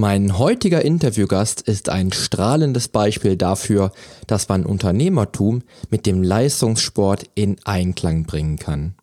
Mein 0.00 0.38
heutiger 0.38 0.82
Interviewgast 0.82 1.60
ist 1.60 1.90
ein 1.90 2.10
strahlendes 2.10 2.88
Beispiel 2.88 3.36
dafür, 3.36 3.92
dass 4.26 4.48
man 4.48 4.64
Unternehmertum 4.64 5.60
mit 5.90 6.06
dem 6.06 6.22
Leistungssport 6.22 7.24
in 7.34 7.58
Einklang 7.66 8.24
bringen 8.24 8.58
kann. 8.58 8.94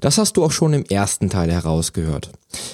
Das 0.00 0.18
hast 0.18 0.36
du 0.36 0.44
auch 0.44 0.50
schon 0.50 0.74
im 0.74 0.84
ersten 0.84 1.30
Teil 1.30 1.50
herausgehört. 1.50 2.32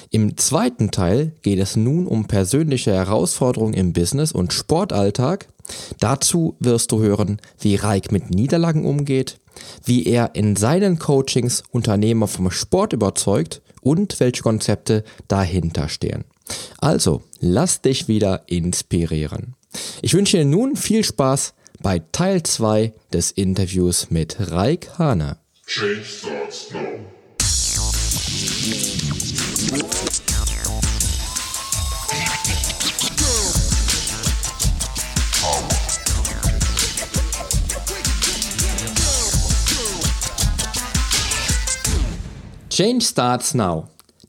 Im 0.09 0.35
zweiten 0.35 0.91
Teil 0.91 1.31
geht 1.41 1.59
es 1.59 1.77
nun 1.77 2.05
um 2.05 2.25
persönliche 2.25 2.91
Herausforderungen 2.91 3.75
im 3.75 3.93
Business 3.93 4.33
und 4.33 4.51
Sportalltag. 4.51 5.47
Dazu 6.01 6.57
wirst 6.59 6.91
du 6.91 6.99
hören, 6.99 7.39
wie 7.61 7.77
Reik 7.77 8.11
mit 8.11 8.29
Niederlagen 8.29 8.83
umgeht, 8.83 9.39
wie 9.85 10.05
er 10.05 10.35
in 10.35 10.57
seinen 10.57 10.99
Coachings 10.99 11.63
Unternehmer 11.71 12.27
vom 12.27 12.51
Sport 12.51 12.91
überzeugt 12.91 13.61
und 13.79 14.19
welche 14.19 14.43
Konzepte 14.43 15.05
dahinter 15.29 15.87
stehen. 15.87 16.25
Also, 16.79 17.23
lass 17.39 17.81
dich 17.81 18.07
wieder 18.07 18.43
inspirieren. 18.47 19.55
Ich 20.01 20.13
wünsche 20.13 20.37
dir 20.37 20.45
nun 20.45 20.75
viel 20.75 21.03
Spaß 21.03 21.53
bei 21.81 21.99
Teil 22.11 22.43
2 22.43 22.93
des 23.13 23.31
Interviews 23.31 24.09
mit 24.09 24.37
Raik 24.39 24.97
Hane. 24.97 25.37
Change 25.65 26.03
starts 26.03 26.71
now. 26.71 27.09
Change 42.79 43.03
Starts 43.03 43.53
Now, 43.53 43.89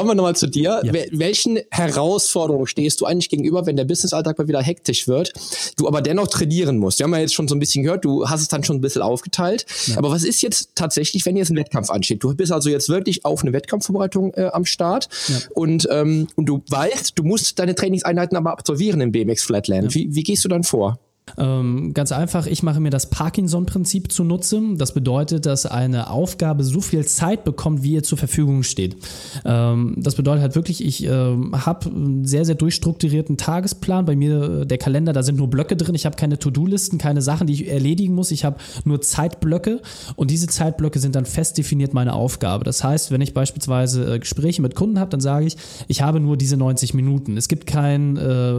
Kommen 0.00 0.12
wir 0.12 0.14
nochmal 0.14 0.34
zu 0.34 0.46
dir. 0.46 0.80
Ja. 0.82 0.94
Welchen 1.12 1.58
Herausforderungen 1.70 2.66
stehst 2.66 3.02
du 3.02 3.04
eigentlich 3.04 3.28
gegenüber, 3.28 3.66
wenn 3.66 3.76
der 3.76 3.84
Businessalltag 3.84 4.38
mal 4.38 4.48
wieder 4.48 4.62
hektisch 4.62 5.06
wird, 5.06 5.34
du 5.76 5.86
aber 5.86 6.00
dennoch 6.00 6.26
trainieren 6.28 6.78
musst? 6.78 7.00
Wir 7.00 7.04
haben 7.04 7.12
ja 7.12 7.20
jetzt 7.20 7.34
schon 7.34 7.48
so 7.48 7.54
ein 7.54 7.58
bisschen 7.58 7.84
gehört, 7.84 8.06
du 8.06 8.26
hast 8.26 8.40
es 8.40 8.48
dann 8.48 8.64
schon 8.64 8.76
ein 8.76 8.80
bisschen 8.80 9.02
aufgeteilt. 9.02 9.66
Ja. 9.88 9.98
Aber 9.98 10.10
was 10.10 10.24
ist 10.24 10.40
jetzt 10.40 10.70
tatsächlich, 10.74 11.26
wenn 11.26 11.36
jetzt 11.36 11.50
ein 11.50 11.56
Wettkampf 11.56 11.90
ansteht? 11.90 12.22
Du 12.24 12.34
bist 12.34 12.50
also 12.50 12.70
jetzt 12.70 12.88
wirklich 12.88 13.26
auf 13.26 13.42
eine 13.42 13.52
Wettkampfvorbereitung 13.52 14.32
äh, 14.34 14.46
am 14.46 14.64
Start 14.64 15.10
ja. 15.28 15.36
und, 15.50 15.86
ähm, 15.90 16.28
und 16.34 16.46
du 16.46 16.62
weißt, 16.66 17.18
du 17.18 17.22
musst 17.22 17.58
deine 17.58 17.74
Trainingseinheiten 17.74 18.38
aber 18.38 18.52
absolvieren 18.52 19.02
im 19.02 19.12
BMX 19.12 19.42
Flatland. 19.42 19.94
Wie, 19.94 20.14
wie 20.14 20.22
gehst 20.22 20.42
du 20.46 20.48
dann 20.48 20.64
vor? 20.64 20.98
Ähm, 21.38 21.92
ganz 21.94 22.12
einfach, 22.12 22.46
ich 22.46 22.62
mache 22.62 22.80
mir 22.80 22.90
das 22.90 23.10
Parkinson-Prinzip 23.10 24.12
zunutze. 24.12 24.60
Das 24.76 24.94
bedeutet, 24.94 25.46
dass 25.46 25.66
eine 25.66 26.10
Aufgabe 26.10 26.64
so 26.64 26.80
viel 26.80 27.04
Zeit 27.06 27.44
bekommt, 27.44 27.82
wie 27.82 27.92
ihr 27.92 28.02
zur 28.02 28.18
Verfügung 28.18 28.62
steht. 28.62 28.96
Ähm, 29.44 29.94
das 29.98 30.14
bedeutet 30.14 30.42
halt 30.42 30.54
wirklich, 30.54 30.84
ich 30.84 31.04
äh, 31.04 31.08
habe 31.08 31.90
einen 31.90 32.24
sehr, 32.24 32.44
sehr 32.44 32.54
durchstrukturierten 32.54 33.36
Tagesplan. 33.36 34.04
Bei 34.04 34.16
mir, 34.16 34.62
äh, 34.62 34.66
der 34.66 34.78
Kalender, 34.78 35.12
da 35.12 35.22
sind 35.22 35.38
nur 35.38 35.48
Blöcke 35.48 35.76
drin. 35.76 35.94
Ich 35.94 36.06
habe 36.06 36.16
keine 36.16 36.38
To-Do-Listen, 36.38 36.98
keine 36.98 37.22
Sachen, 37.22 37.46
die 37.46 37.54
ich 37.54 37.68
erledigen 37.68 38.14
muss. 38.14 38.30
Ich 38.30 38.44
habe 38.44 38.56
nur 38.84 39.00
Zeitblöcke 39.00 39.80
und 40.16 40.30
diese 40.30 40.46
Zeitblöcke 40.46 40.98
sind 40.98 41.14
dann 41.14 41.26
fest 41.26 41.58
definiert 41.58 41.94
meine 41.94 42.12
Aufgabe. 42.12 42.64
Das 42.64 42.82
heißt, 42.84 43.10
wenn 43.10 43.20
ich 43.20 43.34
beispielsweise 43.34 44.14
äh, 44.14 44.18
Gespräche 44.18 44.62
mit 44.62 44.74
Kunden 44.74 44.98
habe, 44.98 45.10
dann 45.10 45.20
sage 45.20 45.46
ich, 45.46 45.56
ich 45.88 46.02
habe 46.02 46.20
nur 46.20 46.36
diese 46.36 46.56
90 46.56 46.94
Minuten. 46.94 47.36
Es 47.36 47.48
gibt 47.48 47.66
kein 47.66 48.16
äh, 48.16 48.52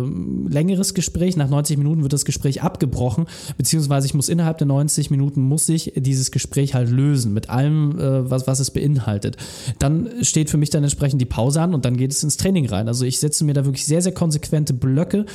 längeres 0.49 0.93
Gespräch. 0.93 1.37
Nach 1.37 1.49
90 1.49 1.77
Minuten 1.77 2.03
wird 2.03 2.13
das 2.13 2.25
Gespräch 2.25 2.60
abgebrochen, 2.63 3.25
beziehungsweise 3.57 4.07
ich 4.07 4.13
muss 4.13 4.29
innerhalb 4.29 4.57
der 4.57 4.67
90 4.67 5.11
Minuten 5.11 5.41
muss 5.41 5.67
ich 5.69 5.93
dieses 5.95 6.31
Gespräch 6.31 6.73
halt 6.73 6.89
lösen 6.89 7.33
mit 7.33 7.49
allem, 7.49 7.99
äh, 7.99 8.29
was, 8.29 8.47
was 8.47 8.59
es 8.59 8.71
beinhaltet. 8.71 9.37
Dann 9.79 10.09
steht 10.21 10.49
für 10.49 10.57
mich 10.57 10.69
dann 10.69 10.83
entsprechend 10.83 11.21
die 11.21 11.25
Pause 11.25 11.61
an 11.61 11.73
und 11.73 11.85
dann 11.85 11.97
geht 11.97 12.11
es 12.11 12.23
ins 12.23 12.37
Training 12.37 12.67
rein. 12.67 12.87
Also 12.87 13.05
ich 13.05 13.19
setze 13.19 13.43
mir 13.43 13.53
da 13.53 13.65
wirklich 13.65 13.85
sehr, 13.85 14.01
sehr 14.01 14.13
konsequente 14.13 14.73
Blöcke 14.73 15.25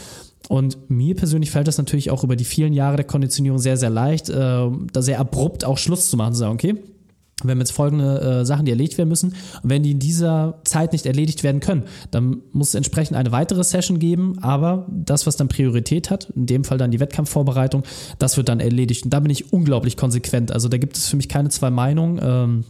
und 0.48 0.90
mir 0.90 1.16
persönlich 1.16 1.50
fällt 1.50 1.68
das 1.68 1.78
natürlich 1.78 2.10
auch 2.10 2.22
über 2.22 2.36
die 2.36 2.44
vielen 2.44 2.72
Jahre 2.72 2.96
der 2.96 3.06
Konditionierung 3.06 3.58
sehr, 3.58 3.76
sehr 3.76 3.90
leicht, 3.90 4.28
äh, 4.28 4.70
da 4.92 5.02
sehr 5.02 5.18
abrupt 5.18 5.64
auch 5.64 5.78
Schluss 5.78 6.08
zu 6.08 6.16
machen, 6.16 6.34
zu 6.34 6.40
sagen, 6.40 6.54
okay, 6.54 6.76
wir 7.42 7.50
haben 7.50 7.58
jetzt 7.58 7.72
folgende 7.72 8.20
äh, 8.20 8.44
Sachen, 8.46 8.64
die 8.64 8.70
erledigt 8.70 8.96
werden 8.96 9.10
müssen. 9.10 9.34
Und 9.62 9.68
wenn 9.68 9.82
die 9.82 9.90
in 9.90 9.98
dieser 9.98 10.58
Zeit 10.64 10.92
nicht 10.92 11.04
erledigt 11.04 11.42
werden 11.42 11.60
können, 11.60 11.84
dann 12.10 12.40
muss 12.52 12.68
es 12.68 12.74
entsprechend 12.74 13.14
eine 13.16 13.30
weitere 13.30 13.62
Session 13.62 13.98
geben. 13.98 14.38
Aber 14.40 14.86
das, 14.88 15.26
was 15.26 15.36
dann 15.36 15.48
Priorität 15.48 16.10
hat, 16.10 16.30
in 16.34 16.46
dem 16.46 16.64
Fall 16.64 16.78
dann 16.78 16.90
die 16.90 17.00
Wettkampfvorbereitung, 17.00 17.82
das 18.18 18.38
wird 18.38 18.48
dann 18.48 18.60
erledigt. 18.60 19.04
Und 19.04 19.10
da 19.10 19.20
bin 19.20 19.30
ich 19.30 19.52
unglaublich 19.52 19.98
konsequent. 19.98 20.50
Also 20.50 20.70
da 20.70 20.78
gibt 20.78 20.96
es 20.96 21.08
für 21.08 21.16
mich 21.16 21.28
keine 21.28 21.50
zwei 21.50 21.68
Meinungen. 21.68 22.18
Ähm, 22.22 22.64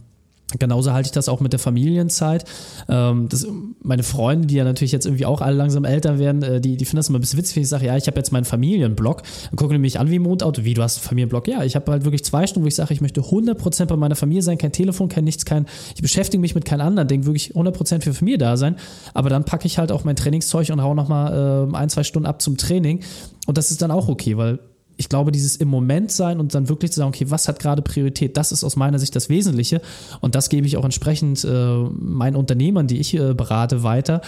Genauso 0.59 0.93
halte 0.93 1.07
ich 1.07 1.11
das 1.11 1.27
auch 1.27 1.41
mit 1.41 1.51
der 1.51 1.59
Familienzeit. 1.59 2.45
Ähm, 2.87 3.27
das, 3.27 3.45
meine 3.83 4.03
Freunde, 4.03 4.47
die 4.47 4.55
ja 4.55 4.63
natürlich 4.63 4.93
jetzt 4.93 5.05
irgendwie 5.05 5.25
auch 5.25 5.41
alle 5.41 5.57
langsam 5.57 5.83
älter 5.83 6.19
werden, 6.19 6.41
äh, 6.41 6.61
die, 6.61 6.77
die 6.77 6.85
finden 6.85 6.97
das 6.97 7.09
immer 7.09 7.17
ein 7.17 7.21
bisschen 7.21 7.39
witzig, 7.39 7.57
wenn 7.57 7.63
ich 7.63 7.69
sage, 7.69 7.85
ja, 7.85 7.97
ich 7.97 8.07
habe 8.07 8.17
jetzt 8.17 8.31
meinen 8.31 8.45
Familienblog. 8.45 9.23
Dann 9.23 9.57
gucken 9.57 9.73
die 9.73 9.79
mich 9.79 9.99
an 9.99 10.09
wie 10.09 10.19
Mondauto. 10.19 10.63
Wie, 10.63 10.73
du 10.73 10.81
hast 10.81 10.99
einen 10.99 11.03
Familienblog? 11.03 11.49
Ja, 11.49 11.65
ich 11.65 11.75
habe 11.75 11.91
halt 11.91 12.05
wirklich 12.05 12.23
zwei 12.23 12.47
Stunden, 12.47 12.63
wo 12.63 12.67
ich 12.69 12.75
sage, 12.75 12.93
ich 12.93 13.01
möchte 13.01 13.19
100% 13.19 13.85
bei 13.87 13.97
meiner 13.97 14.15
Familie 14.15 14.41
sein, 14.41 14.57
kein 14.57 14.71
Telefon, 14.71 15.09
kein 15.09 15.25
nichts, 15.25 15.43
kein, 15.43 15.65
ich 15.95 16.01
beschäftige 16.01 16.39
mich 16.39 16.55
mit 16.55 16.63
keinem 16.63 16.87
anderen 16.87 17.09
Ding, 17.09 17.25
wirklich 17.25 17.53
100% 17.53 18.01
für 18.01 18.13
Familie 18.13 18.37
da 18.37 18.55
sein. 18.55 18.77
Aber 19.13 19.29
dann 19.29 19.43
packe 19.43 19.67
ich 19.67 19.77
halt 19.77 19.91
auch 19.91 20.05
mein 20.05 20.15
Trainingszeug 20.15 20.69
und 20.69 20.81
hau 20.81 20.93
nochmal 20.93 21.67
äh, 21.73 21.75
ein, 21.75 21.89
zwei 21.89 22.03
Stunden 22.03 22.25
ab 22.25 22.41
zum 22.41 22.55
Training. 22.55 23.01
Und 23.47 23.57
das 23.57 23.71
ist 23.71 23.81
dann 23.81 23.91
auch 23.91 24.07
okay, 24.07 24.37
weil 24.37 24.59
ich 24.97 25.09
glaube, 25.09 25.31
dieses 25.31 25.55
im 25.55 25.67
Moment 25.67 26.11
sein 26.11 26.39
und 26.39 26.53
dann 26.55 26.69
wirklich 26.69 26.91
zu 26.91 26.99
sagen, 26.99 27.09
okay, 27.09 27.29
was 27.29 27.47
hat 27.47 27.59
gerade 27.59 27.81
Priorität, 27.81 28.35
das 28.35 28.51
ist 28.51 28.63
aus 28.63 28.75
meiner 28.75 28.99
Sicht 28.99 29.15
das 29.15 29.29
Wesentliche. 29.29 29.81
Und 30.21 30.35
das 30.35 30.49
gebe 30.49 30.67
ich 30.67 30.75
auch 30.77 30.83
entsprechend 30.83 31.43
äh, 31.43 31.77
meinen 31.99 32.35
Unternehmern, 32.35 32.87
die 32.87 32.99
ich 32.99 33.13
äh, 33.13 33.33
berate, 33.33 33.83
weiter. 33.83 34.21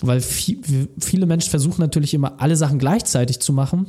Weil 0.00 0.20
viel, 0.20 0.88
viele 0.98 1.26
Menschen 1.26 1.50
versuchen 1.50 1.80
natürlich 1.80 2.14
immer 2.14 2.40
alle 2.40 2.56
Sachen 2.56 2.78
gleichzeitig 2.78 3.40
zu 3.40 3.52
machen. 3.52 3.86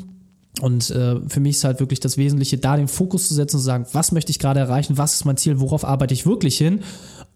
Und 0.62 0.90
äh, 0.90 1.19
für 1.28 1.40
mich 1.40 1.57
ist 1.57 1.63
halt 1.63 1.79
wirklich 1.79 2.00
das 2.00 2.18
Wesentliche, 2.18 2.57
da 2.57 2.78
den 2.78 2.88
Fokus 2.88 3.28
zu 3.28 3.34
setzen 3.34 3.57
und 3.57 3.62
zu 3.62 3.66
sagen, 3.66 3.85
was 3.91 4.12
möchte 4.12 4.31
ich 4.31 4.40
gerade 4.40 4.59
erreichen, 4.59 4.97
was 4.97 5.16
ist 5.16 5.25
mein 5.25 5.38
Ziel, 5.38 5.59
worauf 5.59 5.84
arbeite 5.84 6.13
ich 6.13 6.25
wirklich 6.25 6.57
hin 6.57 6.81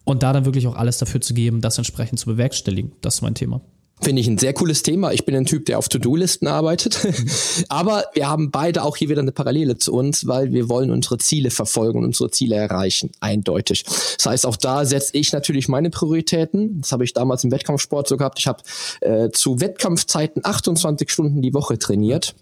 und 0.06 0.24
da 0.24 0.32
dann 0.32 0.46
wirklich 0.46 0.68
auch 0.68 0.76
alles 0.76 1.00
dafür 1.00 1.20
zu 1.20 1.34
geben, 1.34 1.62
das 1.62 1.78
entsprechend 1.78 2.20
zu 2.20 2.28
bewerkstelligen. 2.28 2.94
Das 3.02 3.16
ist 3.16 3.22
mein 3.22 3.36
Thema. 3.36 3.62
Finde 4.02 4.22
ich 4.22 4.28
ein 4.28 4.38
sehr 4.38 4.54
cooles 4.54 4.82
Thema. 4.82 5.12
Ich 5.12 5.26
bin 5.26 5.36
ein 5.36 5.46
Typ, 5.46 5.66
der 5.66 5.78
auf 5.78 5.90
To-Do-Listen 5.90 6.48
arbeitet. 6.48 7.06
Aber 7.70 8.06
wir 8.14 8.30
haben 8.30 8.50
beide 8.50 8.84
auch 8.84 8.96
hier 8.96 9.10
wieder 9.10 9.22
eine 9.22 9.34
Parallele 9.34 9.78
zu 9.78 9.94
uns, 9.94 10.26
weil 10.26 10.54
wir 10.54 10.70
wollen 10.70 10.90
unsere 10.90 11.18
Ziele 11.18 11.52
verfolgen 11.52 12.00
und 12.00 12.06
unsere 12.06 12.32
Ziele 12.32 12.56
erreichen. 12.56 13.12
Eindeutig. 13.20 13.84
Das 13.84 14.26
heißt, 14.26 14.46
auch 14.46 14.56
da 14.56 14.86
setze 14.86 15.18
ich 15.18 15.34
natürlich 15.34 15.68
meine 15.68 15.90
Prioritäten. 15.90 16.80
Das 16.80 16.94
habe 16.94 17.04
ich 17.04 17.14
damals 17.14 17.44
im 17.44 17.52
Wettkampfsport 17.52 18.08
so 18.08 18.16
gehabt. 18.16 18.40
Ich 18.40 18.48
habe 18.48 18.64
äh, 19.02 19.32
zu 19.32 19.60
Wettkampfzeiten 19.60 20.46
28 20.46 21.10
Stunden 21.10 21.42
die 21.42 21.54
Woche 21.54 21.78
trainiert 21.78 22.36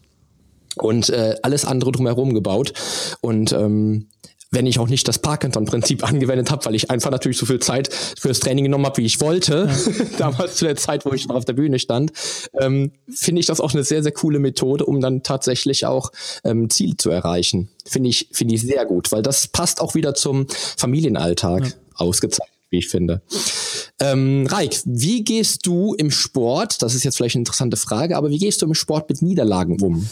und 0.78 1.10
äh, 1.10 1.36
alles 1.42 1.66
andere 1.66 1.92
drumherum 1.92 2.34
gebaut. 2.34 2.74
Und 3.22 3.52
ähm, 3.52 4.10
wenn 4.52 4.66
ich 4.66 4.80
auch 4.80 4.88
nicht 4.88 5.08
das 5.08 5.20
Parkinson-Prinzip 5.20 6.04
angewendet 6.08 6.52
habe, 6.52 6.66
weil 6.66 6.76
ich 6.76 6.90
einfach 6.90 7.12
natürlich 7.12 7.38
so 7.38 7.46
viel 7.46 7.60
Zeit 7.60 7.94
fürs 8.20 8.40
Training 8.40 8.66
genommen 8.66 8.86
habe, 8.86 8.98
wie 8.98 9.06
ich 9.06 9.22
wollte, 9.22 9.70
ja. 9.70 10.06
damals 10.18 10.56
zu 10.56 10.66
der 10.66 10.76
Zeit, 10.76 11.06
wo 11.06 11.14
ich 11.14 11.28
noch 11.28 11.36
auf 11.36 11.46
der 11.46 11.54
Bühne 11.54 11.80
stand, 11.80 12.12
ähm, 12.60 12.92
finde 13.10 13.40
ich 13.40 13.46
das 13.46 13.62
auch 13.62 13.74
eine 13.74 13.84
sehr, 13.84 14.04
sehr 14.04 14.12
coole 14.12 14.40
Methode, 14.40 14.86
um 14.86 15.02
dann 15.02 15.24
tatsächlich 15.24 15.86
auch 15.86 16.12
ähm, 16.44 16.70
Ziele 16.70 16.98
zu 16.98 17.10
erreichen. 17.10 17.70
Finde 17.86 18.10
ich, 18.10 18.30
finde 18.32 18.56
ich 18.56 18.62
sehr 18.62 18.86
gut, 18.86 19.12
weil 19.12 19.22
das 19.22 19.48
passt 19.48 19.82
auch 19.82 19.96
wieder 19.96 20.14
zum 20.14 20.48
Familienalltag 20.50 21.66
ja. 21.66 21.72
ausgezeichnet 21.96 22.58
wie 22.70 22.80
ich 22.80 22.90
finde. 22.90 23.22
Ähm, 24.00 24.46
Raik, 24.50 24.82
wie 24.86 25.24
gehst 25.24 25.66
du 25.66 25.94
im 25.94 26.12
Sport, 26.12 26.82
das 26.82 26.96
ist 26.96 27.04
jetzt 27.04 27.18
vielleicht 27.18 27.36
eine 27.36 27.42
interessante 27.42 27.78
Frage, 27.78 28.18
aber 28.18 28.30
wie 28.30 28.38
gehst 28.38 28.62
du 28.62 28.66
im 28.66 28.74
Sport 28.74 29.10
mit 29.10 29.22
Niederlagen 29.22 29.82
um? 29.82 30.08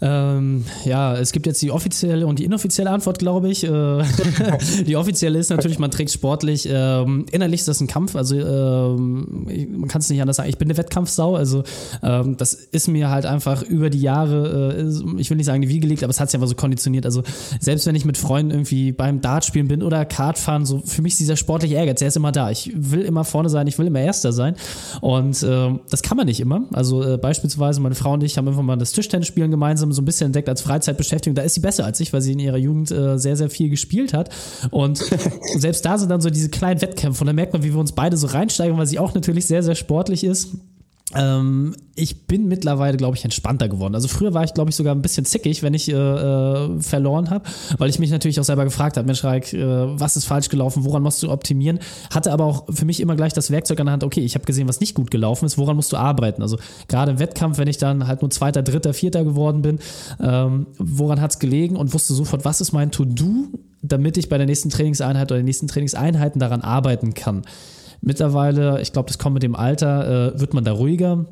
Ähm, 0.00 0.64
ja, 0.84 1.16
es 1.16 1.32
gibt 1.32 1.46
jetzt 1.46 1.60
die 1.60 1.70
offizielle 1.70 2.26
und 2.26 2.38
die 2.38 2.44
inoffizielle 2.44 2.90
Antwort, 2.90 3.18
glaube 3.18 3.48
ich. 3.48 3.64
Äh, 3.64 4.02
die 4.86 4.96
offizielle 4.96 5.38
ist 5.38 5.50
natürlich, 5.50 5.78
man 5.78 5.90
trägt 5.90 6.10
sportlich. 6.10 6.68
Ähm, 6.70 7.26
innerlich 7.32 7.60
ist 7.60 7.68
das 7.68 7.80
ein 7.80 7.88
Kampf. 7.88 8.14
Also 8.14 8.36
ähm, 8.36 9.46
man 9.76 9.88
kann 9.88 10.00
es 10.00 10.08
nicht 10.08 10.20
anders 10.20 10.36
sagen. 10.36 10.48
Ich 10.48 10.58
bin 10.58 10.68
eine 10.68 10.76
Wettkampfsau. 10.76 11.34
Also 11.34 11.64
ähm, 12.02 12.36
das 12.36 12.54
ist 12.54 12.88
mir 12.88 13.10
halt 13.10 13.26
einfach 13.26 13.62
über 13.62 13.90
die 13.90 14.00
Jahre, 14.00 14.76
äh, 14.76 15.20
ich 15.20 15.30
will 15.30 15.36
nicht 15.36 15.46
sagen 15.46 15.62
Wiege 15.68 15.80
gelegt, 15.80 16.04
aber 16.04 16.10
es 16.10 16.20
hat 16.20 16.30
sich 16.30 16.36
einfach 16.36 16.48
so 16.48 16.54
konditioniert. 16.54 17.04
Also 17.04 17.22
selbst 17.60 17.86
wenn 17.86 17.94
ich 17.94 18.04
mit 18.04 18.16
Freunden 18.16 18.52
irgendwie 18.52 18.92
beim 18.92 19.20
Dartspielen 19.20 19.66
bin 19.66 19.82
oder 19.82 20.04
Kartfahren, 20.04 20.64
so 20.64 20.80
für 20.84 21.02
mich 21.02 21.14
ist 21.14 21.20
dieser 21.20 21.36
sportliche 21.36 21.74
Ehrgeiz, 21.74 21.98
der 21.98 22.08
ist 22.08 22.16
immer 22.16 22.32
da. 22.32 22.50
Ich 22.50 22.70
will 22.74 23.02
immer 23.02 23.24
vorne 23.24 23.48
sein, 23.48 23.66
ich 23.66 23.78
will 23.78 23.86
immer 23.88 24.00
Erster 24.00 24.32
sein. 24.32 24.54
Und 25.00 25.42
äh, 25.42 25.70
das 25.90 26.02
kann 26.02 26.16
man 26.16 26.26
nicht 26.26 26.40
immer. 26.40 26.66
Also 26.72 27.02
äh, 27.02 27.18
beispielsweise 27.18 27.80
meine 27.80 27.96
Frau 27.96 28.12
und 28.12 28.22
ich 28.22 28.38
haben 28.38 28.46
einfach 28.46 28.62
mal 28.62 28.76
das 28.76 28.92
Tischtennisspielen 28.92 29.50
gemeinsam 29.50 29.87
langsam 29.88 29.92
so 29.92 30.02
ein 30.02 30.04
bisschen 30.04 30.26
entdeckt 30.26 30.48
als 30.48 30.60
Freizeitbeschäftigung. 30.62 31.34
Da 31.34 31.42
ist 31.42 31.54
sie 31.54 31.60
besser 31.60 31.84
als 31.84 32.00
ich, 32.00 32.12
weil 32.12 32.20
sie 32.20 32.32
in 32.32 32.38
ihrer 32.38 32.56
Jugend 32.56 32.90
äh, 32.90 33.18
sehr, 33.18 33.36
sehr 33.36 33.50
viel 33.50 33.70
gespielt 33.70 34.12
hat. 34.12 34.30
Und 34.70 34.98
selbst 35.56 35.84
da 35.84 35.98
sind 35.98 36.10
dann 36.10 36.20
so 36.20 36.30
diese 36.30 36.48
kleinen 36.48 36.80
Wettkämpfe 36.80 37.22
und 37.22 37.26
da 37.26 37.32
merkt 37.32 37.52
man, 37.52 37.62
wie 37.62 37.72
wir 37.72 37.80
uns 37.80 37.92
beide 37.92 38.16
so 38.16 38.26
reinsteigen, 38.28 38.76
weil 38.78 38.86
sie 38.86 38.98
auch 38.98 39.14
natürlich 39.14 39.46
sehr, 39.46 39.62
sehr 39.62 39.74
sportlich 39.74 40.24
ist. 40.24 40.50
Ähm, 41.14 41.74
ich 41.94 42.26
bin 42.26 42.48
mittlerweile, 42.48 42.98
glaube 42.98 43.16
ich, 43.16 43.24
entspannter 43.24 43.68
geworden. 43.68 43.94
Also 43.94 44.08
früher 44.08 44.34
war 44.34 44.44
ich, 44.44 44.52
glaube 44.52 44.70
ich, 44.70 44.76
sogar 44.76 44.94
ein 44.94 45.00
bisschen 45.00 45.24
zickig, 45.24 45.62
wenn 45.62 45.72
ich 45.72 45.90
äh, 45.90 45.94
äh, 45.94 46.80
verloren 46.80 47.30
habe, 47.30 47.48
weil 47.78 47.88
ich 47.88 47.98
mich 47.98 48.10
natürlich 48.10 48.38
auch 48.38 48.44
selber 48.44 48.64
gefragt 48.64 48.98
habe, 48.98 49.06
Mensch, 49.06 49.24
Raik, 49.24 49.52
äh, 49.54 49.98
was 49.98 50.16
ist 50.16 50.26
falsch 50.26 50.50
gelaufen, 50.50 50.84
woran 50.84 51.02
musst 51.02 51.22
du 51.22 51.30
optimieren? 51.30 51.80
Hatte 52.12 52.30
aber 52.30 52.44
auch 52.44 52.66
für 52.70 52.84
mich 52.84 53.00
immer 53.00 53.16
gleich 53.16 53.32
das 53.32 53.50
Werkzeug 53.50 53.80
an 53.80 53.86
der 53.86 53.92
Hand, 53.94 54.04
okay, 54.04 54.20
ich 54.20 54.34
habe 54.34 54.44
gesehen, 54.44 54.68
was 54.68 54.80
nicht 54.80 54.94
gut 54.94 55.10
gelaufen 55.10 55.46
ist, 55.46 55.56
woran 55.56 55.76
musst 55.76 55.92
du 55.92 55.96
arbeiten? 55.96 56.42
Also 56.42 56.58
gerade 56.88 57.12
im 57.12 57.18
Wettkampf, 57.18 57.56
wenn 57.56 57.68
ich 57.68 57.78
dann 57.78 58.06
halt 58.06 58.20
nur 58.20 58.30
Zweiter, 58.30 58.62
Dritter, 58.62 58.92
Vierter 58.92 59.24
geworden 59.24 59.62
bin, 59.62 59.78
ähm, 60.22 60.66
woran 60.76 61.22
hat 61.22 61.32
es 61.32 61.38
gelegen 61.38 61.76
und 61.76 61.94
wusste 61.94 62.12
sofort, 62.12 62.44
was 62.44 62.60
ist 62.60 62.72
mein 62.72 62.90
To-Do, 62.90 63.48
damit 63.80 64.18
ich 64.18 64.28
bei 64.28 64.36
der 64.36 64.46
nächsten 64.46 64.68
Trainingseinheit 64.68 65.30
oder 65.30 65.40
den 65.40 65.46
nächsten 65.46 65.68
Trainingseinheiten 65.68 66.38
daran 66.38 66.60
arbeiten 66.60 67.14
kann. 67.14 67.44
Mittlerweile, 68.00 68.80
ich 68.80 68.92
glaube, 68.92 69.08
das 69.08 69.18
kommt 69.18 69.34
mit 69.34 69.42
dem 69.42 69.56
Alter, 69.56 70.34
äh, 70.34 70.40
wird 70.40 70.54
man 70.54 70.64
da 70.64 70.72
ruhiger. 70.72 71.26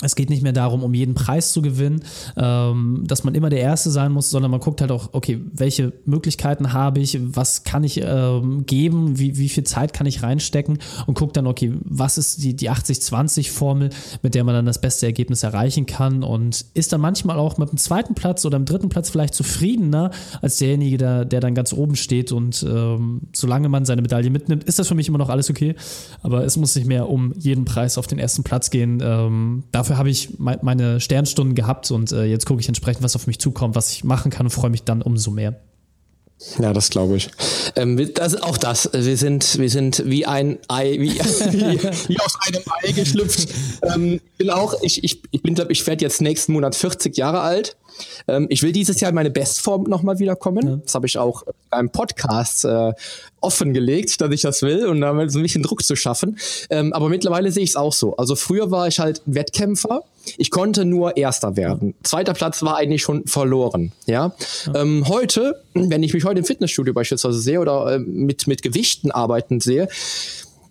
Es 0.00 0.14
geht 0.14 0.30
nicht 0.30 0.44
mehr 0.44 0.52
darum, 0.52 0.84
um 0.84 0.94
jeden 0.94 1.14
Preis 1.14 1.52
zu 1.52 1.60
gewinnen, 1.60 2.04
ähm, 2.36 3.02
dass 3.04 3.24
man 3.24 3.34
immer 3.34 3.50
der 3.50 3.58
Erste 3.58 3.90
sein 3.90 4.12
muss, 4.12 4.30
sondern 4.30 4.52
man 4.52 4.60
guckt 4.60 4.80
halt 4.80 4.92
auch, 4.92 5.08
okay, 5.12 5.40
welche 5.52 5.92
Möglichkeiten 6.04 6.72
habe 6.72 7.00
ich, 7.00 7.18
was 7.20 7.64
kann 7.64 7.82
ich 7.82 8.00
ähm, 8.04 8.64
geben, 8.64 9.18
wie, 9.18 9.38
wie 9.38 9.48
viel 9.48 9.64
Zeit 9.64 9.92
kann 9.92 10.06
ich 10.06 10.22
reinstecken 10.22 10.78
und 11.06 11.18
guckt 11.18 11.36
dann, 11.36 11.48
okay, 11.48 11.74
was 11.84 12.16
ist 12.16 12.44
die, 12.44 12.54
die 12.54 12.70
80-20-Formel, 12.70 13.90
mit 14.22 14.36
der 14.36 14.44
man 14.44 14.54
dann 14.54 14.66
das 14.66 14.80
beste 14.80 15.06
Ergebnis 15.06 15.42
erreichen 15.42 15.86
kann 15.86 16.22
und 16.22 16.64
ist 16.74 16.92
dann 16.92 17.00
manchmal 17.00 17.36
auch 17.36 17.58
mit 17.58 17.72
dem 17.72 17.78
zweiten 17.78 18.14
Platz 18.14 18.44
oder 18.44 18.56
dem 18.56 18.66
dritten 18.66 18.90
Platz 18.90 19.10
vielleicht 19.10 19.34
zufriedener 19.34 20.12
als 20.40 20.58
derjenige, 20.58 20.98
der, 20.98 21.24
der 21.24 21.40
dann 21.40 21.56
ganz 21.56 21.72
oben 21.72 21.96
steht 21.96 22.30
und 22.30 22.64
ähm, 22.68 23.22
solange 23.34 23.68
man 23.68 23.84
seine 23.84 24.02
Medaille 24.02 24.30
mitnimmt, 24.30 24.62
ist 24.62 24.78
das 24.78 24.86
für 24.86 24.94
mich 24.94 25.08
immer 25.08 25.18
noch 25.18 25.28
alles 25.28 25.50
okay, 25.50 25.74
aber 26.22 26.44
es 26.44 26.56
muss 26.56 26.76
nicht 26.76 26.86
mehr 26.86 27.08
um 27.08 27.32
jeden 27.36 27.64
Preis 27.64 27.98
auf 27.98 28.06
den 28.06 28.20
ersten 28.20 28.44
Platz 28.44 28.70
gehen. 28.70 29.00
Ähm, 29.02 29.64
habe 29.96 30.10
ich 30.10 30.38
meine 30.38 31.00
Sternstunden 31.00 31.54
gehabt 31.54 31.90
und 31.90 32.12
äh, 32.12 32.24
jetzt 32.24 32.46
gucke 32.46 32.60
ich 32.60 32.68
entsprechend, 32.68 33.02
was 33.02 33.16
auf 33.16 33.26
mich 33.26 33.38
zukommt, 33.38 33.74
was 33.74 33.92
ich 33.92 34.04
machen 34.04 34.30
kann 34.30 34.46
und 34.46 34.50
freue 34.50 34.70
mich 34.70 34.84
dann 34.84 35.02
umso 35.02 35.30
mehr. 35.30 35.60
Ja, 36.60 36.72
das 36.72 36.90
glaube 36.90 37.16
ich. 37.16 37.30
Ähm, 37.74 38.12
das, 38.14 38.40
auch 38.40 38.56
das. 38.56 38.90
Wir 38.92 39.16
sind, 39.16 39.58
wir 39.58 39.70
sind 39.70 40.04
wie 40.06 40.24
ein 40.24 40.58
Ei, 40.68 40.92
wie, 41.00 41.14
wie, 41.14 41.82
wie 42.08 42.20
aus 42.20 42.34
einem 42.46 42.62
Ei 42.82 42.92
geschlüpft. 42.92 43.48
Ähm, 43.82 44.20
bin 44.36 44.50
auch, 44.50 44.74
ich, 44.82 45.02
ich, 45.02 45.22
ich 45.32 45.42
bin, 45.42 45.54
glaube 45.54 45.72
ich, 45.72 45.84
werde 45.86 46.04
jetzt 46.04 46.20
nächsten 46.20 46.52
Monat 46.52 46.76
40 46.76 47.16
Jahre 47.16 47.40
alt. 47.40 47.76
Ähm, 48.26 48.46
ich 48.48 48.62
will 48.62 48.72
dieses 48.72 49.00
Jahr 49.00 49.10
in 49.10 49.14
meine 49.14 49.30
Bestform 49.30 49.84
nochmal 49.84 50.18
wiederkommen. 50.18 50.66
Ja. 50.66 50.76
Das 50.76 50.94
habe 50.94 51.06
ich 51.06 51.18
auch 51.18 51.42
beim 51.70 51.90
Podcast 51.90 52.64
äh, 52.64 52.92
offengelegt, 53.40 54.20
dass 54.20 54.30
ich 54.30 54.42
das 54.42 54.62
will 54.62 54.86
und 54.86 55.00
damit 55.00 55.30
so 55.30 55.38
ein 55.38 55.42
bisschen 55.42 55.62
Druck 55.62 55.82
zu 55.82 55.96
schaffen. 55.96 56.38
Ähm, 56.70 56.92
aber 56.92 57.08
mittlerweile 57.08 57.52
sehe 57.52 57.62
ich 57.62 57.70
es 57.70 57.76
auch 57.76 57.92
so. 57.92 58.16
Also 58.16 58.36
früher 58.36 58.70
war 58.70 58.88
ich 58.88 58.98
halt 58.98 59.22
Wettkämpfer. 59.26 60.02
Ich 60.36 60.50
konnte 60.50 60.84
nur 60.84 61.16
Erster 61.16 61.56
werden. 61.56 61.94
Zweiter 62.02 62.34
Platz 62.34 62.62
war 62.62 62.76
eigentlich 62.76 63.02
schon 63.02 63.26
verloren. 63.26 63.92
Ja. 64.06 64.34
ja. 64.66 64.74
Ähm, 64.74 65.08
heute, 65.08 65.62
wenn 65.74 66.02
ich 66.02 66.12
mich 66.12 66.24
heute 66.24 66.40
im 66.40 66.44
Fitnessstudio 66.44 66.92
beispielsweise 66.92 67.40
sehe 67.40 67.60
oder 67.60 67.94
äh, 67.94 67.98
mit, 67.98 68.46
mit 68.46 68.62
Gewichten 68.62 69.10
arbeiten 69.10 69.60
sehe, 69.60 69.88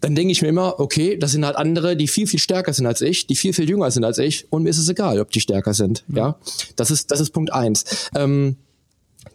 dann 0.08 0.16
denke 0.16 0.32
ich 0.32 0.42
mir 0.42 0.48
immer, 0.48 0.80
okay, 0.80 1.18
das 1.18 1.34
sind 1.34 1.46
halt 1.46 1.58
andere, 1.58 1.98
die 1.98 2.08
viel, 2.08 2.28
viel 2.28 2.40
stärker 2.40 2.72
sind 2.72 2.86
als 2.86 3.02
ich, 3.02 3.28
die 3.28 3.36
viel, 3.36 3.52
viel 3.52 3.70
jünger 3.70 3.92
sind 3.92 4.06
als 4.06 4.18
ich 4.20 4.48
und 4.50 4.64
mir 4.64 4.70
ist 4.70 4.78
es 4.78 4.88
egal, 4.88 5.20
ob 5.20 5.32
die 5.32 5.42
stärker 5.42 5.74
sind. 5.74 6.06
Ja, 6.08 6.18
ja? 6.18 6.40
das 6.78 6.92
ist, 6.92 7.12
das 7.12 7.20
ist 7.20 7.32
Punkt 7.32 7.52
eins. 7.52 7.84
Ähm, 8.16 8.56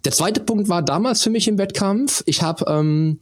der 0.07 0.13
zweite 0.13 0.41
Punkt 0.41 0.71
war 0.71 0.81
damals 0.81 1.23
für 1.23 1.29
mich 1.29 1.47
im 1.47 1.59
Wettkampf. 1.59 2.23
Ich 2.25 2.41
habe 2.41 2.65
ähm, 2.67 3.19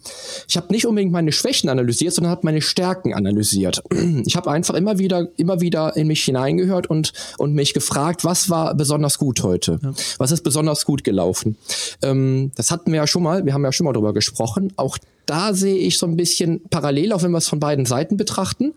ich 0.46 0.56
habe 0.56 0.72
nicht 0.72 0.86
unbedingt 0.86 1.10
meine 1.10 1.32
Schwächen 1.32 1.68
analysiert, 1.68 2.14
sondern 2.14 2.30
habe 2.30 2.42
meine 2.44 2.62
Stärken 2.62 3.14
analysiert. 3.14 3.82
Ich 4.26 4.36
habe 4.36 4.50
einfach 4.50 4.74
immer 4.74 4.98
wieder 4.98 5.26
immer 5.36 5.60
wieder 5.60 5.96
in 5.96 6.06
mich 6.06 6.22
hineingehört 6.22 6.88
und 6.88 7.12
und 7.38 7.54
mich 7.54 7.74
gefragt, 7.74 8.24
was 8.24 8.48
war 8.48 8.76
besonders 8.76 9.18
gut 9.18 9.42
heute? 9.42 9.80
Ja. 9.82 9.92
Was 10.18 10.30
ist 10.30 10.44
besonders 10.44 10.84
gut 10.84 11.02
gelaufen? 11.02 11.56
Ähm, 12.02 12.52
das 12.54 12.70
hatten 12.70 12.92
wir 12.92 12.98
ja 12.98 13.06
schon 13.08 13.24
mal. 13.24 13.44
Wir 13.44 13.54
haben 13.54 13.64
ja 13.64 13.72
schon 13.72 13.86
mal 13.86 13.92
drüber 13.92 14.12
gesprochen. 14.12 14.72
Auch 14.76 14.98
da 15.30 15.54
sehe 15.54 15.76
ich 15.76 15.96
so 15.96 16.06
ein 16.06 16.16
bisschen 16.16 16.60
parallel, 16.70 17.12
auch 17.12 17.22
wenn 17.22 17.30
wir 17.30 17.38
es 17.38 17.46
von 17.46 17.60
beiden 17.60 17.86
Seiten 17.86 18.16
betrachten. 18.16 18.74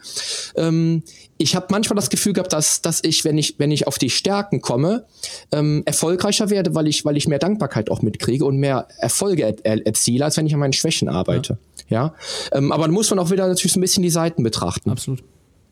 Ähm, 0.55 1.01
ich 1.39 1.55
habe 1.55 1.65
manchmal 1.71 1.95
das 1.95 2.11
Gefühl 2.11 2.33
gehabt, 2.33 2.53
dass, 2.53 2.83
dass 2.83 3.03
ich, 3.03 3.25
wenn 3.25 3.39
ich, 3.39 3.55
wenn 3.57 3.71
ich 3.71 3.87
auf 3.87 3.97
die 3.97 4.11
Stärken 4.11 4.61
komme, 4.61 5.05
ähm, 5.51 5.81
erfolgreicher 5.85 6.51
werde, 6.51 6.75
weil 6.75 6.87
ich, 6.87 7.05
weil 7.05 7.17
ich 7.17 7.27
mehr 7.27 7.39
Dankbarkeit 7.39 7.89
auch 7.89 8.03
mitkriege 8.03 8.45
und 8.45 8.57
mehr 8.57 8.87
Erfolge 8.99 9.41
er, 9.41 9.55
er, 9.63 9.83
erziele, 9.83 10.25
als 10.25 10.37
wenn 10.37 10.45
ich 10.45 10.53
an 10.53 10.59
meinen 10.59 10.73
Schwächen 10.73 11.09
arbeite. 11.09 11.57
Ja. 11.89 12.13
ja? 12.51 12.57
Ähm, 12.57 12.71
aber 12.71 12.83
dann 12.83 12.93
muss 12.93 13.09
man 13.09 13.17
auch 13.17 13.31
wieder 13.31 13.47
natürlich 13.47 13.73
so 13.73 13.79
ein 13.79 13.81
bisschen 13.81 14.03
die 14.03 14.11
Seiten 14.11 14.43
betrachten. 14.43 14.91
Absolut. 14.91 15.23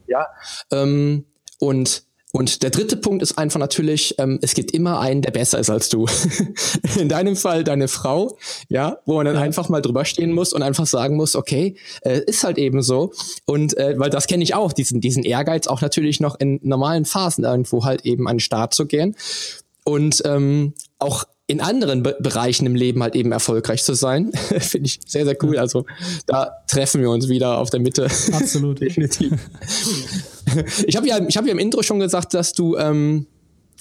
Ja. 0.08 0.26
Ähm, 0.72 1.26
und 1.60 2.06
und 2.34 2.64
der 2.64 2.70
dritte 2.70 2.96
Punkt 2.96 3.22
ist 3.22 3.38
einfach 3.38 3.60
natürlich, 3.60 4.16
ähm, 4.18 4.40
es 4.42 4.54
gibt 4.54 4.72
immer 4.72 5.00
einen, 5.00 5.22
der 5.22 5.32
besser 5.32 5.60
ist 5.60 5.70
als 5.70 5.90
du. 5.90 6.08
In 7.00 7.10
deinem 7.10 7.36
Fall 7.36 7.64
deine 7.64 7.90
Frau, 7.90 8.38
ja, 8.70 9.00
wo 9.06 9.16
man 9.16 9.26
dann 9.26 9.36
ja. 9.36 9.42
einfach 9.42 9.68
mal 9.68 9.82
drüber 9.82 10.06
stehen 10.06 10.32
muss 10.32 10.54
und 10.54 10.64
einfach 10.64 10.88
sagen 10.88 11.18
muss, 11.18 11.36
okay, 11.36 11.76
äh, 12.02 12.22
ist 12.26 12.44
halt 12.44 12.58
eben 12.58 12.82
so. 12.82 13.12
Und 13.46 13.78
äh, 13.78 13.96
weil 13.98 14.10
das 14.10 14.28
kenne 14.28 14.44
ich 14.44 14.56
auch, 14.56 14.72
diesen, 14.72 15.02
diesen 15.02 15.24
Ehrgeiz 15.24 15.68
auch 15.68 15.82
natürlich 15.82 16.22
noch 16.22 16.40
in 16.40 16.60
normalen 16.64 17.04
Phasen 17.04 17.44
irgendwo 17.44 17.84
halt 17.84 18.06
eben 18.06 18.28
an 18.28 18.38
den 18.38 18.42
Start 18.42 18.74
zu 18.74 18.86
gehen. 18.86 19.16
Und 19.84 20.22
ähm, 20.26 20.74
auch 21.00 21.26
in 21.48 21.60
anderen 21.60 22.02
Be 22.02 22.16
Bereichen 22.22 22.66
im 22.66 22.76
Leben 22.76 23.04
halt 23.04 23.16
eben 23.16 23.34
erfolgreich 23.34 23.84
zu 23.84 23.94
sein. 23.94 24.32
Finde 24.60 24.88
ich 24.88 25.02
sehr, 25.06 25.26
sehr 25.26 25.36
cool. 25.44 25.58
Also 25.58 25.86
da 26.28 26.64
treffen 26.68 27.02
wir 27.02 27.10
uns 27.10 27.28
wieder 27.28 27.58
auf 27.58 27.70
der 27.70 27.82
Mitte. 27.82 28.08
Absolut. 28.32 28.80
Definitiv. 28.80 29.34
ich 30.88 30.96
habe 30.96 31.08
ja, 31.08 31.16
hab 31.16 31.46
ja 31.46 31.52
im 31.52 31.60
Intro 31.60 31.84
schon 31.84 32.00
gesagt, 32.00 32.34
dass 32.34 32.54
du 32.54 32.78
ähm, 32.78 33.28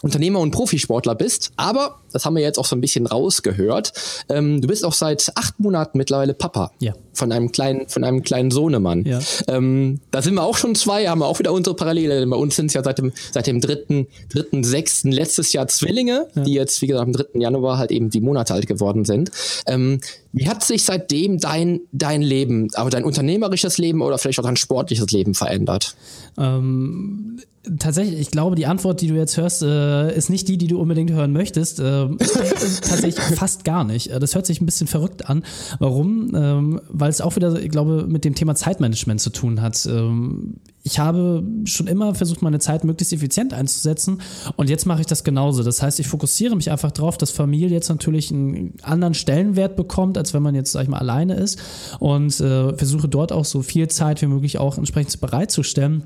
Unternehmer 0.03 0.41
und 0.41 0.51
Profisportler 0.51 1.15
bist, 1.15 1.53
aber 1.57 2.01
das 2.13 2.25
haben 2.25 2.35
wir 2.37 2.43
jetzt 2.43 2.59
auch 2.59 2.65
so 2.65 2.77
ein 2.77 2.81
bisschen 2.81 3.07
rausgehört. 3.07 3.93
Ähm, 4.29 4.61
du 4.61 4.69
bist 4.69 4.85
auch 4.85 4.93
seit 4.93 5.33
acht 5.35 5.59
Monaten 5.61 5.99
mittlerweile 5.99 6.35
Papa 6.35 6.73
ja. 6.81 6.93
von 7.13 7.33
einem 7.33 7.53
kleinen, 7.53 7.89
von 7.89 8.05
einem 8.05 8.23
kleinen 8.23 8.51
Sohnemann. 8.51 9.05
Ja. 9.05 9.21
Ähm, 9.49 10.01
da 10.11 10.23
sind 10.23 10.35
wir 10.35 10.43
auch 10.43 10.57
schon 10.57 10.75
zwei, 10.75 11.07
haben 11.07 11.21
wir 11.21 11.27
auch 11.27 11.39
wieder 11.39 11.53
unsere 11.53 11.77
Parallele. 11.77 12.27
Bei 12.27 12.37
uns 12.37 12.57
sind 12.57 12.67
es 12.67 12.75
ja 12.75 12.83
seit 12.83 12.99
dem 12.99 13.13
seit 13.33 13.47
dem 13.47 13.61
dritten, 13.61 14.07
dritten, 14.33 14.65
sechsten 14.65 15.13
letztes 15.13 15.53
Jahr 15.53 15.69
Zwillinge, 15.69 16.27
ja. 16.35 16.43
die 16.43 16.55
jetzt 16.55 16.81
wie 16.83 16.87
gesagt 16.87 17.07
am 17.07 17.13
dritten 17.13 17.41
Januar 17.41 17.79
halt 17.79 17.91
eben 17.91 18.11
die 18.11 18.21
Monate 18.21 18.55
alt 18.55 18.67
geworden 18.67 19.05
sind. 19.05 19.31
Ähm, 19.67 20.01
wie 20.33 20.49
hat 20.49 20.63
sich 20.63 20.85
seitdem 20.85 21.39
dein 21.39 21.81
dein 21.93 22.23
Leben, 22.23 22.69
aber 22.75 22.91
dein 22.91 23.05
unternehmerisches 23.05 23.79
Leben 23.79 24.03
oder 24.03 24.19
vielleicht 24.19 24.39
auch 24.39 24.45
dein 24.45 24.57
sportliches 24.57 25.11
Leben 25.11 25.35
verändert? 25.35 25.97
Ähm 26.39 27.41
Tatsächlich, 27.79 28.19
ich 28.19 28.31
glaube, 28.31 28.57
die 28.57 28.65
Antwort, 28.65 29.03
die 29.03 29.09
du 29.09 29.17
jetzt 29.17 29.37
hörst, 29.37 29.63
äh, 29.63 30.17
ist 30.17 30.31
nicht 30.31 30.49
die, 30.49 30.57
die 30.57 30.67
du 30.67 30.81
unbedingt 30.81 31.11
hören 31.11 31.31
möchtest. 31.35 31.79
Äh, 31.79 32.00
tatsächlich 32.19 33.15
fast 33.15 33.65
gar 33.65 33.85
nicht. 33.85 34.11
Äh, 34.11 34.19
das 34.19 34.35
hört 34.35 34.47
sich 34.47 34.61
ein 34.61 34.67
bisschen 34.67 34.87
verrückt 34.87 35.29
an. 35.29 35.45
Warum? 35.79 36.33
Ähm, 36.35 36.81
weil 36.89 37.11
es 37.11 37.21
auch 37.21 37.37
wieder, 37.37 37.61
ich 37.61 37.71
glaube, 37.71 38.07
mit 38.09 38.25
dem 38.25 38.35
Thema 38.35 38.55
Zeitmanagement 38.55 39.21
zu 39.21 39.31
tun 39.31 39.61
hat. 39.61 39.87
Ähm, 39.87 40.57
ich 40.83 40.99
habe 40.99 41.45
schon 41.65 41.87
immer 41.87 42.15
versucht, 42.15 42.43
meine 42.43 42.59
Zeit 42.59 42.85
möglichst 42.85 43.13
effizient 43.13 43.53
einzusetzen 43.53 44.23
und 44.57 44.71
jetzt 44.71 44.87
mache 44.87 45.01
ich 45.01 45.07
das 45.07 45.25
genauso. 45.25 45.63
Das 45.63 45.83
heißt, 45.83 46.01
ich 46.01 46.09
fokussiere 46.09 46.57
mich 46.57 46.71
einfach 46.71 46.91
darauf, 46.91 47.19
dass 47.19 47.31
Familie 47.31 47.69
jetzt 47.69 47.91
natürlich 47.91 48.31
einen 48.31 48.75
anderen 48.83 49.15
Stellenwert 49.15 49.77
bekommt, 49.77 50.17
als 50.17 50.33
wenn 50.33 50.43
man 50.43 50.55
jetzt, 50.55 50.73
sag 50.73 50.85
ich 50.85 50.89
mal, 50.89 50.99
alleine 50.99 51.35
ist 51.35 51.59
und 51.99 52.41
äh, 52.41 52.75
versuche 52.75 53.09
dort 53.09 53.31
auch 53.31 53.45
so 53.45 53.61
viel 53.63 53.89
Zeit 53.89 54.23
wie 54.23 54.27
möglich 54.27 54.59
auch 54.59 54.79
entsprechend 54.79 55.21
bereitzustellen 55.21 56.05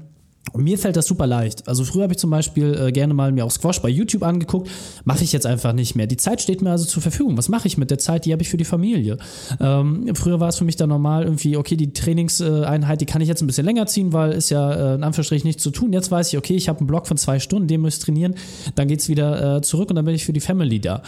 und 0.53 0.63
mir 0.63 0.79
fällt 0.79 0.97
das 0.97 1.07
super 1.07 1.27
leicht. 1.27 1.67
Also 1.67 1.85
früher 1.85 2.05
habe 2.05 2.13
ich 2.13 2.19
zum 2.19 2.31
Beispiel 2.31 2.75
äh, 2.75 2.93
gerne 2.93 3.15
mal 3.15 3.33
mir 3.33 3.45
auch 3.45 3.51
Squash 3.51 3.81
bei 3.81 3.89
YouTube 3.89 4.23
angeguckt. 4.23 4.71
Mache 5.05 5.25
ich 5.25 5.33
jetzt 5.33 5.47
einfach 5.47 5.73
nicht 5.73 5.95
mehr. 5.95 6.07
Die 6.07 6.17
Zeit 6.17 6.41
steht 6.41 6.63
mir 6.63 6.71
also 6.71 6.85
zur 6.85 7.03
Verfügung. 7.03 7.37
Was 7.37 7.49
mache 7.49 7.67
ich 7.67 7.79
mit 7.79 7.91
der 7.91 7.99
Zeit? 7.99 8.25
Die 8.25 8.33
habe 8.33 8.43
ich 8.43 8.51
für 8.51 8.57
die 8.57 8.65
Familie. 8.65 9.19
Ähm, 9.61 10.11
früher 10.15 10.41
war 10.41 10.49
es 10.49 10.59
für 10.59 10.65
mich 10.65 10.77
dann 10.77 10.91
normal 10.91 11.25
irgendwie, 11.25 11.57
okay, 11.57 11.77
die 11.77 11.93
Trainingseinheit, 11.93 13.01
die 13.01 13.07
kann 13.07 13.23
ich 13.23 13.29
jetzt 13.29 13.43
ein 13.43 13.47
bisschen 13.47 13.65
länger 13.65 13.87
ziehen, 13.87 14.13
weil 14.13 14.33
ist 14.33 14.51
ja 14.51 14.73
äh, 14.73 14.95
in 14.95 15.03
Anführungsstrichen 15.03 15.47
nichts 15.47 15.63
zu 15.63 15.71
tun. 15.71 15.93
Jetzt 15.93 16.11
weiß 16.11 16.33
ich, 16.33 16.39
okay, 16.39 16.55
ich 16.55 16.69
habe 16.69 16.79
einen 16.79 16.87
Block 16.87 17.07
von 17.07 17.17
zwei 17.17 17.39
Stunden, 17.39 17.67
den 17.67 17.81
muss 17.81 17.97
ich 17.97 18.05
trainieren. 18.05 18.35
Dann 18.75 18.89
geht 18.89 19.01
es 19.01 19.09
wieder 19.09 19.57
äh, 19.57 19.63
zurück 19.63 19.91
und 19.91 19.97
dann 19.97 20.05
bin 20.05 20.15
ich 20.15 20.25
für 20.25 20.33
die 20.33 20.41
Family 20.41 20.81
da. 20.81 21.03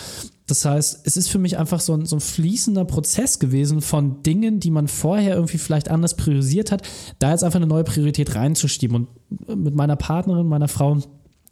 Das 0.47 0.65
heißt, 0.65 1.01
es 1.05 1.17
ist 1.17 1.29
für 1.29 1.39
mich 1.39 1.59
einfach 1.59 1.81
so 1.81 1.95
ein, 1.95 2.07
so 2.07 2.17
ein 2.17 2.21
fließender 2.21 2.85
Prozess 2.85 3.39
gewesen 3.39 3.81
von 3.81 4.23
Dingen, 4.23 4.61
die 4.61 4.71
man 4.71 4.87
vorher 4.87 5.35
irgendwie 5.35 5.59
vielleicht 5.59 5.91
anders 5.91 6.15
priorisiert 6.15 6.71
hat, 6.71 6.83
da 7.19 7.33
jetzt 7.33 7.43
einfach 7.43 7.57
eine 7.57 7.67
neue 7.67 7.85
Priorität 7.85 8.35
reinzuschieben. 8.35 9.09
Und 9.47 9.63
mit 9.63 9.75
meiner 9.75 9.97
Partnerin, 9.97 10.47
meiner 10.47 10.69
Frau, 10.69 10.99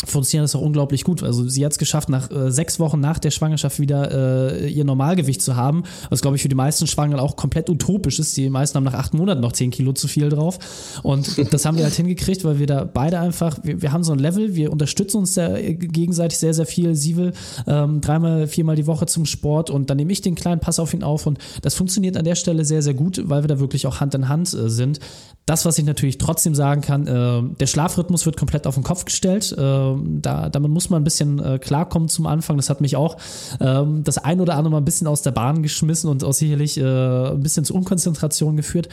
funktioniert 0.07 0.45
das 0.45 0.55
auch 0.55 0.61
unglaublich 0.61 1.05
gut. 1.05 1.23
Also 1.23 1.49
sie 1.49 1.65
hat 1.65 1.73
es 1.73 1.79
geschafft, 1.79 2.09
nach 2.09 2.31
äh, 2.31 2.51
sechs 2.51 2.79
Wochen 2.81 3.01
nach 3.01 3.19
der 3.19 3.31
Schwangerschaft 3.31 3.79
wieder 3.81 4.53
äh, 4.53 4.69
ihr 4.69 4.85
Normalgewicht 4.85 5.43
zu 5.43 5.57
haben, 5.57 5.85
was 6.11 6.23
glaube 6.23 6.37
ich 6.37 6.43
für 6.43 6.49
die 6.49 6.55
meisten 6.55 6.87
Schwangeren 6.87 7.21
auch 7.21 7.37
komplett 7.37 7.69
utopisch 7.71 8.19
ist. 8.19 8.37
Die 8.37 8.49
meisten 8.51 8.77
haben 8.77 8.85
nach 8.85 8.95
acht 8.95 9.15
Monaten 9.15 9.41
noch 9.41 9.53
zehn 9.53 9.71
Kilo 9.71 9.93
zu 9.93 10.09
viel 10.09 10.29
drauf. 10.29 10.59
Und 11.03 11.39
das 11.53 11.65
haben 11.65 11.77
wir 11.77 11.85
halt 11.85 11.95
hingekriegt, 11.95 12.45
weil 12.45 12.59
wir 12.59 12.67
da 12.67 12.85
beide 12.85 13.19
einfach, 13.21 13.59
wir, 13.63 13.83
wir 13.83 13.93
haben 13.93 14.05
so 14.05 14.13
ein 14.13 14.19
Level, 14.19 14.55
wir 14.55 14.73
unterstützen 14.73 15.19
uns 15.19 15.35
da 15.35 15.61
gegenseitig 15.61 16.39
sehr, 16.39 16.55
sehr 16.55 16.67
viel. 16.67 16.95
Sie 16.95 17.17
will 17.17 17.33
ähm, 17.67 18.01
dreimal, 18.01 18.47
viermal 18.47 18.77
die 18.77 18.87
Woche 18.87 19.07
zum 19.07 19.27
Sport 19.27 19.71
und 19.71 19.91
dann 19.91 19.97
nehme 19.97 20.13
ich 20.13 20.21
den 20.21 20.35
kleinen 20.35 20.61
Pass 20.61 20.79
auf 20.79 20.95
ihn 20.95 21.03
auf 21.03 21.27
und 21.27 21.39
das 21.63 21.75
funktioniert 21.75 22.17
an 22.17 22.25
der 22.25 22.35
Stelle 22.35 22.65
sehr, 22.65 22.83
sehr 22.83 22.95
gut, 22.95 23.23
weil 23.25 23.43
wir 23.43 23.49
da 23.49 23.59
wirklich 23.59 23.87
auch 23.87 24.01
Hand 24.01 24.15
in 24.15 24.29
Hand 24.29 24.55
äh, 24.55 24.69
sind. 24.69 25.01
Das, 25.47 25.67
was 25.67 25.79
ich 25.79 25.85
natürlich 25.85 26.17
trotzdem 26.17 26.55
sagen 26.55 26.81
kann, 26.81 27.07
äh, 27.07 27.43
der 27.61 27.67
Schlafrhythmus 27.67 28.25
wird 28.25 28.39
komplett 28.39 28.67
auf 28.67 28.75
den 28.75 28.83
Kopf 28.83 29.05
gestellt. 29.05 29.53
Äh, 29.53 29.57
da, 29.59 30.49
damit 30.49 30.71
muss 30.71 30.89
man 30.89 31.03
ein 31.03 31.05
bisschen 31.05 31.39
äh, 31.39 31.59
klarkommen 31.59 32.09
zum 32.09 32.27
Anfang. 32.27 32.57
Das 32.57 32.71
hat 32.71 32.81
mich 32.81 32.97
auch 32.97 33.19
ähm, 33.61 34.05
das 34.05 34.17
ein 34.17 34.41
oder 34.41 34.55
andere 34.57 34.73
mal 34.73 34.79
ein 34.79 34.87
bisschen 34.87 35.07
aus 35.07 35.21
der 35.21 35.33
Bahn 35.33 35.63
geschmissen 35.63 36.09
und 36.09 36.25
auch 36.25 36.33
sicherlich 36.33 36.79
äh, 36.79 36.83
ein 36.83 37.41
bisschen 37.41 37.67
zu 37.67 37.75
Unkonzentration 37.75 38.57
geführt. 38.57 38.89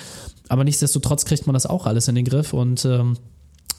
Aber 0.50 0.66
nichtsdestotrotz 0.66 1.24
kriegt 1.24 1.48
man 1.48 1.54
das 1.54 1.66
auch 1.66 1.86
alles 1.86 2.10
in 2.10 2.16
den 2.16 2.26
Griff 2.26 2.52
und 2.52 2.84
ähm, 2.84 3.16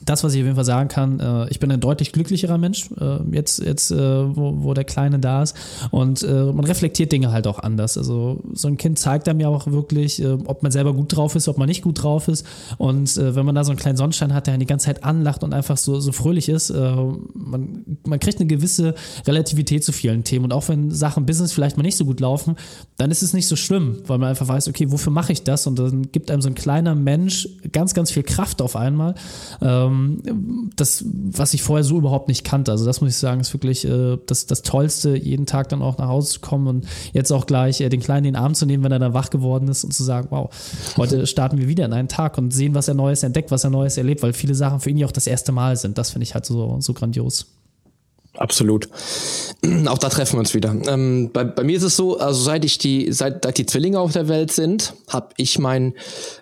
das, 0.04 0.24
was 0.24 0.34
ich 0.34 0.40
auf 0.40 0.44
jeden 0.44 0.56
Fall 0.56 0.64
sagen 0.64 0.88
kann, 0.88 1.20
äh, 1.20 1.48
ich 1.50 1.60
bin 1.60 1.70
ein 1.70 1.80
deutlich 1.80 2.12
glücklicherer 2.12 2.58
Mensch, 2.58 2.90
äh, 3.00 3.18
jetzt, 3.30 3.62
jetzt 3.62 3.90
äh, 3.90 3.96
wo, 3.96 4.64
wo 4.64 4.74
der 4.74 4.84
Kleine 4.84 5.18
da 5.18 5.42
ist. 5.42 5.56
Und 5.90 6.22
äh, 6.22 6.44
man 6.44 6.64
reflektiert 6.64 7.12
Dinge 7.12 7.32
halt 7.32 7.46
auch 7.46 7.58
anders. 7.58 7.96
Also 7.98 8.40
so 8.52 8.68
ein 8.68 8.76
Kind 8.76 8.98
zeigt 8.98 9.28
einem 9.28 9.40
ja 9.40 9.48
auch 9.48 9.66
wirklich, 9.66 10.22
äh, 10.22 10.38
ob 10.46 10.62
man 10.62 10.72
selber 10.72 10.92
gut 10.94 11.16
drauf 11.16 11.34
ist, 11.36 11.48
ob 11.48 11.58
man 11.58 11.68
nicht 11.68 11.82
gut 11.82 12.02
drauf 12.02 12.28
ist. 12.28 12.46
Und 12.78 13.16
äh, 13.16 13.34
wenn 13.34 13.46
man 13.46 13.54
da 13.54 13.64
so 13.64 13.70
einen 13.70 13.78
kleinen 13.78 13.96
Sonnenschein 13.96 14.34
hat, 14.34 14.46
der 14.46 14.58
die 14.58 14.66
ganze 14.66 14.86
Zeit 14.86 15.04
anlacht 15.04 15.44
und 15.44 15.54
einfach 15.54 15.76
so, 15.76 16.00
so 16.00 16.12
fröhlich 16.12 16.48
ist, 16.48 16.70
man, 16.72 17.98
man 18.04 18.20
kriegt 18.20 18.38
eine 18.38 18.46
gewisse 18.46 18.94
Relativität 19.26 19.84
zu 19.84 19.92
vielen 19.92 20.24
Themen. 20.24 20.46
Und 20.46 20.52
auch 20.52 20.68
wenn 20.68 20.90
Sachen 20.90 21.26
Business 21.26 21.52
vielleicht 21.52 21.76
mal 21.76 21.82
nicht 21.82 21.96
so 21.96 22.04
gut 22.04 22.20
laufen, 22.20 22.56
dann 22.96 23.10
ist 23.10 23.22
es 23.22 23.32
nicht 23.32 23.46
so 23.46 23.56
schlimm, 23.56 23.98
weil 24.06 24.18
man 24.18 24.30
einfach 24.30 24.48
weiß, 24.48 24.68
okay, 24.68 24.90
wofür 24.90 25.12
mache 25.12 25.32
ich 25.32 25.42
das? 25.42 25.66
Und 25.66 25.78
dann 25.78 26.10
gibt 26.12 26.30
einem 26.30 26.42
so 26.42 26.48
ein 26.48 26.54
kleiner 26.54 26.94
Mensch 26.94 27.48
ganz, 27.72 27.94
ganz 27.94 28.10
viel 28.10 28.22
Kraft 28.22 28.62
auf 28.62 28.76
einmal. 28.76 29.14
Ähm, 29.60 29.91
ähm, 29.92 30.70
das, 30.76 31.04
was 31.06 31.54
ich 31.54 31.62
vorher 31.62 31.84
so 31.84 31.98
überhaupt 31.98 32.28
nicht 32.28 32.44
kannte. 32.44 32.72
Also 32.72 32.84
das 32.84 33.00
muss 33.00 33.10
ich 33.10 33.16
sagen, 33.16 33.40
ist 33.40 33.52
wirklich 33.52 33.84
äh, 33.84 34.18
das, 34.26 34.46
das 34.46 34.62
Tollste, 34.62 35.16
jeden 35.16 35.46
Tag 35.46 35.68
dann 35.68 35.82
auch 35.82 35.98
nach 35.98 36.08
Hause 36.08 36.32
zu 36.32 36.40
kommen 36.40 36.66
und 36.66 36.86
jetzt 37.12 37.30
auch 37.32 37.46
gleich 37.46 37.80
äh, 37.80 37.88
den 37.88 38.00
Kleinen 38.00 38.26
in 38.26 38.34
den 38.34 38.42
Arm 38.42 38.54
zu 38.54 38.66
nehmen, 38.66 38.84
wenn 38.84 38.92
er 38.92 38.98
dann 38.98 39.14
wach 39.14 39.30
geworden 39.30 39.68
ist 39.68 39.84
und 39.84 39.92
zu 39.92 40.02
sagen, 40.02 40.28
wow, 40.30 40.50
heute 40.96 41.26
starten 41.32 41.58
wir 41.58 41.68
wieder 41.68 41.84
in 41.84 41.92
einen 41.92 42.08
Tag 42.08 42.38
und 42.38 42.52
sehen, 42.52 42.74
was 42.74 42.88
er 42.88 42.94
Neues 42.94 43.22
entdeckt, 43.22 43.50
was 43.50 43.64
er 43.64 43.70
Neues 43.70 43.96
erlebt, 43.96 44.22
weil 44.22 44.32
viele 44.32 44.54
Sachen 44.54 44.80
für 44.80 44.90
ihn 44.90 44.98
ja 44.98 45.06
auch 45.06 45.12
das 45.12 45.26
erste 45.26 45.52
Mal 45.52 45.76
sind. 45.76 45.98
Das 45.98 46.10
finde 46.10 46.24
ich 46.24 46.34
halt 46.34 46.46
so, 46.46 46.76
so 46.80 46.92
grandios. 46.94 47.46
Absolut. 48.34 48.88
Auch 49.86 49.98
da 49.98 50.08
treffen 50.08 50.34
wir 50.34 50.40
uns 50.40 50.54
wieder. 50.54 50.74
Ähm, 50.86 51.30
bei, 51.32 51.44
bei, 51.44 51.64
mir 51.64 51.76
ist 51.76 51.82
es 51.82 51.96
so, 51.96 52.18
also 52.18 52.42
seit 52.42 52.64
ich 52.64 52.78
die, 52.78 53.12
seit, 53.12 53.44
seit 53.44 53.58
die 53.58 53.66
Zwillinge 53.66 54.00
auf 54.00 54.12
der 54.12 54.28
Welt 54.28 54.52
sind, 54.52 54.94
habe 55.08 55.28
ich 55.36 55.58
mein, 55.58 55.94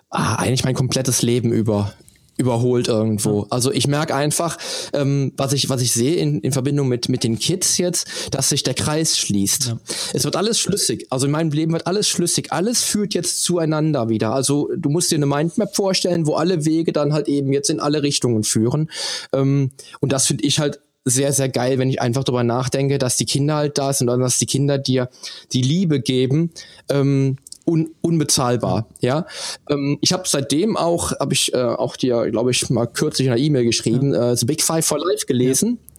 ah, 0.09 0.35
eigentlich 0.35 0.63
mein 0.63 0.75
komplettes 0.75 1.21
Leben 1.21 1.51
über 1.51 1.93
überholt 2.41 2.87
irgendwo. 2.87 3.47
Also 3.49 3.71
ich 3.71 3.87
merke 3.87 4.13
einfach, 4.15 4.57
ähm, 4.93 5.31
was 5.37 5.53
ich 5.53 5.69
was 5.69 5.81
ich 5.81 5.91
sehe 5.91 6.15
in, 6.15 6.41
in 6.41 6.51
Verbindung 6.51 6.87
mit 6.87 7.07
mit 7.09 7.23
den 7.23 7.39
Kids 7.39 7.77
jetzt, 7.77 8.07
dass 8.31 8.49
sich 8.49 8.63
der 8.63 8.73
Kreis 8.73 9.17
schließt. 9.17 9.67
Ja. 9.67 9.79
Es 10.13 10.25
wird 10.25 10.35
alles 10.35 10.59
schlüssig. 10.59 11.07
Also 11.09 11.27
in 11.27 11.31
meinem 11.31 11.51
Leben 11.51 11.71
wird 11.71 11.87
alles 11.87 12.09
schlüssig. 12.09 12.51
Alles 12.51 12.83
führt 12.83 13.13
jetzt 13.13 13.43
zueinander 13.43 14.09
wieder. 14.09 14.33
Also 14.33 14.69
du 14.75 14.89
musst 14.89 15.11
dir 15.11 15.15
eine 15.15 15.25
Mindmap 15.25 15.75
vorstellen, 15.75 16.27
wo 16.27 16.33
alle 16.33 16.65
Wege 16.65 16.91
dann 16.91 17.13
halt 17.13 17.27
eben 17.27 17.53
jetzt 17.53 17.69
in 17.69 17.79
alle 17.79 18.03
Richtungen 18.03 18.43
führen. 18.43 18.89
Ähm, 19.33 19.71
und 19.99 20.11
das 20.11 20.27
finde 20.27 20.43
ich 20.43 20.59
halt 20.59 20.79
sehr, 21.03 21.33
sehr 21.33 21.49
geil, 21.49 21.79
wenn 21.79 21.89
ich 21.89 22.01
einfach 22.01 22.23
darüber 22.23 22.43
nachdenke, 22.43 22.97
dass 22.97 23.17
die 23.17 23.25
Kinder 23.25 23.55
halt 23.55 23.77
da 23.77 23.91
sind 23.91 24.09
und 24.09 24.19
dass 24.19 24.37
die 24.37 24.45
Kinder 24.45 24.77
dir 24.77 25.09
die 25.51 25.61
Liebe 25.61 25.99
geben, 25.99 26.51
ähm, 26.89 27.37
un, 27.65 27.93
unbezahlbar. 28.01 28.87
Ja, 28.99 29.25
ähm, 29.69 29.97
ich 30.01 30.13
habe 30.13 30.23
seitdem 30.25 30.77
auch, 30.77 31.11
habe 31.19 31.33
ich 31.33 31.53
äh, 31.53 31.57
auch 31.57 31.95
dir, 31.95 32.29
glaube 32.31 32.51
ich, 32.51 32.69
mal 32.69 32.87
kürzlich 32.87 33.27
in 33.27 33.33
einer 33.33 33.41
E-Mail 33.41 33.65
geschrieben, 33.65 34.13
ja. 34.13 34.31
äh, 34.31 34.37
The 34.37 34.45
Big 34.45 34.61
Five 34.61 34.85
for 34.85 34.99
Life 34.99 35.25
gelesen. 35.25 35.79
Ja 35.81 35.91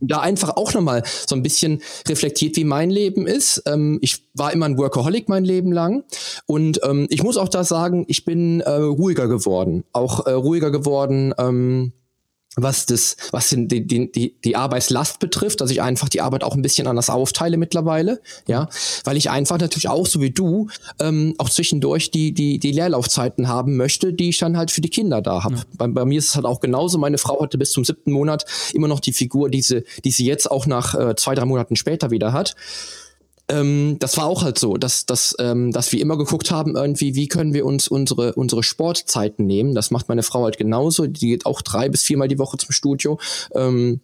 da 0.00 0.20
einfach 0.20 0.56
auch 0.56 0.74
nochmal 0.74 1.02
so 1.26 1.34
ein 1.34 1.42
bisschen 1.42 1.82
reflektiert, 2.08 2.56
wie 2.56 2.64
mein 2.64 2.90
Leben 2.90 3.26
ist. 3.26 3.62
Ähm, 3.66 3.98
ich 4.00 4.22
war 4.34 4.52
immer 4.52 4.66
ein 4.66 4.78
Workaholic 4.78 5.28
mein 5.28 5.44
Leben 5.44 5.72
lang 5.72 6.04
und 6.46 6.80
ähm, 6.84 7.06
ich 7.10 7.22
muss 7.22 7.36
auch 7.36 7.48
da 7.48 7.64
sagen, 7.64 8.04
ich 8.08 8.24
bin 8.24 8.60
äh, 8.60 8.70
ruhiger 8.70 9.28
geworden, 9.28 9.84
auch 9.92 10.26
äh, 10.26 10.32
ruhiger 10.32 10.70
geworden. 10.70 11.34
Ähm, 11.38 11.92
was 12.56 12.86
das, 12.86 13.16
was 13.30 13.50
den, 13.50 13.68
die, 13.68 13.86
die, 13.86 14.34
die 14.44 14.56
Arbeitslast 14.56 15.20
betrifft, 15.20 15.60
dass 15.60 15.70
ich 15.70 15.82
einfach 15.82 16.08
die 16.08 16.20
Arbeit 16.20 16.42
auch 16.44 16.54
ein 16.54 16.62
bisschen 16.62 16.86
anders 16.86 17.10
aufteile 17.10 17.56
mittlerweile, 17.56 18.20
ja, 18.46 18.68
weil 19.04 19.16
ich 19.16 19.30
einfach 19.30 19.58
natürlich 19.58 19.88
auch 19.88 20.06
so 20.06 20.20
wie 20.20 20.30
du 20.30 20.68
ähm, 21.00 21.34
auch 21.38 21.50
zwischendurch 21.50 22.10
die 22.10 22.32
die 22.32 22.58
die 22.58 22.72
Leerlaufzeiten 22.72 23.48
haben 23.48 23.76
möchte, 23.76 24.12
die 24.12 24.30
ich 24.30 24.38
dann 24.38 24.56
halt 24.56 24.70
für 24.70 24.80
die 24.80 24.90
Kinder 24.90 25.22
da 25.22 25.44
habe. 25.44 25.56
Ja. 25.56 25.62
Bei, 25.76 25.86
bei 25.88 26.04
mir 26.04 26.18
ist 26.18 26.28
es 26.28 26.34
halt 26.34 26.46
auch 26.46 26.60
genauso. 26.60 26.98
Meine 26.98 27.18
Frau 27.18 27.40
hatte 27.40 27.58
bis 27.58 27.70
zum 27.70 27.84
siebten 27.84 28.12
Monat 28.12 28.44
immer 28.72 28.88
noch 28.88 29.00
die 29.00 29.12
Figur, 29.12 29.50
die 29.50 29.62
sie, 29.62 29.84
die 30.04 30.10
sie 30.10 30.26
jetzt 30.26 30.50
auch 30.50 30.66
nach 30.66 30.94
äh, 30.94 31.14
zwei 31.16 31.34
drei 31.34 31.44
Monaten 31.44 31.76
später 31.76 32.10
wieder 32.10 32.32
hat 32.32 32.56
ähm, 33.48 33.96
das 33.98 34.16
war 34.16 34.26
auch 34.26 34.42
halt 34.42 34.58
so, 34.58 34.76
dass, 34.76 35.06
dass, 35.06 35.34
ähm, 35.38 35.72
dass 35.72 35.92
wir 35.92 36.00
immer 36.00 36.18
geguckt 36.18 36.50
haben, 36.50 36.76
irgendwie, 36.76 37.14
wie 37.14 37.28
können 37.28 37.54
wir 37.54 37.64
uns 37.64 37.88
unsere, 37.88 38.34
unsere 38.34 38.62
Sportzeiten 38.62 39.46
nehmen. 39.46 39.74
Das 39.74 39.90
macht 39.90 40.08
meine 40.08 40.22
Frau 40.22 40.44
halt 40.44 40.58
genauso. 40.58 41.06
Die 41.06 41.28
geht 41.28 41.46
auch 41.46 41.62
drei 41.62 41.88
bis 41.88 42.02
viermal 42.02 42.28
die 42.28 42.38
Woche 42.38 42.58
zum 42.58 42.72
Studio. 42.72 43.18
Ähm, 43.54 44.00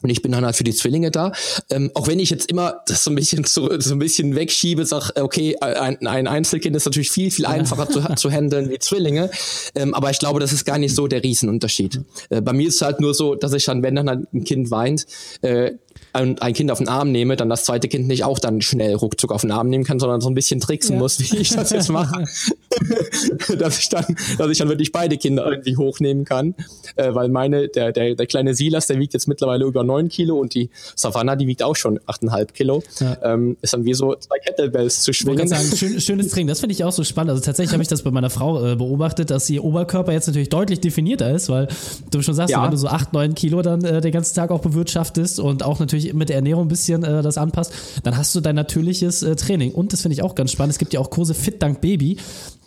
und 0.00 0.10
ich 0.10 0.22
bin 0.22 0.30
dann 0.30 0.44
halt 0.44 0.54
für 0.54 0.64
die 0.64 0.74
Zwillinge 0.74 1.10
da. 1.10 1.32
Ähm, 1.70 1.90
auch 1.94 2.06
wenn 2.06 2.20
ich 2.20 2.30
jetzt 2.30 2.48
immer 2.50 2.82
das 2.86 3.02
so 3.02 3.10
ein 3.10 3.16
bisschen 3.16 3.44
zu, 3.44 3.68
so 3.80 3.94
ein 3.94 3.98
bisschen 3.98 4.36
wegschiebe, 4.36 4.86
sag, 4.86 5.20
okay, 5.20 5.56
ein, 5.58 6.06
ein 6.06 6.28
Einzelkind 6.28 6.76
ist 6.76 6.84
natürlich 6.84 7.10
viel, 7.10 7.30
viel 7.30 7.46
einfacher 7.46 7.88
zu, 7.88 8.00
zu 8.16 8.30
handeln 8.30 8.70
wie 8.70 8.78
Zwillinge. 8.78 9.30
Ähm, 9.74 9.94
aber 9.94 10.10
ich 10.10 10.20
glaube, 10.20 10.38
das 10.38 10.52
ist 10.52 10.64
gar 10.64 10.78
nicht 10.78 10.94
so 10.94 11.08
der 11.08 11.24
Riesenunterschied. 11.24 12.00
Äh, 12.30 12.40
bei 12.40 12.52
mir 12.52 12.68
ist 12.68 12.76
es 12.76 12.82
halt 12.82 13.00
nur 13.00 13.12
so, 13.12 13.34
dass 13.34 13.52
ich 13.52 13.64
dann, 13.64 13.82
wenn 13.82 13.96
dann 13.96 14.08
halt 14.08 14.32
ein 14.32 14.44
Kind 14.44 14.70
weint, 14.70 15.04
äh, 15.42 15.72
ein, 16.12 16.38
ein 16.38 16.54
Kind 16.54 16.70
auf 16.70 16.78
den 16.78 16.88
Arm 16.88 17.12
nehme, 17.12 17.36
dann 17.36 17.48
das 17.48 17.64
zweite 17.64 17.88
Kind 17.88 18.06
nicht 18.08 18.24
auch 18.24 18.38
dann 18.38 18.60
schnell 18.60 18.94
ruckzuck 18.94 19.32
auf 19.32 19.42
den 19.42 19.50
Arm 19.50 19.68
nehmen 19.68 19.84
kann, 19.84 20.00
sondern 20.00 20.20
so 20.20 20.28
ein 20.28 20.34
bisschen 20.34 20.60
tricksen 20.60 20.96
ja. 20.96 21.00
muss, 21.00 21.18
wie 21.20 21.36
ich 21.36 21.50
das 21.50 21.70
jetzt 21.70 21.90
mache. 21.90 22.24
dass 23.58 23.78
ich 23.78 23.88
dann, 23.88 24.04
dass 24.36 24.50
ich 24.50 24.58
dann 24.58 24.68
wirklich 24.68 24.92
beide 24.92 25.16
Kinder 25.16 25.46
irgendwie 25.46 25.76
hochnehmen 25.76 26.24
kann. 26.24 26.54
Äh, 26.96 27.14
weil 27.14 27.28
meine, 27.28 27.68
der, 27.68 27.92
der, 27.92 28.14
der 28.14 28.26
kleine 28.26 28.54
Silas, 28.54 28.86
der 28.86 28.98
wiegt 28.98 29.14
jetzt 29.14 29.26
mittlerweile 29.26 29.64
über 29.64 29.84
neun 29.84 30.08
Kilo 30.08 30.38
und 30.38 30.54
die 30.54 30.70
Savannah, 30.94 31.36
die 31.36 31.46
wiegt 31.46 31.62
auch 31.62 31.76
schon 31.76 32.00
achteinhalb 32.06 32.54
Kilo. 32.54 32.82
Ja. 33.00 33.16
Ähm, 33.22 33.56
ist 33.62 33.72
dann 33.72 33.84
wie 33.84 33.94
so 33.94 34.14
zwei 34.16 34.38
Kettlebells 34.38 35.02
zu 35.02 35.12
schwingen. 35.12 35.44
Ich 35.44 35.50
sagen, 35.50 35.76
schön, 35.76 36.00
schönes 36.00 36.28
Training, 36.28 36.48
das 36.48 36.60
finde 36.60 36.74
ich 36.74 36.84
auch 36.84 36.92
so 36.92 37.04
spannend. 37.04 37.30
Also 37.30 37.42
tatsächlich 37.42 37.72
habe 37.72 37.82
ich 37.82 37.88
das 37.88 38.02
bei 38.02 38.10
meiner 38.10 38.30
Frau 38.30 38.64
äh, 38.64 38.76
beobachtet, 38.76 39.30
dass 39.30 39.48
ihr 39.50 39.64
Oberkörper 39.64 40.12
jetzt 40.12 40.26
natürlich 40.26 40.48
deutlich 40.48 40.80
definierter 40.80 41.30
ist, 41.30 41.48
weil 41.48 41.68
du 42.10 42.22
schon 42.22 42.34
sagst, 42.34 42.52
ja. 42.52 42.62
wenn 42.62 42.70
du 42.70 42.76
so 42.76 42.88
acht, 42.88 43.12
neun 43.12 43.34
Kilo 43.34 43.62
dann 43.62 43.84
äh, 43.84 44.00
den 44.00 44.12
ganzen 44.12 44.34
Tag 44.34 44.50
auch 44.50 44.60
bewirtschaftest 44.60 45.40
und 45.40 45.62
auch 45.64 45.78
natürlich 45.78 45.97
mit 46.14 46.28
der 46.28 46.36
Ernährung 46.36 46.66
ein 46.66 46.68
bisschen 46.68 47.02
äh, 47.04 47.22
das 47.22 47.38
anpasst, 47.38 47.72
dann 48.02 48.16
hast 48.16 48.34
du 48.34 48.40
dein 48.40 48.56
natürliches 48.56 49.22
äh, 49.22 49.36
Training. 49.36 49.72
Und 49.72 49.92
das 49.92 50.02
finde 50.02 50.14
ich 50.14 50.22
auch 50.22 50.34
ganz 50.34 50.52
spannend. 50.52 50.72
Es 50.72 50.78
gibt 50.78 50.92
ja 50.92 51.00
auch 51.00 51.10
Kurse 51.10 51.34
Fit 51.34 51.62
Dank 51.62 51.80
Baby. 51.80 52.18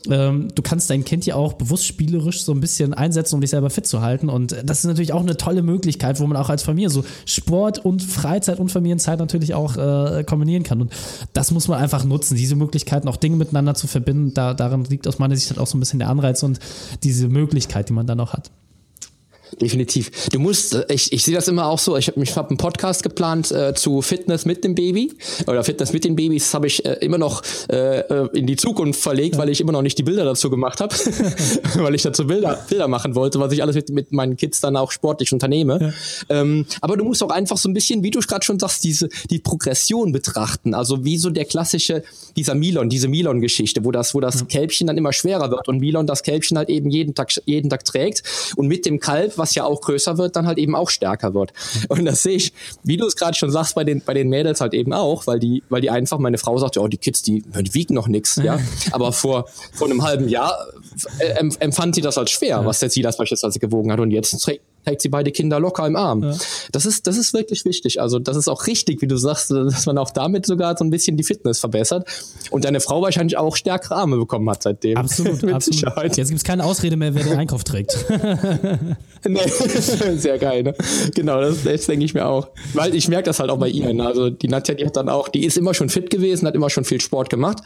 Ähm, 0.10 0.48
du 0.56 0.62
kannst 0.62 0.90
dein 0.90 1.06
Kind 1.06 1.26
ja 1.26 1.36
auch 1.36 1.54
bewusst 1.54 1.86
spielerisch 1.86 2.44
so 2.44 2.54
ein 2.54 2.60
bisschen 2.60 2.94
einsetzen, 2.94 3.36
um 3.36 3.42
dich 3.42 3.52
selber 3.52 3.70
fit 3.70 3.86
zu 3.86 4.02
halten. 4.02 4.30
Und 4.30 4.56
das 4.64 4.80
ist 4.80 4.86
natürlich 4.86 5.14
auch 5.14 5.22
eine 5.22 5.38
tolle 5.38 5.62
Möglichkeit, 5.62 6.20
wo 6.20 6.28
man 6.28 6.38
auch 6.38 6.50
als 6.50 6.64
Familie 6.64 6.90
so 6.90 7.04
Sport 7.26 7.80
und 7.80 8.02
Freizeit 8.02 8.60
und 8.60 8.72
Familienzeit 8.72 9.20
natürlich 9.20 9.54
auch 9.54 9.78
äh, 9.78 10.24
kombinieren 10.24 10.64
kann. 10.64 10.82
Und 10.82 10.92
das 11.34 11.52
muss 11.52 11.68
man 11.68 11.80
einfach 11.80 12.04
nutzen, 12.04 12.36
diese 12.36 12.56
Möglichkeiten, 12.56 13.08
auch 13.08 13.18
Dinge 13.18 13.36
miteinander 13.36 13.76
zu 13.76 13.88
verbinden. 13.88 14.34
Da, 14.34 14.54
darin 14.54 14.86
liegt 14.86 15.08
aus 15.08 15.20
meiner 15.20 15.36
Sicht 15.36 15.50
halt 15.50 15.60
auch 15.60 15.68
so 15.68 15.78
ein 15.78 15.80
bisschen 15.80 16.00
der 16.00 16.10
Anreiz 16.10 16.42
und 16.44 16.60
diese 17.04 17.28
Möglichkeit, 17.28 17.90
die 17.90 17.94
man 17.94 18.08
dann 18.08 18.20
auch 18.20 18.34
hat. 18.34 18.52
Definitiv. 19.60 20.30
Du 20.30 20.40
musst, 20.40 20.74
äh, 20.74 20.86
ich, 20.90 21.12
ich 21.12 21.24
sehe 21.24 21.36
das 21.36 21.48
immer 21.48 21.68
auch 21.68 21.80
so, 21.80 21.98
ich 21.98 22.08
habe 22.08 22.24
hab 22.24 22.50
einen 22.50 22.58
Podcast 22.58 23.04
geplant 23.04 23.52
äh, 23.52 23.74
zu 23.74 24.02
Fitness 24.02 24.46
mit 24.46 24.64
dem 24.64 24.76
Baby 24.76 25.12
oder 25.48 25.64
Fitness 25.64 25.94
mit 25.94 26.04
den 26.04 26.16
Babys, 26.16 26.54
habe 26.54 26.68
ich 26.68 26.86
äh, 26.86 26.94
immer 27.02 27.18
noch 27.18 27.44
äh, 27.70 28.00
äh, 28.00 28.30
in 28.34 28.48
die 28.48 28.56
Zukunft 28.56 29.02
verlegt, 29.02 29.36
ja. 29.36 29.42
weil 29.42 29.50
ich 29.50 29.62
immer 29.62 29.72
noch 29.72 29.82
nicht 29.82 29.98
die 29.98 30.04
Bilder 30.04 30.24
dazu 30.24 30.50
gemacht 30.50 30.80
habe, 30.80 30.96
weil 31.76 31.96
ich 31.96 32.02
dazu 32.02 32.28
Bilder, 32.28 32.66
Bilder 32.70 32.88
machen 32.88 33.16
wollte, 33.16 33.40
was 33.40 33.52
ich 33.52 33.62
alles 33.62 33.76
mit, 33.76 33.90
mit 33.90 34.12
meinen 34.12 34.38
Kids 34.38 34.62
dann 34.62 34.76
auch 34.78 34.92
sportlich 34.92 35.34
unternehme. 35.34 35.94
Ja. 36.30 36.42
Ähm, 36.42 36.66
aber 36.80 36.98
du 36.98 37.04
musst 37.04 37.24
auch 37.24 37.30
einfach 37.30 37.58
so 37.58 37.70
ein 37.70 37.74
bisschen, 37.74 38.04
wie 38.04 38.12
du 38.12 38.20
gerade 38.20 38.46
schon 38.46 38.60
sagst, 38.60 38.84
diese 38.84 39.10
die 39.30 39.40
Progression 39.40 40.12
betrachten. 40.12 40.74
Also 40.74 41.04
wie 41.04 41.18
so 41.18 41.30
der 41.30 41.46
klassische, 41.46 42.04
dieser 42.36 42.56
Milon, 42.56 42.90
diese 42.90 43.08
Milon-Geschichte, 43.08 43.84
wo 43.84 43.92
das, 43.92 44.14
wo 44.14 44.20
das 44.20 44.42
ja. 44.42 44.46
Kälbchen 44.46 44.88
dann 44.88 44.98
immer 44.98 45.14
schwerer 45.14 45.52
wird 45.52 45.68
und 45.68 45.80
Milon 45.80 46.08
das 46.08 46.24
Kälbchen 46.24 46.58
halt 46.58 46.70
eben 46.70 46.90
jeden 46.90 47.16
Tag, 47.16 47.32
jeden 47.46 47.70
Tag 47.70 47.86
trägt 47.86 48.24
und 48.56 48.68
mit 48.68 48.86
dem 48.86 49.00
Kalb, 49.00 49.38
was 49.42 49.56
ja 49.56 49.66
auch 49.66 49.82
größer 49.82 50.18
wird, 50.18 50.36
dann 50.36 50.48
halt 50.48 50.58
eben 50.58 50.76
auch 50.76 50.90
stärker 50.90 51.34
wird. 51.34 51.52
Und 51.90 52.06
das 52.06 52.24
sehe 52.24 52.36
ich, 52.36 52.54
wie 52.84 52.98
du 52.98 53.06
es 53.06 53.16
gerade 53.16 53.36
schon 53.36 53.52
sagst, 53.52 53.76
bei 53.76 53.84
den, 53.84 54.02
bei 54.02 54.14
den 54.14 54.30
Mädels 54.30 54.62
halt 54.62 54.74
eben 54.74 54.94
auch, 54.94 55.28
weil 55.28 55.40
die, 55.40 55.64
weil 55.70 55.82
die 55.82 55.90
einfach, 55.90 56.20
meine 56.20 56.38
Frau 56.38 56.58
sagt, 56.58 56.76
ja, 56.76 56.82
oh, 56.82 56.88
die 56.88 56.98
Kids, 56.98 57.24
die, 57.24 57.42
die 57.42 57.74
wiegen 57.74 57.96
noch 57.96 58.08
nichts, 58.08 58.38
ja. 58.38 58.60
Aber 58.92 59.12
vor, 59.12 59.46
vor 59.74 59.88
einem 59.88 60.04
halben 60.04 60.30
Jahr 60.30 60.68
äh, 61.20 61.44
empfand 61.60 61.96
sie 61.96 62.02
das 62.02 62.18
als 62.18 62.32
schwer, 62.32 62.66
was 62.66 62.80
der 62.80 62.90
Silas 62.90 63.18
beispielsweise 63.18 63.60
gewogen 63.60 63.92
hat. 63.92 64.00
Und 64.00 64.12
jetzt 64.12 64.32
trägt, 64.40 64.64
trägt 64.86 65.02
sie 65.02 65.10
beide 65.10 65.32
Kinder 65.32 65.60
locker 65.60 65.86
im 65.86 65.96
Arm. 65.96 66.24
Ja. 66.24 66.36
Das 66.72 66.86
ist, 66.86 67.08
das 67.08 67.18
ist 67.18 67.34
wirklich 67.34 67.66
wichtig. 67.66 68.02
Also 68.02 68.20
das 68.20 68.38
ist 68.38 68.48
auch 68.48 68.68
richtig, 68.68 69.02
wie 69.02 69.08
du 69.08 69.18
sagst, 69.18 69.52
dass 69.52 69.86
man 69.86 69.98
auch 69.98 70.12
damit 70.12 70.46
sogar 70.46 70.76
so 70.78 70.84
ein 70.84 70.90
bisschen 70.90 71.18
die 71.18 71.24
Fitness 71.24 71.60
verbessert 71.60 72.08
und 72.50 72.66
deine 72.66 72.80
Frau 72.80 73.02
wahrscheinlich 73.02 73.38
auch 73.38 73.56
stärkere 73.56 73.96
Arme 73.96 74.18
bekommen 74.18 74.50
hat 74.50 74.64
seitdem. 74.64 74.98
Absolut, 74.98 75.44
absolut. 75.44 75.64
Sicherheit. 75.64 76.18
Jetzt 76.18 76.30
gibt 76.30 76.40
es 76.40 76.44
keine 76.44 76.64
Ausrede 76.64 76.98
mehr, 76.98 77.14
wer 77.14 77.24
den 77.24 77.38
Einkauf 77.38 77.64
trägt. 77.64 78.06
nee, 79.28 79.40
sehr 80.18 80.38
geil, 80.38 80.64
ne? 80.64 80.76
Genau, 81.16 81.42
das, 81.42 81.64
das 81.64 81.86
denke 81.86 82.06
ich 82.06 82.14
mir 82.14 82.26
auch. 82.26 82.50
Weil 82.74 82.96
ich 82.96 83.08
merke 83.08 83.26
das 83.26 83.40
halt 83.40 83.50
auch 83.50 83.58
bei 83.58 83.70
ihr. 83.70 83.94
Ne? 83.94 84.06
Also 84.06 84.30
die 84.30 84.48
Nadja, 84.48 84.76
die 84.76 84.86
hat 84.86 84.96
dann 84.96 85.10
auch, 85.10 85.30
die 85.30 85.46
ist 85.46 85.58
immer 85.58 85.74
schon 85.74 85.90
fit 85.90 86.10
gewesen, 86.10 86.48
hat 86.48 86.56
immer 86.56 86.70
schon 86.70 86.86
viel 86.86 87.02
Sport 87.02 87.30
gemacht 87.30 87.62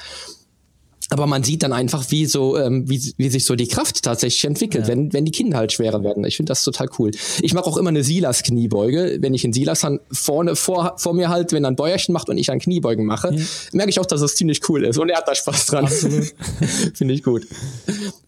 aber 1.09 1.27
man 1.27 1.43
sieht 1.43 1.63
dann 1.63 1.73
einfach, 1.73 2.09
wie 2.09 2.25
so, 2.25 2.57
ähm, 2.57 2.89
wie, 2.89 3.13
wie 3.17 3.29
sich 3.29 3.45
so 3.45 3.55
die 3.55 3.67
Kraft 3.67 4.01
tatsächlich 4.03 4.43
entwickelt, 4.43 4.85
ja. 4.85 4.91
wenn, 4.91 5.13
wenn 5.13 5.25
die 5.25 5.31
Kinder 5.31 5.57
halt 5.57 5.71
schwerer 5.71 6.03
werden. 6.03 6.23
Ich 6.25 6.37
finde 6.37 6.49
das 6.49 6.63
total 6.63 6.87
cool. 6.97 7.11
Ich 7.41 7.53
mache 7.53 7.65
auch 7.65 7.77
immer 7.77 7.89
eine 7.89 8.03
Silas-Kniebeuge. 8.03 9.17
Wenn 9.19 9.33
ich 9.33 9.45
in 9.45 9.53
Silas 9.53 9.81
dann 9.81 9.99
vorne 10.11 10.55
vor, 10.55 10.95
vor 10.97 11.13
mir 11.13 11.29
halt, 11.29 11.51
wenn 11.51 11.63
er 11.63 11.71
ein 11.71 11.75
Bäuerchen 11.75 12.13
macht 12.13 12.29
und 12.29 12.37
ich 12.37 12.49
ein 12.51 12.59
Kniebeugen 12.59 13.05
mache, 13.05 13.33
ja. 13.33 13.41
merke 13.73 13.91
ich 13.91 13.99
auch, 13.99 14.05
dass 14.05 14.21
das 14.21 14.35
ziemlich 14.35 14.67
cool 14.69 14.83
ist. 14.83 14.97
Und 14.97 15.09
er 15.09 15.17
hat 15.17 15.27
da 15.27 15.35
Spaß 15.35 15.67
dran. 15.67 15.87
finde 16.95 17.13
ich 17.13 17.23
gut. 17.23 17.47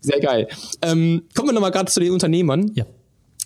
Sehr 0.01 0.19
geil. 0.19 0.47
Ähm, 0.81 1.23
kommen 1.33 1.49
wir 1.49 1.53
nochmal 1.53 1.71
gerade 1.71 1.91
zu 1.91 1.99
den 1.99 2.11
Unternehmern. 2.11 2.71
Ja. 2.75 2.85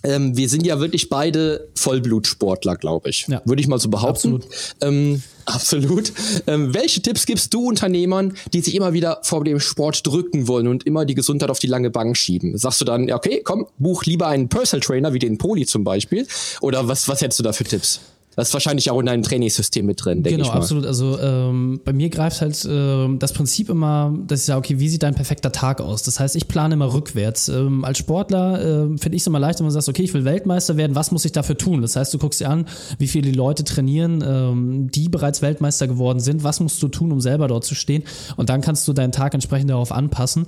Ähm, 0.02 0.36
wir 0.36 0.48
sind 0.48 0.66
ja 0.66 0.80
wirklich 0.80 1.08
beide 1.08 1.68
Vollblutsportler, 1.76 2.76
glaube 2.76 3.10
ich. 3.10 3.26
Ja. 3.28 3.42
Würde 3.44 3.60
ich 3.60 3.68
mal 3.68 3.78
so 3.78 3.88
behaupten. 3.88 4.36
Absolut. 4.36 4.46
Ähm, 4.80 5.22
absolut. 5.44 6.12
Ähm, 6.46 6.74
welche 6.74 7.02
Tipps 7.02 7.26
gibst 7.26 7.54
du 7.54 7.68
Unternehmern, 7.68 8.34
die 8.52 8.60
sich 8.60 8.74
immer 8.74 8.92
wieder 8.92 9.20
vor 9.22 9.44
dem 9.44 9.60
Sport 9.60 10.06
drücken 10.06 10.48
wollen 10.48 10.68
und 10.68 10.86
immer 10.86 11.04
die 11.04 11.14
Gesundheit 11.14 11.50
auf 11.50 11.58
die 11.58 11.66
lange 11.66 11.90
Bank 11.90 12.16
schieben? 12.16 12.56
Sagst 12.58 12.80
du 12.80 12.84
dann, 12.84 13.10
okay, 13.10 13.42
komm, 13.44 13.66
buch 13.78 14.04
lieber 14.04 14.28
einen 14.28 14.48
Personal 14.48 14.84
Trainer 14.84 15.12
wie 15.12 15.18
den 15.18 15.38
Poli 15.38 15.66
zum 15.66 15.84
Beispiel? 15.84 16.26
Oder 16.60 16.88
was, 16.88 17.08
was 17.08 17.20
hättest 17.20 17.38
du 17.38 17.44
da 17.44 17.52
für 17.52 17.64
Tipps? 17.64 18.00
Das 18.34 18.48
ist 18.48 18.54
wahrscheinlich 18.54 18.90
auch 18.90 18.98
in 18.98 19.06
deinem 19.06 19.22
Trainingssystem 19.22 19.84
mit 19.84 20.02
drin, 20.02 20.22
denke 20.22 20.38
genau, 20.38 20.42
ich 20.42 20.48
mal. 20.48 20.54
Genau, 20.54 20.62
absolut. 20.62 20.86
Also 20.86 21.18
ähm, 21.20 21.80
bei 21.84 21.92
mir 21.92 22.08
greift 22.08 22.40
halt 22.40 22.64
äh, 22.64 23.18
das 23.18 23.32
Prinzip 23.32 23.68
immer, 23.68 24.16
dass 24.26 24.40
ich 24.40 24.46
sage, 24.46 24.58
okay, 24.58 24.78
wie 24.78 24.88
sieht 24.88 25.02
dein 25.02 25.14
perfekter 25.14 25.52
Tag 25.52 25.80
aus? 25.80 26.02
Das 26.02 26.18
heißt, 26.18 26.36
ich 26.36 26.48
plane 26.48 26.74
immer 26.74 26.92
rückwärts. 26.94 27.48
Ähm, 27.48 27.84
als 27.84 27.98
Sportler 27.98 28.60
äh, 28.60 28.98
finde 28.98 29.16
ich 29.16 29.22
es 29.22 29.26
immer 29.26 29.38
leicht, 29.38 29.58
wenn 29.58 29.66
man 29.66 29.72
sagt, 29.72 29.88
okay, 29.88 30.02
ich 30.02 30.14
will 30.14 30.24
Weltmeister 30.24 30.76
werden, 30.76 30.94
was 30.94 31.10
muss 31.10 31.24
ich 31.24 31.32
dafür 31.32 31.58
tun? 31.58 31.82
Das 31.82 31.96
heißt, 31.96 32.12
du 32.14 32.18
guckst 32.18 32.40
dir 32.40 32.48
an, 32.48 32.66
wie 32.98 33.08
viele 33.08 33.30
Leute 33.32 33.64
trainieren, 33.64 34.24
ähm, 34.26 34.90
die 34.90 35.10
bereits 35.10 35.42
Weltmeister 35.42 35.86
geworden 35.86 36.20
sind, 36.20 36.42
was 36.42 36.60
musst 36.60 36.82
du 36.82 36.88
tun, 36.88 37.12
um 37.12 37.20
selber 37.20 37.48
dort 37.48 37.64
zu 37.64 37.74
stehen? 37.74 38.04
Und 38.36 38.48
dann 38.48 38.62
kannst 38.62 38.88
du 38.88 38.94
deinen 38.94 39.12
Tag 39.12 39.34
entsprechend 39.34 39.70
darauf 39.70 39.92
anpassen. 39.92 40.46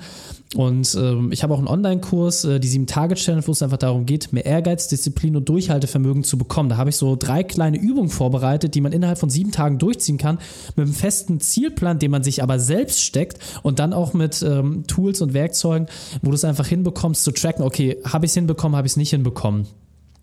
Und 0.54 0.94
ähm, 0.94 1.32
ich 1.32 1.42
habe 1.42 1.52
auch 1.52 1.58
einen 1.58 1.68
Online-Kurs, 1.68 2.44
äh, 2.44 2.60
die 2.60 2.68
7-Tage-Challenge, 2.68 3.46
wo 3.46 3.52
es 3.52 3.62
einfach 3.62 3.76
darum 3.76 4.06
geht, 4.06 4.32
mehr 4.32 4.46
Ehrgeiz, 4.46 4.88
Disziplin 4.88 5.36
und 5.36 5.48
Durchhaltevermögen 5.48 6.22
zu 6.22 6.38
bekommen. 6.38 6.68
Da 6.68 6.76
habe 6.76 6.90
ich 6.90 6.96
so 6.96 7.16
drei 7.16 7.42
kleine 7.42 7.73
Übungen 7.76 8.10
vorbereitet, 8.10 8.74
die 8.74 8.80
man 8.80 8.92
innerhalb 8.92 9.18
von 9.18 9.30
sieben 9.30 9.52
Tagen 9.52 9.78
durchziehen 9.78 10.18
kann, 10.18 10.38
mit 10.76 10.86
einem 10.86 10.94
festen 10.94 11.40
Zielplan, 11.40 11.98
den 11.98 12.10
man 12.10 12.22
sich 12.22 12.42
aber 12.42 12.58
selbst 12.58 13.02
steckt 13.02 13.38
und 13.62 13.78
dann 13.78 13.92
auch 13.92 14.14
mit 14.14 14.42
ähm, 14.42 14.84
Tools 14.86 15.20
und 15.20 15.34
Werkzeugen, 15.34 15.88
wo 16.22 16.30
du 16.30 16.36
es 16.36 16.44
einfach 16.44 16.66
hinbekommst 16.66 17.24
zu 17.24 17.32
tracken, 17.32 17.64
okay, 17.64 17.98
habe 18.04 18.26
ich 18.26 18.30
es 18.30 18.34
hinbekommen, 18.34 18.76
habe 18.76 18.86
ich 18.86 18.92
es 18.92 18.96
nicht 18.96 19.10
hinbekommen. 19.10 19.66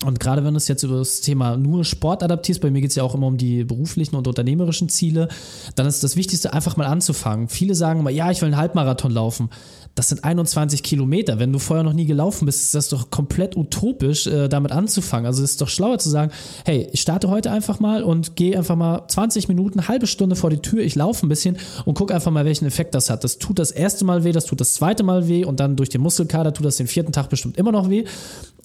Und 0.06 0.20
gerade 0.20 0.44
wenn 0.44 0.54
du 0.54 0.58
es 0.58 0.68
jetzt 0.68 0.84
über 0.84 0.98
das 0.98 1.22
Thema 1.22 1.58
nur 1.58 1.86
Sport 1.86 2.24
adaptierst, 2.24 2.60
bei 2.62 2.72
mir 2.72 2.82
geht 2.82 2.90
es 2.90 2.96
ja 2.96 3.04
auch 3.04 3.14
immer 3.14 3.28
um 3.28 3.38
die 3.38 3.64
beruflichen 3.64 4.16
und 4.16 4.28
unternehmerischen 4.28 4.90
Ziele, 4.90 5.28
dann 5.76 5.86
ist 5.86 6.04
das 6.04 6.16
Wichtigste 6.16 6.54
einfach 6.54 6.76
mal 6.76 6.88
anzufangen. 6.88 7.50
Viele 7.50 7.76
sagen 7.76 8.00
immer, 8.00 8.10
ja, 8.10 8.32
ich 8.32 8.42
will 8.42 8.48
einen 8.48 8.58
Halbmarathon 8.58 9.12
laufen 9.12 9.50
das 9.96 10.10
sind 10.10 10.24
21 10.24 10.84
Kilometer. 10.84 11.40
Wenn 11.40 11.52
du 11.52 11.60
vorher 11.60 11.84
noch 11.84 11.94
nie 11.94 12.06
gelaufen 12.06 12.46
bist, 12.46 12.62
ist 12.62 12.76
das 12.76 12.90
doch 12.90 13.10
komplett 13.10 13.58
utopisch, 13.58 14.28
äh, 14.28 14.48
damit 14.48 14.72
anzufangen. 14.72 15.26
Also 15.26 15.44
es 15.44 15.52
ist 15.52 15.62
doch 15.62 15.68
schlauer 15.68 16.00
zu 16.00 16.10
sagen, 16.10 16.32
hey, 16.66 16.88
ich 16.92 17.02
starte 17.02 17.30
heute 17.30 17.52
einfach 17.52 17.80
mal 17.80 18.04
und 18.04 18.36
gehe 18.36 18.58
einfach 18.58 18.76
mal 18.76 19.08
20 19.08 19.48
Minuten, 19.48 19.88
halbe 19.88 20.08
Stunde 20.08 20.36
vor 20.36 20.50
die 20.50 20.58
Tür, 20.62 20.82
ich 20.82 20.96
laufe 20.96 21.26
ein 21.26 21.30
bisschen 21.30 21.58
und 21.86 21.96
gucke 21.96 22.16
einfach 22.16 22.32
mal, 22.32 22.46
welchen 22.46 22.66
Effekt 22.66 22.96
das 22.96 23.10
hat. 23.10 23.24
Das 23.24 23.38
tut 23.38 23.60
das 23.60 23.72
erste 23.72 24.06
Mal 24.06 24.24
weh, 24.24 24.32
das 24.32 24.46
tut 24.46 24.62
das 24.62 24.74
zweite 24.74 25.04
Mal 25.04 25.28
weh 25.28 25.44
und 25.44 25.60
dann 25.60 25.76
durch 25.76 25.90
den 25.90 26.02
Muskelkater 26.02 26.54
tut 26.54 26.66
das 26.66 26.78
den 26.78 26.88
vierten 26.88 27.12
Tag 27.12 27.30
bestimmt 27.30 27.58
immer 27.58 27.72
noch 27.72 27.90
weh. 27.90 28.06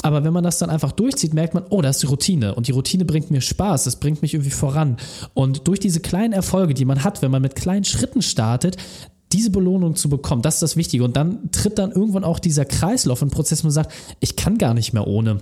Aber 0.02 0.24
wenn 0.24 0.32
man 0.32 0.44
das 0.44 0.58
dann 0.58 0.70
einfach 0.70 0.92
durchzieht, 0.92 1.34
merkt 1.34 1.54
man, 1.54 1.64
oh, 1.70 1.82
da 1.82 1.88
ist 1.88 2.02
die 2.02 2.06
Routine. 2.06 2.54
Und 2.54 2.68
die 2.68 2.72
Routine 2.72 3.04
bringt 3.04 3.30
mir 3.30 3.40
Spaß, 3.40 3.84
das 3.84 3.96
bringt 3.96 4.22
mich 4.22 4.34
irgendwie 4.34 4.50
voran. 4.50 4.98
Und 5.34 5.66
durch 5.66 5.80
diese 5.80 6.00
kleinen 6.00 6.32
Erfolge, 6.32 6.74
die 6.74 6.84
man 6.84 7.02
hat, 7.02 7.22
wenn 7.22 7.30
man 7.30 7.42
mit 7.42 7.56
kleinen 7.56 7.84
Schritten 7.84 8.22
startet, 8.22 8.76
diese 9.32 9.50
Belohnung 9.50 9.96
zu 9.96 10.08
bekommen, 10.08 10.42
das 10.42 10.54
ist 10.54 10.62
das 10.62 10.76
Wichtige. 10.76 11.04
Und 11.04 11.16
dann 11.16 11.50
tritt 11.50 11.78
dann 11.78 11.92
irgendwann 11.92 12.24
auch 12.24 12.38
dieser 12.38 12.64
Kreislauf 12.64 13.22
und 13.22 13.30
Prozess, 13.30 13.62
man 13.62 13.72
sagt, 13.72 13.92
ich 14.20 14.36
kann 14.36 14.58
gar 14.58 14.74
nicht 14.74 14.92
mehr 14.92 15.06
ohne. 15.06 15.38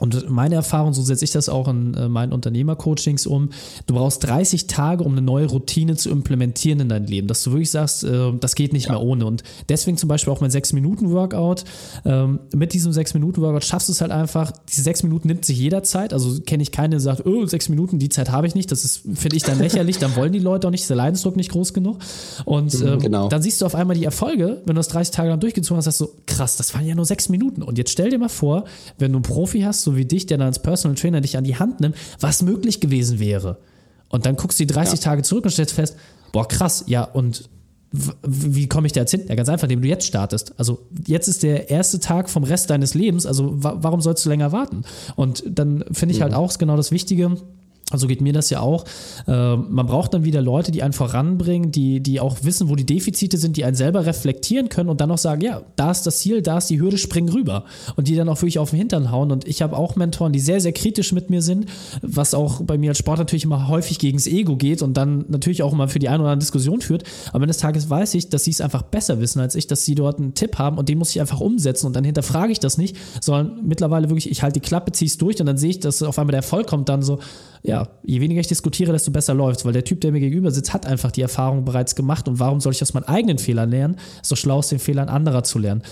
Und 0.00 0.30
meine 0.30 0.54
Erfahrung, 0.54 0.94
so 0.94 1.02
setze 1.02 1.24
ich 1.24 1.30
das 1.30 1.48
auch 1.48 1.68
in 1.68 1.94
äh, 1.94 2.08
meinen 2.08 2.32
Unternehmercoachings 2.32 3.26
um, 3.26 3.50
du 3.86 3.94
brauchst 3.94 4.24
30 4.24 4.66
Tage, 4.66 5.04
um 5.04 5.12
eine 5.12 5.22
neue 5.22 5.46
Routine 5.46 5.94
zu 5.94 6.10
implementieren 6.10 6.80
in 6.80 6.88
dein 6.88 7.06
Leben, 7.06 7.28
dass 7.28 7.42
du 7.44 7.52
wirklich 7.52 7.70
sagst, 7.70 8.04
äh, 8.04 8.32
das 8.40 8.54
geht 8.54 8.72
nicht 8.72 8.86
ja. 8.86 8.92
mehr 8.92 9.02
ohne. 9.02 9.26
Und 9.26 9.42
deswegen 9.68 9.98
zum 9.98 10.08
Beispiel 10.08 10.32
auch 10.32 10.40
mein 10.40 10.50
6-Minuten-Workout. 10.50 11.64
Ähm, 12.06 12.40
mit 12.54 12.72
diesem 12.72 12.92
6-Minuten-Workout 12.92 13.64
schaffst 13.64 13.88
du 13.88 13.92
es 13.92 14.00
halt 14.00 14.10
einfach, 14.10 14.52
diese 14.70 14.82
6 14.82 15.02
Minuten 15.02 15.28
nimmt 15.28 15.44
sich 15.44 15.58
jeder 15.58 15.82
Zeit, 15.82 16.14
also 16.14 16.40
kenne 16.40 16.62
ich 16.62 16.72
keine, 16.72 16.96
die 16.96 17.02
sagt, 17.02 17.26
oh, 17.26 17.44
6 17.44 17.68
Minuten, 17.68 17.98
die 17.98 18.08
Zeit 18.08 18.30
habe 18.30 18.46
ich 18.46 18.54
nicht, 18.54 18.72
das 18.72 18.84
ist, 18.84 19.02
finde 19.14 19.36
ich 19.36 19.42
dann 19.42 19.58
lächerlich, 19.58 19.98
dann 19.98 20.16
wollen 20.16 20.32
die 20.32 20.38
Leute 20.38 20.66
auch 20.66 20.70
nicht, 20.70 20.80
ist 20.80 20.90
der 20.90 20.96
Leidensdruck 20.96 21.36
nicht 21.36 21.50
groß 21.50 21.74
genug. 21.74 21.98
Und 22.46 22.80
mhm, 22.80 22.86
ähm, 22.86 22.98
genau. 23.00 23.28
dann 23.28 23.42
siehst 23.42 23.60
du 23.60 23.66
auf 23.66 23.74
einmal 23.74 23.96
die 23.96 24.04
Erfolge, 24.04 24.62
wenn 24.64 24.74
du 24.74 24.78
das 24.78 24.88
30 24.88 25.14
Tage 25.14 25.28
lang 25.28 25.40
durchgezogen 25.40 25.76
hast, 25.76 25.84
sagst 25.84 26.00
du, 26.00 26.08
krass, 26.24 26.56
das 26.56 26.74
waren 26.74 26.86
ja 26.86 26.94
nur 26.94 27.04
6 27.04 27.28
Minuten. 27.28 27.62
Und 27.62 27.76
jetzt 27.76 27.90
stell 27.90 28.08
dir 28.08 28.18
mal 28.18 28.30
vor, 28.30 28.64
wenn 28.98 29.12
du 29.12 29.18
einen 29.18 29.22
Profi 29.22 29.60
hast, 29.60 29.82
so 29.82 29.89
wie 29.96 30.04
dich, 30.04 30.26
der 30.26 30.38
dann 30.38 30.48
als 30.48 30.60
Personal 30.60 30.96
Trainer 30.96 31.20
dich 31.20 31.36
an 31.36 31.44
die 31.44 31.56
Hand 31.56 31.80
nimmt, 31.80 31.96
was 32.20 32.42
möglich 32.42 32.80
gewesen 32.80 33.18
wäre. 33.18 33.58
Und 34.08 34.26
dann 34.26 34.36
guckst 34.36 34.58
du 34.58 34.66
die 34.66 34.72
30 34.72 34.98
ja. 34.98 35.04
Tage 35.04 35.22
zurück 35.22 35.44
und 35.44 35.50
stellst 35.50 35.74
fest, 35.74 35.96
boah, 36.32 36.46
krass, 36.46 36.84
ja, 36.86 37.04
und 37.04 37.48
wie 38.22 38.68
komme 38.68 38.86
ich 38.86 38.92
da 38.92 39.00
jetzt 39.00 39.10
hin? 39.10 39.24
Ja, 39.28 39.34
ganz 39.34 39.48
einfach, 39.48 39.64
indem 39.64 39.82
du 39.82 39.88
jetzt 39.88 40.06
startest. 40.06 40.54
Also 40.58 40.86
jetzt 41.06 41.26
ist 41.26 41.42
der 41.42 41.70
erste 41.70 41.98
Tag 41.98 42.30
vom 42.30 42.44
Rest 42.44 42.70
deines 42.70 42.94
Lebens, 42.94 43.26
also 43.26 43.50
warum 43.54 44.00
sollst 44.00 44.24
du 44.24 44.28
länger 44.28 44.52
warten? 44.52 44.82
Und 45.16 45.42
dann 45.46 45.84
finde 45.90 46.14
ich 46.14 46.22
halt 46.22 46.32
auch 46.32 46.56
genau 46.56 46.76
das 46.76 46.92
Wichtige, 46.92 47.36
also 47.90 48.06
geht 48.06 48.20
mir 48.20 48.32
das 48.32 48.50
ja 48.50 48.60
auch. 48.60 48.84
Äh, 49.26 49.56
man 49.56 49.86
braucht 49.86 50.14
dann 50.14 50.24
wieder 50.24 50.40
Leute, 50.40 50.70
die 50.70 50.82
einen 50.82 50.92
voranbringen, 50.92 51.72
die, 51.72 52.00
die 52.00 52.20
auch 52.20 52.38
wissen, 52.42 52.68
wo 52.68 52.76
die 52.76 52.86
Defizite 52.86 53.36
sind, 53.36 53.56
die 53.56 53.64
einen 53.64 53.76
selber 53.76 54.06
reflektieren 54.06 54.68
können 54.68 54.88
und 54.88 55.00
dann 55.00 55.10
auch 55.10 55.18
sagen, 55.18 55.42
ja, 55.42 55.62
da 55.76 55.90
ist 55.90 56.04
das 56.04 56.18
Ziel, 56.18 56.40
da 56.40 56.58
ist 56.58 56.70
die 56.70 56.80
Hürde, 56.80 56.98
spring 56.98 57.28
rüber. 57.28 57.64
Und 57.96 58.08
die 58.08 58.14
dann 58.14 58.28
auch 58.28 58.36
wirklich 58.36 58.58
auf 58.58 58.70
den 58.70 58.78
Hintern 58.78 59.10
hauen. 59.10 59.32
Und 59.32 59.46
ich 59.46 59.60
habe 59.62 59.76
auch 59.76 59.96
Mentoren, 59.96 60.32
die 60.32 60.40
sehr, 60.40 60.60
sehr 60.60 60.72
kritisch 60.72 61.12
mit 61.12 61.30
mir 61.30 61.42
sind, 61.42 61.66
was 62.02 62.34
auch 62.34 62.62
bei 62.62 62.78
mir 62.78 62.90
als 62.90 62.98
Sport 62.98 63.18
natürlich 63.18 63.44
immer 63.44 63.68
häufig 63.68 63.98
gegen 63.98 64.18
das 64.18 64.26
Ego 64.26 64.56
geht 64.56 64.82
und 64.82 64.96
dann 64.96 65.24
natürlich 65.28 65.62
auch 65.62 65.72
immer 65.72 65.88
für 65.88 65.98
die 65.98 66.08
eine 66.08 66.22
oder 66.22 66.32
andere 66.32 66.40
Diskussion 66.40 66.80
führt. 66.80 67.04
Aber 67.32 67.46
des 67.46 67.58
Tages 67.58 67.90
weiß 67.90 68.14
ich, 68.14 68.28
dass 68.28 68.44
sie 68.44 68.52
es 68.52 68.60
einfach 68.60 68.82
besser 68.82 69.20
wissen 69.20 69.40
als 69.40 69.54
ich, 69.54 69.66
dass 69.66 69.84
sie 69.84 69.94
dort 69.94 70.18
einen 70.18 70.34
Tipp 70.34 70.58
haben 70.58 70.78
und 70.78 70.88
den 70.88 70.98
muss 70.98 71.10
ich 71.10 71.20
einfach 71.20 71.40
umsetzen 71.40 71.86
und 71.86 71.96
dann 71.96 72.04
hinterfrage 72.04 72.52
ich 72.52 72.60
das 72.60 72.78
nicht, 72.78 72.96
sondern 73.20 73.66
mittlerweile 73.66 74.08
wirklich, 74.08 74.30
ich 74.30 74.42
halte 74.42 74.60
die 74.60 74.66
Klappe, 74.66 74.92
ziehe 74.92 75.08
es 75.08 75.18
durch 75.18 75.40
und 75.40 75.46
dann 75.46 75.58
sehe 75.58 75.70
ich, 75.70 75.80
dass 75.80 76.02
auf 76.02 76.18
einmal 76.18 76.32
der 76.32 76.38
Erfolg 76.38 76.66
kommt, 76.66 76.88
dann 76.88 77.02
so, 77.02 77.18
ja, 77.62 77.88
je 78.02 78.20
weniger 78.20 78.40
ich 78.40 78.46
diskutiere, 78.46 78.92
desto 78.92 79.10
besser 79.10 79.34
läuft 79.34 79.64
weil 79.64 79.72
der 79.72 79.84
Typ, 79.84 80.00
der 80.00 80.12
mir 80.12 80.20
gegenüber 80.20 80.50
sitzt, 80.50 80.72
hat 80.72 80.86
einfach 80.86 81.10
die 81.10 81.20
Erfahrung 81.20 81.64
bereits 81.64 81.94
gemacht 81.94 82.28
und 82.28 82.38
warum 82.38 82.60
soll 82.60 82.72
ich 82.72 82.82
aus 82.82 82.94
meinen 82.94 83.04
eigenen 83.04 83.38
Fehlern 83.38 83.70
lernen? 83.70 83.96
Ist 84.22 84.32
doch 84.32 84.36
schlau, 84.36 84.58
aus 84.58 84.68
den 84.68 84.78
Fehlern 84.78 85.08
anderer 85.08 85.42
zu 85.42 85.58
lernen. 85.58 85.82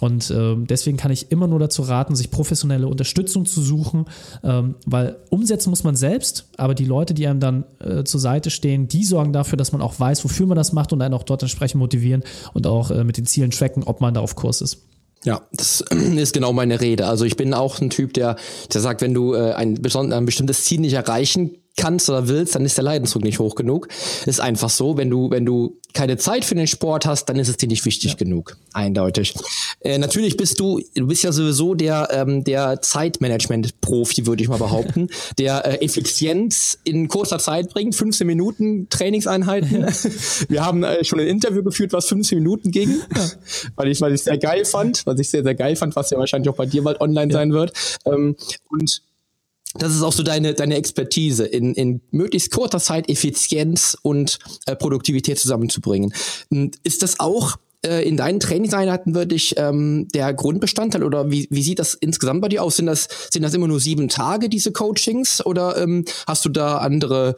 Und 0.00 0.30
ähm, 0.30 0.66
deswegen 0.66 0.96
kann 0.96 1.10
ich 1.10 1.32
immer 1.32 1.48
nur 1.48 1.58
dazu 1.58 1.82
raten, 1.82 2.14
sich 2.14 2.30
professionelle 2.30 2.86
Unterstützung 2.86 3.46
zu 3.46 3.60
suchen, 3.60 4.04
ähm, 4.44 4.76
weil 4.86 5.16
umsetzen 5.30 5.70
muss 5.70 5.82
man 5.82 5.96
selbst, 5.96 6.48
aber 6.56 6.74
die 6.74 6.84
Leute, 6.84 7.14
die 7.14 7.26
einem 7.26 7.40
dann 7.40 7.64
äh, 7.80 8.04
zur 8.04 8.20
Seite 8.20 8.50
stehen, 8.50 8.86
die 8.86 9.04
sorgen 9.04 9.32
dafür, 9.32 9.56
dass 9.56 9.72
man 9.72 9.82
auch 9.82 9.98
weiß, 9.98 10.24
wofür 10.24 10.46
man 10.46 10.56
das 10.56 10.72
macht 10.72 10.92
und 10.92 11.02
einen 11.02 11.14
auch 11.14 11.24
dort 11.24 11.42
entsprechend 11.42 11.80
motivieren 11.80 12.22
und 12.54 12.66
auch 12.66 12.90
äh, 12.90 13.02
mit 13.02 13.16
den 13.16 13.26
Zielen 13.26 13.50
tracken, 13.50 13.82
ob 13.82 14.00
man 14.00 14.14
da 14.14 14.20
auf 14.20 14.36
Kurs 14.36 14.60
ist. 14.60 14.84
Ja, 15.24 15.42
das 15.52 15.80
ist 15.90 16.32
genau 16.32 16.52
meine 16.52 16.80
Rede. 16.80 17.06
Also 17.06 17.24
ich 17.24 17.36
bin 17.36 17.54
auch 17.54 17.80
ein 17.80 17.90
Typ, 17.90 18.14
der, 18.14 18.36
der 18.72 18.80
sagt, 18.80 19.00
wenn 19.00 19.14
du 19.14 19.34
äh, 19.34 19.52
ein, 19.52 19.78
ein 19.94 20.26
bestimmtes 20.26 20.64
Ziel 20.64 20.80
nicht 20.80 20.94
erreichen 20.94 21.56
kannst 21.78 22.10
oder 22.10 22.28
willst, 22.28 22.54
dann 22.54 22.64
ist 22.64 22.76
der 22.76 22.84
Leidensdruck 22.84 23.24
nicht 23.24 23.38
hoch 23.38 23.54
genug. 23.54 23.88
Ist 24.26 24.40
einfach 24.40 24.68
so. 24.68 24.98
Wenn 24.98 25.08
du, 25.08 25.30
wenn 25.30 25.46
du 25.46 25.78
keine 25.94 26.18
Zeit 26.18 26.44
für 26.44 26.54
den 26.54 26.66
Sport 26.66 27.06
hast, 27.06 27.26
dann 27.26 27.36
ist 27.36 27.48
es 27.48 27.56
dir 27.56 27.68
nicht 27.68 27.84
wichtig 27.86 28.12
ja. 28.12 28.16
genug. 28.16 28.58
Eindeutig. 28.72 29.34
Äh, 29.80 29.98
natürlich 29.98 30.36
bist 30.36 30.60
du, 30.60 30.80
du 30.94 31.06
bist 31.06 31.22
ja 31.22 31.32
sowieso 31.32 31.74
der, 31.74 32.08
ähm, 32.12 32.44
der 32.44 32.82
Zeitmanagement-Profi, 32.82 34.26
würde 34.26 34.42
ich 34.42 34.48
mal 34.48 34.58
behaupten, 34.58 35.08
der 35.38 35.64
äh, 35.64 35.84
Effizienz 35.84 36.78
in 36.84 37.08
kurzer 37.08 37.38
Zeit 37.38 37.70
bringt. 37.70 37.94
15 37.94 38.26
Minuten 38.26 38.88
Trainingseinheiten. 38.90 39.86
Wir 40.48 40.64
haben 40.64 40.82
äh, 40.82 41.04
schon 41.04 41.20
ein 41.20 41.26
Interview 41.26 41.62
geführt, 41.62 41.92
was 41.92 42.06
15 42.06 42.38
Minuten 42.38 42.70
ging, 42.70 43.00
ja. 43.16 43.30
weil 43.76 43.88
ich, 43.88 44.00
weil 44.00 44.14
ich 44.14 44.22
sehr 44.22 44.38
geil 44.38 44.64
fand, 44.64 45.06
was 45.06 45.18
ich 45.18 45.30
sehr, 45.30 45.42
sehr 45.42 45.54
geil 45.54 45.76
fand, 45.76 45.96
was 45.96 46.10
ja 46.10 46.18
wahrscheinlich 46.18 46.50
auch 46.50 46.56
bei 46.56 46.66
dir 46.66 46.82
bald 46.82 47.00
online 47.00 47.32
sein 47.32 47.52
wird. 47.52 47.72
Ähm, 48.04 48.36
und 48.68 49.02
das 49.74 49.94
ist 49.94 50.02
auch 50.02 50.12
so 50.12 50.22
deine, 50.22 50.54
deine 50.54 50.76
Expertise, 50.76 51.44
in, 51.44 51.74
in 51.74 52.00
möglichst 52.10 52.50
kurzer 52.50 52.80
Zeit 52.80 53.08
Effizienz 53.08 53.96
und 54.02 54.38
äh, 54.66 54.74
Produktivität 54.74 55.38
zusammenzubringen. 55.38 56.12
Ist 56.82 57.02
das 57.02 57.20
auch 57.20 57.56
äh, 57.84 58.06
in 58.08 58.16
deinen 58.16 58.40
Trainingseinheiten 58.40 59.14
wirklich 59.14 59.54
ähm, 59.56 60.08
der 60.08 60.32
Grundbestandteil 60.34 61.04
oder 61.04 61.30
wie, 61.30 61.46
wie 61.50 61.62
sieht 61.62 61.78
das 61.78 61.94
insgesamt 61.94 62.40
bei 62.40 62.48
dir 62.48 62.62
aus? 62.62 62.76
Sind 62.76 62.86
das, 62.86 63.08
sind 63.30 63.42
das 63.42 63.54
immer 63.54 63.68
nur 63.68 63.78
sieben 63.78 64.08
Tage, 64.08 64.48
diese 64.48 64.72
Coachings, 64.72 65.44
oder 65.44 65.76
ähm, 65.76 66.04
hast 66.26 66.44
du 66.44 66.48
da 66.48 66.78
andere 66.78 67.36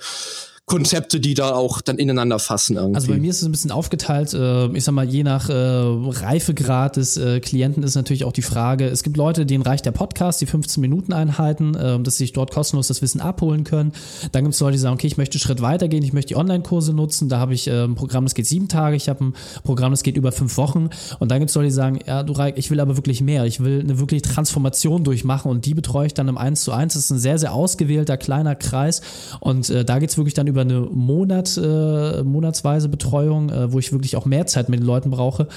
Konzepte, 0.70 1.18
die 1.18 1.34
da 1.34 1.52
auch 1.52 1.80
dann 1.80 1.98
ineinander 1.98 2.38
fassen 2.38 2.76
irgendwie. 2.76 2.94
Also 2.94 3.08
bei 3.08 3.18
mir 3.18 3.30
ist 3.30 3.42
es 3.42 3.48
ein 3.48 3.50
bisschen 3.50 3.72
aufgeteilt. 3.72 4.32
Äh, 4.34 4.68
ich 4.68 4.84
sag 4.84 4.92
mal, 4.92 5.04
je 5.04 5.24
nach 5.24 5.48
äh, 5.48 5.52
Reifegrad 5.52 6.94
des 6.94 7.16
äh, 7.16 7.40
Klienten 7.40 7.82
ist 7.82 7.96
natürlich 7.96 8.22
auch 8.24 8.32
die 8.32 8.42
Frage, 8.42 8.86
es 8.86 9.02
gibt 9.02 9.16
Leute, 9.16 9.46
denen 9.46 9.64
reicht 9.64 9.84
der 9.84 9.90
Podcast, 9.90 10.40
die 10.40 10.46
15-Minuten-Einheiten, 10.46 11.72
dass 12.04 12.16
sie 12.16 12.24
sich 12.24 12.32
dort 12.32 12.52
kostenlos 12.52 12.86
das 12.86 13.02
Wissen 13.02 13.20
abholen 13.20 13.64
können. 13.64 13.92
Dann 14.30 14.44
gibt 14.44 14.54
es 14.54 14.60
Leute, 14.60 14.72
die 14.72 14.78
sagen, 14.78 14.94
okay, 14.94 15.08
ich 15.08 15.16
möchte 15.16 15.36
einen 15.36 15.40
Schritt 15.40 15.60
weitergehen, 15.60 16.04
ich 16.04 16.12
möchte 16.12 16.28
die 16.28 16.36
Online-Kurse 16.36 16.92
nutzen. 16.92 17.28
Da 17.28 17.38
habe 17.38 17.54
ich 17.54 17.68
ein 17.68 17.96
Programm, 17.96 18.24
das 18.24 18.34
geht 18.34 18.46
sieben 18.46 18.68
Tage, 18.68 18.94
ich 18.94 19.08
habe 19.08 19.24
ein 19.24 19.34
Programm, 19.64 19.90
das 19.90 20.04
geht 20.04 20.16
über 20.16 20.30
fünf 20.30 20.56
Wochen. 20.56 20.90
Und 21.18 21.30
dann 21.30 21.40
gibt 21.40 21.50
es 21.50 21.56
Leute, 21.56 21.66
die 21.66 21.74
sagen, 21.74 21.98
ja, 22.06 22.22
du 22.22 22.32
Reik, 22.32 22.58
ich 22.58 22.70
will 22.70 22.78
aber 22.78 22.96
wirklich 22.96 23.20
mehr. 23.20 23.44
Ich 23.44 23.60
will 23.60 23.80
eine 23.80 23.98
wirklich 23.98 24.22
Transformation 24.22 25.02
durchmachen 25.02 25.50
und 25.50 25.66
die 25.66 25.74
betreue 25.74 26.06
ich 26.06 26.14
dann 26.14 26.28
im 26.28 26.38
1 26.38 26.62
zu 26.62 26.72
1. 26.72 26.94
Das 26.94 27.04
ist 27.04 27.10
ein 27.10 27.18
sehr, 27.18 27.38
sehr 27.38 27.52
ausgewählter 27.52 28.16
kleiner 28.16 28.54
Kreis. 28.54 29.00
Und 29.40 29.68
da 29.70 29.98
geht 29.98 30.10
es 30.10 30.16
wirklich 30.16 30.34
dann 30.34 30.46
über 30.46 30.59
über 30.60 30.74
eine 30.74 30.80
Monat, 30.80 31.56
äh, 31.56 32.22
monatsweise 32.22 32.88
Betreuung, 32.88 33.50
äh, 33.50 33.72
wo 33.72 33.78
ich 33.78 33.92
wirklich 33.92 34.16
auch 34.16 34.26
mehr 34.26 34.46
Zeit 34.46 34.68
mit 34.68 34.80
den 34.80 34.86
Leuten 34.86 35.10
brauche, 35.10 35.48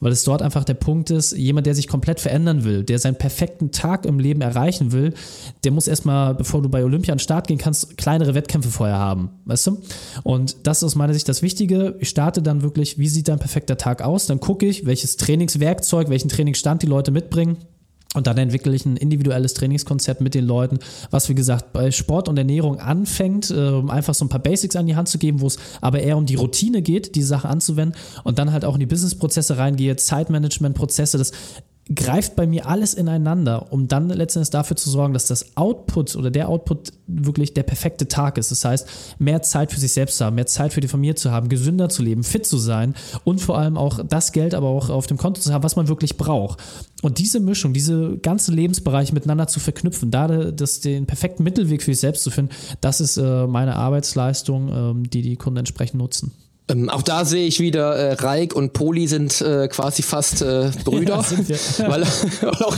weil 0.00 0.12
es 0.12 0.24
dort 0.24 0.42
einfach 0.42 0.64
der 0.64 0.74
Punkt 0.74 1.10
ist, 1.10 1.36
jemand, 1.36 1.66
der 1.66 1.74
sich 1.74 1.88
komplett 1.88 2.20
verändern 2.20 2.64
will, 2.64 2.84
der 2.84 2.98
seinen 2.98 3.16
perfekten 3.16 3.70
Tag 3.70 4.06
im 4.06 4.18
Leben 4.18 4.40
erreichen 4.40 4.92
will, 4.92 5.14
der 5.64 5.72
muss 5.72 5.86
erstmal, 5.86 6.34
bevor 6.34 6.62
du 6.62 6.68
bei 6.68 6.84
Olympia 6.84 7.12
an 7.12 7.18
den 7.18 7.22
Start 7.22 7.46
gehen 7.46 7.58
kannst, 7.58 7.96
kleinere 7.96 8.34
Wettkämpfe 8.34 8.70
vorher 8.70 8.98
haben, 8.98 9.30
weißt 9.44 9.66
du? 9.68 9.78
Und 10.22 10.66
das 10.66 10.78
ist 10.78 10.84
aus 10.84 10.94
meiner 10.94 11.14
Sicht 11.14 11.28
das 11.28 11.42
Wichtige. 11.42 11.96
Ich 12.00 12.08
starte 12.08 12.42
dann 12.42 12.62
wirklich, 12.62 12.98
wie 12.98 13.08
sieht 13.08 13.28
dein 13.28 13.38
perfekter 13.38 13.76
Tag 13.76 14.02
aus? 14.02 14.26
Dann 14.26 14.40
gucke 14.40 14.66
ich, 14.66 14.86
welches 14.86 15.16
Trainingswerkzeug, 15.16 16.08
welchen 16.08 16.28
Trainingsstand 16.28 16.82
die 16.82 16.86
Leute 16.86 17.10
mitbringen 17.10 17.58
und 18.14 18.26
dann 18.26 18.36
entwickle 18.36 18.74
ich 18.74 18.84
ein 18.84 18.96
individuelles 18.96 19.54
Trainingskonzept 19.54 20.20
mit 20.20 20.34
den 20.34 20.44
Leuten, 20.44 20.78
was 21.10 21.28
wie 21.28 21.34
gesagt 21.34 21.72
bei 21.72 21.90
Sport 21.90 22.28
und 22.28 22.36
Ernährung 22.36 22.78
anfängt, 22.78 23.50
um 23.50 23.88
äh, 23.88 23.92
einfach 23.92 24.14
so 24.14 24.24
ein 24.24 24.28
paar 24.28 24.42
Basics 24.42 24.76
an 24.76 24.86
die 24.86 24.96
Hand 24.96 25.08
zu 25.08 25.18
geben, 25.18 25.40
wo 25.40 25.46
es 25.46 25.58
aber 25.80 26.00
eher 26.00 26.16
um 26.16 26.26
die 26.26 26.34
Routine 26.34 26.82
geht, 26.82 27.14
die 27.14 27.22
Sache 27.22 27.48
anzuwenden 27.48 27.98
und 28.24 28.38
dann 28.38 28.52
halt 28.52 28.64
auch 28.64 28.74
in 28.74 28.80
die 28.80 28.86
Businessprozesse 28.86 29.56
reingehe, 29.56 29.96
Zeitmanagement-Prozesse, 29.96 31.18
das 31.18 31.32
greift 31.94 32.36
bei 32.36 32.46
mir 32.46 32.66
alles 32.66 32.94
ineinander, 32.94 33.72
um 33.72 33.88
dann 33.88 34.08
letztendlich 34.08 34.50
dafür 34.50 34.76
zu 34.76 34.88
sorgen, 34.88 35.14
dass 35.14 35.26
das 35.26 35.56
Output 35.56 36.14
oder 36.14 36.30
der 36.30 36.48
Output 36.48 36.92
wirklich 37.08 37.54
der 37.54 37.64
perfekte 37.64 38.06
Tag 38.06 38.38
ist. 38.38 38.50
Das 38.50 38.64
heißt, 38.64 38.88
mehr 39.18 39.42
Zeit 39.42 39.72
für 39.72 39.80
sich 39.80 39.92
selbst 39.92 40.18
zu 40.18 40.24
haben, 40.24 40.36
mehr 40.36 40.46
Zeit 40.46 40.72
für 40.72 40.80
die 40.80 40.88
Familie 40.88 41.16
zu 41.16 41.32
haben, 41.32 41.48
gesünder 41.48 41.88
zu 41.88 42.02
leben, 42.02 42.22
fit 42.22 42.46
zu 42.46 42.56
sein 42.56 42.94
und 43.24 43.40
vor 43.40 43.58
allem 43.58 43.76
auch 43.76 44.00
das 44.06 44.32
Geld 44.32 44.54
aber 44.54 44.68
auch 44.68 44.90
auf 44.90 45.06
dem 45.06 45.16
Konto 45.16 45.40
zu 45.40 45.52
haben, 45.52 45.64
was 45.64 45.76
man 45.76 45.88
wirklich 45.88 46.16
braucht. 46.16 46.62
Und 47.02 47.18
diese 47.18 47.40
Mischung, 47.40 47.72
diese 47.72 48.16
ganzen 48.18 48.54
Lebensbereiche 48.54 49.12
miteinander 49.12 49.48
zu 49.48 49.58
verknüpfen, 49.58 50.12
da 50.12 50.28
das, 50.28 50.80
den 50.80 51.06
perfekten 51.06 51.42
Mittelweg 51.42 51.82
für 51.82 51.92
sich 51.92 52.00
selbst 52.00 52.22
zu 52.22 52.30
finden, 52.30 52.54
das 52.80 53.00
ist 53.00 53.16
äh, 53.16 53.46
meine 53.48 53.74
Arbeitsleistung, 53.74 54.68
ähm, 54.68 55.10
die 55.10 55.22
die 55.22 55.36
Kunden 55.36 55.58
entsprechend 55.58 55.98
nutzen. 55.98 56.32
Ähm, 56.68 56.88
auch 56.88 57.02
da 57.02 57.24
sehe 57.24 57.46
ich 57.46 57.60
wieder, 57.60 57.94
äh, 57.94 58.12
Reik 58.14 58.54
und 58.54 58.72
Poli 58.72 59.06
sind 59.06 59.40
äh, 59.40 59.68
quasi 59.68 60.02
fast 60.02 60.42
äh, 60.42 60.70
Brüder. 60.84 61.24
Ja, 61.48 61.56
weil, 61.88 62.02
weil 62.02 62.62
auch 62.62 62.76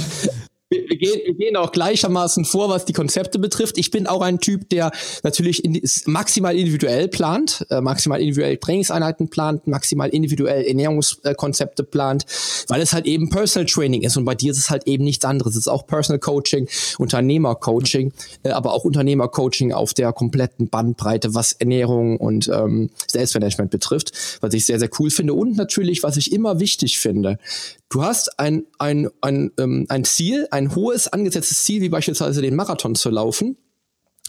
wir, 0.70 0.88
wir, 0.88 0.96
gehen, 0.96 1.20
wir 1.24 1.34
gehen 1.34 1.56
auch 1.56 1.72
gleichermaßen 1.72 2.44
vor, 2.44 2.68
was 2.68 2.84
die 2.84 2.92
Konzepte 2.92 3.38
betrifft. 3.38 3.78
Ich 3.78 3.90
bin 3.90 4.06
auch 4.06 4.22
ein 4.22 4.40
Typ, 4.40 4.68
der 4.70 4.90
natürlich 5.22 5.64
in, 5.64 5.80
maximal 6.06 6.56
individuell 6.56 7.08
plant, 7.08 7.66
äh, 7.70 7.80
maximal 7.80 8.20
individuell 8.20 8.56
Trainingseinheiten 8.56 9.28
plant, 9.28 9.66
maximal 9.66 10.08
individuell 10.08 10.64
Ernährungskonzepte 10.64 11.84
plant, 11.84 12.24
weil 12.68 12.80
es 12.80 12.92
halt 12.92 13.06
eben 13.06 13.28
Personal 13.28 13.66
Training 13.66 14.02
ist 14.02 14.16
und 14.16 14.24
bei 14.24 14.34
dir 14.34 14.52
ist 14.52 14.58
es 14.58 14.70
halt 14.70 14.86
eben 14.86 15.04
nichts 15.04 15.24
anderes. 15.24 15.52
Es 15.52 15.60
ist 15.60 15.68
auch 15.68 15.86
Personal 15.86 16.18
Coaching, 16.18 16.68
Unternehmercoaching, 16.98 18.12
äh, 18.42 18.50
aber 18.50 18.72
auch 18.72 18.84
Unternehmercoaching 18.84 19.72
auf 19.72 19.94
der 19.94 20.12
kompletten 20.12 20.68
Bandbreite, 20.68 21.34
was 21.34 21.52
Ernährung 21.52 22.16
und 22.16 22.48
ähm, 22.48 22.90
Selbstmanagement 23.06 23.70
betrifft, 23.70 24.38
was 24.40 24.54
ich 24.54 24.66
sehr, 24.66 24.78
sehr 24.78 24.90
cool 24.98 25.10
finde 25.10 25.34
und 25.34 25.56
natürlich, 25.56 26.02
was 26.02 26.16
ich 26.16 26.32
immer 26.32 26.58
wichtig 26.58 26.98
finde, 26.98 27.38
Du 27.88 28.02
hast 28.02 28.38
ein, 28.40 28.66
ein, 28.78 29.08
ein, 29.20 29.52
ähm, 29.58 29.86
ein 29.88 30.04
Ziel, 30.04 30.48
ein 30.50 30.74
hohes 30.74 31.08
angesetztes 31.08 31.64
Ziel, 31.64 31.80
wie 31.82 31.88
beispielsweise 31.88 32.42
den 32.42 32.56
Marathon 32.56 32.94
zu 32.94 33.10
laufen 33.10 33.56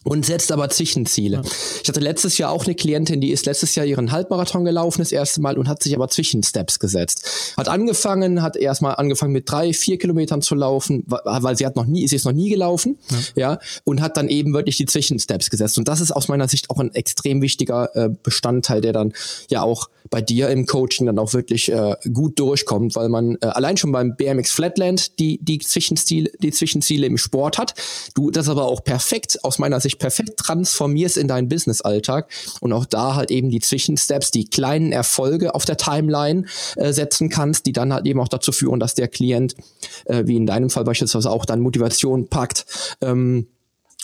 und 0.06 0.26
setzt 0.26 0.52
aber 0.52 0.70
Zwischenziele. 0.70 1.38
Ja. 1.38 1.42
Ich 1.84 1.90
hatte 1.90 2.00
letztes 2.00 2.38
Jahr 2.38 2.52
auch 2.52 2.66
eine 2.66 2.76
Klientin, 2.76 3.20
die 3.22 3.32
ist 3.32 3.46
letztes 3.46 3.76
Jahr 3.76 3.86
ihren 3.86 4.12
Halbmarathon 4.12 4.64
gelaufen, 4.64 5.02
das 5.02 5.12
erste 5.12 5.42
Mal, 5.42 5.58
und 5.58 5.68
hat 5.68 5.84
sich 5.84 5.96
aber 5.96 6.08
Zwischensteps 6.08 6.80
gesetzt. 6.80 7.54
Hat 7.58 7.68
angefangen, 7.68 8.42
hat 8.42 8.56
erstmal 8.56 8.96
angefangen 8.96 9.34
mit 9.34 9.50
drei, 9.50 9.74
vier 9.74 9.98
Kilometern 9.98 10.42
zu 10.42 10.56
laufen, 10.56 11.04
weil 11.08 11.58
sie 11.58 11.66
hat 11.66 11.76
noch 11.76 11.88
nie, 11.88 12.08
sie 12.08 12.16
ist 12.16 12.26
noch 12.26 12.32
nie 12.32 12.50
gelaufen, 12.50 13.00
ja, 13.36 13.52
ja 13.52 13.60
und 13.84 14.02
hat 14.02 14.16
dann 14.16 14.30
eben 14.30 14.54
wirklich 14.54 14.78
die 14.78 14.86
Zwischensteps 14.86 15.50
gesetzt. 15.50 15.78
Und 15.78 15.88
das 15.88 16.02
ist 16.02 16.12
aus 16.12 16.28
meiner 16.28 16.48
Sicht 16.48 16.70
auch 16.70 16.80
ein 16.80 16.94
extrem 16.94 17.42
wichtiger 17.42 17.96
äh, 17.96 18.10
Bestandteil, 18.24 18.82
der 18.82 18.94
dann 18.94 19.14
ja 19.50 19.64
auch 19.64 19.90
bei 20.10 20.22
dir 20.22 20.50
im 20.50 20.66
Coaching 20.66 21.08
dann 21.08 21.18
auch 21.18 21.34
wirklich 21.34 21.72
äh, 21.72 21.96
gut 22.14 22.40
durchkommt, 22.40 22.96
weil 22.96 23.10
man 23.10 23.38
äh, 23.42 23.48
allein 23.48 23.78
schon 23.78 23.92
beim 23.92 24.16
BMX 24.16 24.52
Flatland 24.52 25.20
die, 25.20 25.40
die 25.42 25.58
Zwischenziele, 25.58 26.32
die 26.40 26.52
Zwischenziele 26.52 27.08
im 27.08 27.18
Sport 27.18 27.58
hat. 27.58 27.74
Du 28.14 28.30
das 28.30 28.50
aber 28.50 28.66
auch 28.66 28.84
perfekt 28.84 29.44
aus 29.44 29.58
meiner 29.60 29.80
Sicht 29.80 29.95
perfekt 30.00 30.38
transformierst 30.38 31.18
in 31.18 31.28
deinen 31.28 31.50
Business-Alltag 31.50 32.30
und 32.62 32.74
auch 32.74 32.86
da 32.86 33.16
halt 33.16 33.32
eben 33.32 33.50
die 33.50 33.60
Zwischensteps, 33.60 34.32
die 34.32 34.46
kleinen 34.46 34.92
Erfolge 34.92 35.56
auf 35.56 35.66
der 35.66 35.78
Timeline 35.78 36.46
äh, 36.76 36.94
setzen 36.94 37.30
kannst, 37.30 37.66
die 37.66 37.74
dann 37.74 37.94
halt 37.94 38.06
eben 38.06 38.20
auch 38.20 38.28
dazu 38.28 38.52
führen, 38.52 38.80
dass 38.80 38.96
der 38.96 39.08
Klient, 39.08 39.56
äh, 40.06 40.24
wie 40.26 40.36
in 40.36 40.46
deinem 40.46 40.70
Fall 40.70 40.84
beispielsweise 40.84 41.30
auch 41.30 41.46
dann 41.46 41.60
Motivation 41.60 42.28
packt, 42.28 42.66
ähm, 43.02 43.48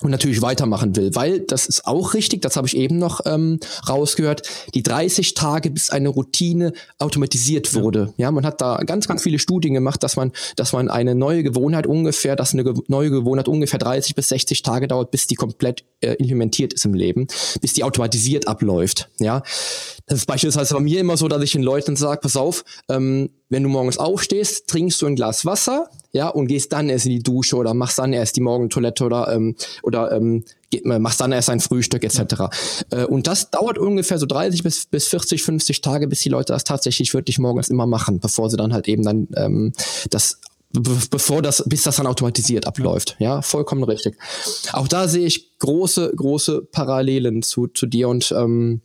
und 0.01 0.11
natürlich 0.11 0.41
weitermachen 0.41 0.95
will, 0.95 1.13
weil 1.15 1.41
das 1.41 1.67
ist 1.67 1.85
auch 1.85 2.13
richtig, 2.13 2.41
das 2.41 2.55
habe 2.55 2.67
ich 2.67 2.75
eben 2.75 2.97
noch 2.97 3.21
ähm, 3.25 3.59
rausgehört, 3.87 4.47
die 4.73 4.83
30 4.83 5.33
Tage, 5.33 5.69
bis 5.69 5.89
eine 5.89 6.09
Routine 6.09 6.73
automatisiert 6.99 7.73
wurde. 7.73 8.13
Ja. 8.17 8.25
ja, 8.25 8.31
man 8.31 8.45
hat 8.45 8.61
da 8.61 8.77
ganz, 8.77 9.07
ganz 9.07 9.23
viele 9.23 9.39
Studien 9.39 9.73
gemacht, 9.73 10.03
dass 10.03 10.15
man, 10.15 10.31
dass 10.55 10.73
man 10.73 10.89
eine 10.89 11.15
neue 11.15 11.43
Gewohnheit 11.43 11.87
ungefähr, 11.87 12.35
dass 12.35 12.53
eine 12.53 12.73
neue 12.87 13.11
Gewohnheit 13.11 13.47
ungefähr 13.47 13.79
30 13.79 14.15
bis 14.15 14.29
60 14.29 14.63
Tage 14.63 14.87
dauert, 14.87 15.11
bis 15.11 15.27
die 15.27 15.35
komplett 15.35 15.83
äh, 16.01 16.13
implementiert 16.13 16.73
ist 16.73 16.85
im 16.85 16.93
Leben, 16.93 17.27
bis 17.61 17.73
die 17.73 17.83
automatisiert 17.83 18.47
abläuft. 18.47 19.09
Ja, 19.19 19.43
das 20.07 20.19
ist 20.19 20.25
beispielsweise 20.25 20.73
bei 20.73 20.79
mir 20.79 20.99
immer 20.99 21.17
so, 21.17 21.27
dass 21.27 21.41
ich 21.43 21.51
den 21.51 21.63
Leuten 21.63 21.95
sage, 21.95 22.21
pass 22.21 22.35
auf, 22.35 22.63
ähm, 22.89 23.29
wenn 23.49 23.63
du 23.63 23.69
morgens 23.69 23.97
aufstehst, 23.97 24.67
trinkst 24.67 25.01
du 25.01 25.05
ein 25.05 25.15
Glas 25.15 25.45
Wasser, 25.45 25.89
ja, 26.13 26.27
und 26.27 26.47
gehst 26.47 26.73
dann 26.73 26.89
erst 26.89 27.05
in 27.05 27.11
die 27.11 27.23
Dusche 27.23 27.55
oder 27.55 27.73
machst 27.73 27.99
dann 27.99 28.13
erst 28.13 28.35
die 28.35 28.41
Morgentoilette 28.41 29.05
oder 29.05 29.33
ähm, 29.33 29.55
oder 29.83 30.11
ähm, 30.11 30.43
machst 30.83 31.21
dann 31.21 31.31
erst 31.31 31.49
ein 31.49 31.59
Frühstück 31.59 32.03
etc. 32.03 32.53
Äh, 32.89 33.05
und 33.05 33.27
das 33.27 33.49
dauert 33.49 33.77
ungefähr 33.77 34.17
so 34.17 34.25
30 34.25 34.63
bis, 34.63 34.85
bis 34.85 35.07
40, 35.07 35.43
50 35.43 35.81
Tage, 35.81 36.07
bis 36.07 36.21
die 36.21 36.29
Leute 36.29 36.53
das 36.53 36.63
tatsächlich 36.63 37.13
wirklich 37.13 37.39
morgens 37.39 37.69
immer 37.69 37.87
machen, 37.87 38.19
bevor 38.19 38.49
sie 38.49 38.57
dann 38.57 38.73
halt 38.73 38.87
eben 38.87 39.03
dann 39.03 39.27
ähm, 39.35 39.73
das 40.09 40.39
bevor 40.73 41.41
das, 41.41 41.63
bis 41.67 41.83
das 41.83 41.97
dann 41.97 42.07
automatisiert 42.07 42.65
abläuft. 42.65 43.17
Ja, 43.19 43.41
vollkommen 43.41 43.83
richtig. 43.83 44.15
Auch 44.71 44.87
da 44.87 45.09
sehe 45.09 45.25
ich 45.25 45.59
große, 45.59 46.13
große 46.15 46.61
Parallelen 46.71 47.41
zu, 47.43 47.67
zu 47.67 47.85
dir 47.85 48.07
und 48.07 48.31
ähm, 48.31 48.81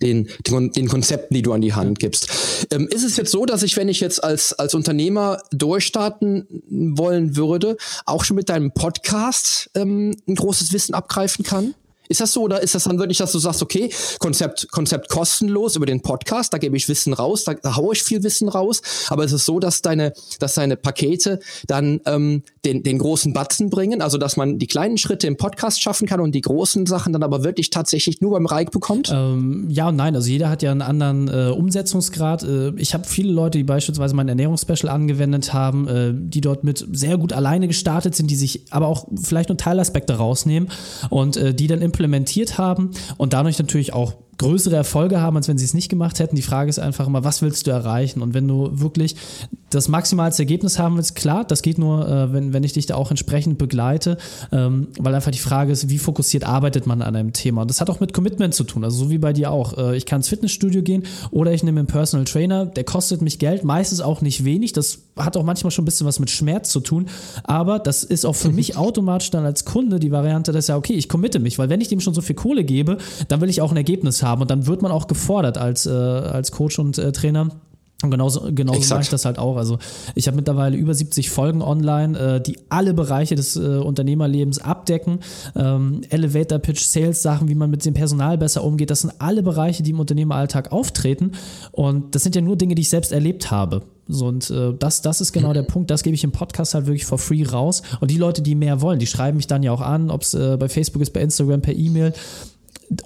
den, 0.00 0.28
den, 0.46 0.88
Konzepten, 0.88 1.34
die 1.34 1.42
du 1.42 1.52
an 1.52 1.60
die 1.60 1.74
Hand 1.74 1.98
gibst. 1.98 2.28
Ähm, 2.70 2.88
ist 2.88 3.04
es 3.04 3.16
jetzt 3.16 3.30
so, 3.30 3.46
dass 3.46 3.62
ich, 3.62 3.76
wenn 3.76 3.88
ich 3.88 4.00
jetzt 4.00 4.22
als, 4.22 4.52
als 4.52 4.74
Unternehmer 4.74 5.42
durchstarten 5.50 6.46
wollen 6.68 7.36
würde, 7.36 7.76
auch 8.06 8.24
schon 8.24 8.36
mit 8.36 8.48
deinem 8.48 8.72
Podcast 8.72 9.70
ähm, 9.74 10.16
ein 10.26 10.34
großes 10.34 10.72
Wissen 10.72 10.94
abgreifen 10.94 11.44
kann? 11.44 11.74
Ist 12.10 12.20
das 12.20 12.32
so 12.32 12.42
oder 12.42 12.60
ist 12.60 12.74
das 12.74 12.82
dann 12.84 12.98
wirklich, 12.98 13.18
dass 13.18 13.30
du 13.30 13.38
sagst, 13.38 13.62
okay, 13.62 13.88
Konzept, 14.18 14.68
Konzept 14.72 15.08
kostenlos 15.08 15.76
über 15.76 15.86
den 15.86 16.00
Podcast, 16.00 16.52
da 16.52 16.58
gebe 16.58 16.76
ich 16.76 16.88
Wissen 16.88 17.12
raus, 17.12 17.44
da, 17.44 17.54
da 17.54 17.76
haue 17.76 17.94
ich 17.94 18.02
viel 18.02 18.24
Wissen 18.24 18.48
raus, 18.48 18.82
aber 19.10 19.22
ist 19.22 19.30
es 19.30 19.46
so, 19.46 19.60
dass 19.60 19.80
deine, 19.80 20.12
dass 20.40 20.54
deine 20.54 20.76
Pakete 20.76 21.38
dann 21.68 22.00
ähm, 22.06 22.42
den, 22.64 22.82
den 22.82 22.98
großen 22.98 23.32
Batzen 23.32 23.70
bringen, 23.70 24.02
also 24.02 24.18
dass 24.18 24.36
man 24.36 24.58
die 24.58 24.66
kleinen 24.66 24.98
Schritte 24.98 25.28
im 25.28 25.36
Podcast 25.36 25.80
schaffen 25.80 26.08
kann 26.08 26.18
und 26.18 26.34
die 26.34 26.40
großen 26.40 26.84
Sachen 26.86 27.12
dann 27.12 27.22
aber 27.22 27.44
wirklich 27.44 27.70
tatsächlich 27.70 28.20
nur 28.20 28.32
beim 28.32 28.46
Reich 28.46 28.70
bekommt? 28.70 29.08
Ähm, 29.14 29.68
ja 29.70 29.90
und 29.90 29.96
nein, 29.96 30.16
also 30.16 30.28
jeder 30.28 30.50
hat 30.50 30.62
ja 30.62 30.72
einen 30.72 30.82
anderen 30.82 31.28
äh, 31.28 31.52
Umsetzungsgrad. 31.52 32.42
Äh, 32.42 32.70
ich 32.70 32.92
habe 32.92 33.04
viele 33.06 33.30
Leute, 33.32 33.58
die 33.58 33.64
beispielsweise 33.64 34.16
mein 34.16 34.28
Ernährungsspecial 34.28 34.92
angewendet 34.92 35.52
haben, 35.52 35.86
äh, 35.86 36.12
die 36.12 36.40
dort 36.40 36.64
mit 36.64 36.84
sehr 36.90 37.18
gut 37.18 37.32
alleine 37.32 37.68
gestartet 37.68 38.16
sind, 38.16 38.32
die 38.32 38.36
sich 38.36 38.64
aber 38.70 38.88
auch 38.88 39.06
vielleicht 39.14 39.48
nur 39.48 39.58
Teilaspekte 39.58 40.14
rausnehmen 40.14 40.70
und 41.08 41.36
äh, 41.36 41.54
die 41.54 41.68
dann 41.68 41.80
implementieren 41.80 41.99
implementiert 42.00 42.56
haben 42.56 42.90
und 43.18 43.34
dadurch 43.34 43.58
natürlich 43.58 43.92
auch 43.92 44.14
größere 44.40 44.74
Erfolge 44.74 45.20
haben, 45.20 45.36
als 45.36 45.48
wenn 45.48 45.58
sie 45.58 45.66
es 45.66 45.74
nicht 45.74 45.90
gemacht 45.90 46.18
hätten. 46.18 46.34
Die 46.34 46.42
Frage 46.42 46.70
ist 46.70 46.78
einfach 46.78 47.06
immer, 47.06 47.24
was 47.24 47.42
willst 47.42 47.66
du 47.66 47.70
erreichen? 47.70 48.22
Und 48.22 48.32
wenn 48.32 48.48
du 48.48 48.70
wirklich 48.72 49.14
das 49.68 49.88
maximalste 49.88 50.42
Ergebnis 50.42 50.78
haben 50.78 50.96
willst, 50.96 51.14
klar, 51.14 51.44
das 51.44 51.60
geht 51.60 51.76
nur, 51.76 52.08
äh, 52.08 52.32
wenn, 52.32 52.54
wenn 52.54 52.64
ich 52.64 52.72
dich 52.72 52.86
da 52.86 52.94
auch 52.94 53.10
entsprechend 53.10 53.58
begleite, 53.58 54.16
ähm, 54.50 54.88
weil 54.98 55.14
einfach 55.14 55.30
die 55.30 55.38
Frage 55.38 55.72
ist, 55.72 55.90
wie 55.90 55.98
fokussiert 55.98 56.44
arbeitet 56.44 56.86
man 56.86 57.02
an 57.02 57.14
einem 57.14 57.34
Thema? 57.34 57.62
Und 57.62 57.68
das 57.68 57.82
hat 57.82 57.90
auch 57.90 58.00
mit 58.00 58.14
Commitment 58.14 58.54
zu 58.54 58.64
tun, 58.64 58.82
also 58.82 58.96
so 58.96 59.10
wie 59.10 59.18
bei 59.18 59.34
dir 59.34 59.50
auch. 59.50 59.76
Äh, 59.76 59.96
ich 59.96 60.06
kann 60.06 60.20
ins 60.20 60.28
Fitnessstudio 60.28 60.82
gehen 60.82 61.04
oder 61.30 61.52
ich 61.52 61.62
nehme 61.62 61.78
einen 61.78 61.86
Personal 61.86 62.24
Trainer, 62.24 62.64
der 62.64 62.84
kostet 62.84 63.20
mich 63.20 63.38
Geld, 63.38 63.62
meistens 63.62 64.00
auch 64.00 64.22
nicht 64.22 64.44
wenig, 64.44 64.72
das 64.72 65.00
hat 65.16 65.36
auch 65.36 65.44
manchmal 65.44 65.70
schon 65.70 65.82
ein 65.82 65.84
bisschen 65.84 66.06
was 66.06 66.18
mit 66.18 66.30
Schmerz 66.30 66.70
zu 66.70 66.80
tun, 66.80 67.06
aber 67.44 67.78
das 67.78 68.04
ist 68.04 68.24
auch 68.24 68.36
für 68.36 68.48
mich 68.52 68.78
automatisch 68.78 69.30
dann 69.30 69.44
als 69.44 69.66
Kunde 69.66 70.00
die 70.00 70.10
Variante, 70.10 70.50
dass 70.50 70.68
ja, 70.68 70.78
okay, 70.78 70.94
ich 70.94 71.10
committe 71.10 71.40
mich, 71.40 71.58
weil 71.58 71.68
wenn 71.68 71.82
ich 71.82 71.88
dem 71.88 72.00
schon 72.00 72.14
so 72.14 72.22
viel 72.22 72.36
Kohle 72.36 72.64
gebe, 72.64 72.96
dann 73.28 73.42
will 73.42 73.50
ich 73.50 73.60
auch 73.60 73.70
ein 73.70 73.76
Ergebnis 73.76 74.22
haben 74.22 74.29
und 74.38 74.50
dann 74.50 74.66
wird 74.66 74.82
man 74.82 74.92
auch 74.92 75.06
gefordert 75.06 75.58
als, 75.58 75.86
äh, 75.86 75.90
als 75.90 76.52
Coach 76.52 76.78
und 76.78 76.98
äh, 76.98 77.12
Trainer 77.12 77.48
und 78.02 78.10
genauso, 78.10 78.50
genauso 78.52 78.94
mache 78.94 79.02
ich 79.02 79.08
das 79.10 79.26
halt 79.26 79.38
auch. 79.38 79.56
Also 79.56 79.78
ich 80.14 80.26
habe 80.26 80.36
mittlerweile 80.36 80.76
über 80.76 80.94
70 80.94 81.28
Folgen 81.28 81.60
online, 81.60 82.18
äh, 82.18 82.40
die 82.40 82.58
alle 82.70 82.94
Bereiche 82.94 83.34
des 83.34 83.56
äh, 83.56 83.60
Unternehmerlebens 83.60 84.58
abdecken. 84.58 85.20
Ähm, 85.54 86.00
Elevator 86.08 86.58
Pitch, 86.58 86.82
Sales 86.82 87.22
Sachen, 87.22 87.48
wie 87.48 87.54
man 87.54 87.70
mit 87.70 87.84
dem 87.84 87.92
Personal 87.92 88.38
besser 88.38 88.64
umgeht, 88.64 88.90
das 88.90 89.02
sind 89.02 89.12
alle 89.18 89.42
Bereiche, 89.42 89.82
die 89.82 89.90
im 89.90 90.00
Unternehmeralltag 90.00 90.72
auftreten. 90.72 91.32
Und 91.72 92.14
das 92.14 92.22
sind 92.22 92.34
ja 92.34 92.40
nur 92.40 92.56
Dinge, 92.56 92.74
die 92.74 92.82
ich 92.82 92.88
selbst 92.88 93.12
erlebt 93.12 93.50
habe. 93.50 93.82
So, 94.08 94.26
und 94.26 94.48
äh, 94.50 94.72
das, 94.78 95.02
das 95.02 95.20
ist 95.20 95.32
genau 95.32 95.52
der 95.52 95.62
Punkt, 95.62 95.90
das 95.90 96.02
gebe 96.02 96.14
ich 96.14 96.24
im 96.24 96.32
Podcast 96.32 96.74
halt 96.74 96.86
wirklich 96.86 97.04
for 97.04 97.18
free 97.18 97.44
raus. 97.44 97.82
Und 98.00 98.10
die 98.10 98.16
Leute, 98.16 98.40
die 98.40 98.54
mehr 98.54 98.80
wollen, 98.80 98.98
die 98.98 99.06
schreiben 99.06 99.36
mich 99.36 99.46
dann 99.46 99.62
ja 99.62 99.72
auch 99.72 99.82
an, 99.82 100.10
ob 100.10 100.22
es 100.22 100.32
äh, 100.32 100.56
bei 100.58 100.70
Facebook 100.70 101.02
ist, 101.02 101.12
bei 101.12 101.20
Instagram, 101.20 101.60
per 101.60 101.74
E-Mail 101.74 102.14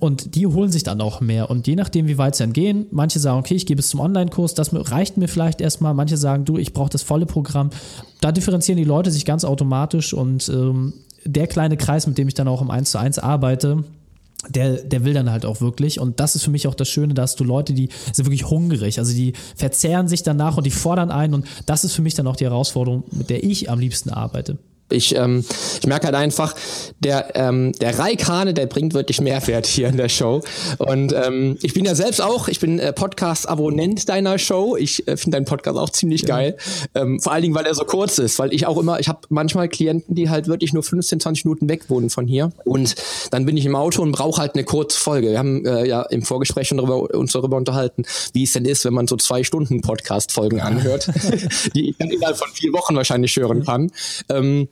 und 0.00 0.34
die 0.34 0.46
holen 0.46 0.70
sich 0.70 0.82
dann 0.82 1.00
auch 1.00 1.20
mehr. 1.20 1.50
Und 1.50 1.66
je 1.66 1.76
nachdem, 1.76 2.06
wie 2.06 2.16
weit 2.16 2.34
sie 2.34 2.42
dann 2.42 2.52
gehen, 2.52 2.86
manche 2.90 3.18
sagen, 3.18 3.38
okay, 3.38 3.54
ich 3.54 3.66
gehe 3.66 3.76
bis 3.76 3.90
zum 3.90 4.00
Online-Kurs, 4.00 4.54
das 4.54 4.70
reicht 4.72 5.18
mir 5.18 5.28
vielleicht 5.28 5.60
erstmal. 5.60 5.92
Manche 5.92 6.16
sagen, 6.16 6.44
du, 6.44 6.56
ich 6.56 6.72
brauche 6.72 6.90
das 6.90 7.02
volle 7.02 7.26
Programm. 7.26 7.70
Da 8.20 8.32
differenzieren 8.32 8.78
die 8.78 8.84
Leute 8.84 9.10
sich 9.10 9.24
ganz 9.26 9.44
automatisch 9.44 10.14
und 10.14 10.48
ähm, 10.48 10.94
der 11.24 11.46
kleine 11.46 11.76
Kreis, 11.76 12.06
mit 12.06 12.16
dem 12.16 12.28
ich 12.28 12.34
dann 12.34 12.48
auch 12.48 12.62
im 12.62 12.70
1 12.70 12.90
zu 12.90 12.98
1 12.98 13.18
arbeite, 13.18 13.84
der, 14.48 14.82
der 14.82 15.04
will 15.04 15.14
dann 15.14 15.30
halt 15.30 15.46
auch 15.46 15.60
wirklich. 15.60 16.00
Und 16.00 16.20
das 16.20 16.34
ist 16.34 16.44
für 16.44 16.50
mich 16.50 16.66
auch 16.66 16.74
das 16.74 16.88
Schöne, 16.88 17.14
dass 17.14 17.36
du 17.36 17.44
Leute, 17.44 17.72
die 17.72 17.88
sind 18.12 18.26
wirklich 18.26 18.48
hungrig, 18.48 18.98
also 18.98 19.12
die 19.14 19.32
verzehren 19.56 20.08
sich 20.08 20.22
danach 20.22 20.56
und 20.56 20.64
die 20.64 20.70
fordern 20.70 21.10
ein. 21.10 21.34
Und 21.34 21.46
das 21.66 21.84
ist 21.84 21.94
für 21.94 22.02
mich 22.02 22.14
dann 22.14 22.26
auch 22.26 22.36
die 22.36 22.44
Herausforderung, 22.44 23.04
mit 23.10 23.30
der 23.30 23.44
ich 23.44 23.70
am 23.70 23.78
liebsten 23.78 24.10
arbeite. 24.10 24.58
Ich, 24.94 25.14
ähm, 25.16 25.44
ich 25.80 25.86
merke 25.86 26.06
halt 26.06 26.14
einfach, 26.14 26.54
der, 27.00 27.36
ähm, 27.36 27.72
der 27.72 27.98
Raikane, 27.98 28.54
der 28.54 28.66
bringt 28.66 28.94
wirklich 28.94 29.20
Mehrwert 29.20 29.66
hier 29.66 29.88
in 29.88 29.96
der 29.96 30.08
Show. 30.08 30.42
Und 30.78 31.12
ähm, 31.12 31.58
ich 31.62 31.74
bin 31.74 31.84
ja 31.84 31.94
selbst 31.94 32.22
auch, 32.22 32.48
ich 32.48 32.60
bin 32.60 32.78
äh, 32.78 32.92
Podcast-Abonnent 32.92 34.08
deiner 34.08 34.38
Show. 34.38 34.76
Ich 34.76 35.06
äh, 35.06 35.16
finde 35.16 35.36
deinen 35.36 35.44
Podcast 35.44 35.78
auch 35.78 35.90
ziemlich 35.90 36.22
ja. 36.22 36.28
geil. 36.28 36.56
Ähm, 36.94 37.20
vor 37.20 37.32
allen 37.32 37.42
Dingen, 37.42 37.54
weil 37.54 37.66
er 37.66 37.74
so 37.74 37.84
kurz 37.84 38.18
ist, 38.18 38.38
weil 38.38 38.52
ich 38.52 38.66
auch 38.66 38.78
immer, 38.78 39.00
ich 39.00 39.08
habe 39.08 39.20
manchmal 39.28 39.68
Klienten, 39.68 40.14
die 40.14 40.30
halt 40.30 40.48
wirklich 40.48 40.72
nur 40.72 40.82
15, 40.82 41.20
20 41.20 41.44
Minuten 41.44 41.68
weg 41.68 41.90
wohnen 41.90 42.10
von 42.10 42.26
hier. 42.26 42.52
Und 42.64 42.94
dann 43.30 43.44
bin 43.44 43.56
ich 43.56 43.66
im 43.66 43.76
Auto 43.76 44.02
und 44.02 44.12
brauche 44.12 44.40
halt 44.40 44.54
eine 44.54 44.64
kurze 44.64 44.98
Folge. 44.98 45.30
Wir 45.30 45.38
haben 45.38 45.64
äh, 45.66 45.86
ja 45.86 46.02
im 46.02 46.22
Vorgespräch 46.22 46.68
schon 46.68 46.78
darüber, 46.78 47.14
uns 47.14 47.32
darüber 47.32 47.56
unterhalten, 47.56 48.04
wie 48.32 48.44
es 48.44 48.52
denn 48.52 48.64
ist, 48.64 48.84
wenn 48.84 48.94
man 48.94 49.06
so 49.06 49.16
zwei 49.16 49.44
Stunden 49.44 49.80
Podcast-Folgen 49.80 50.60
anhört, 50.60 51.10
die 51.74 51.90
ich 51.90 51.96
dann 51.98 52.10
innerhalb 52.10 52.36
von 52.36 52.48
vier 52.52 52.72
Wochen 52.72 52.96
wahrscheinlich 52.96 53.36
hören 53.36 53.64
kann. 53.64 53.90
Ähm, 54.28 54.68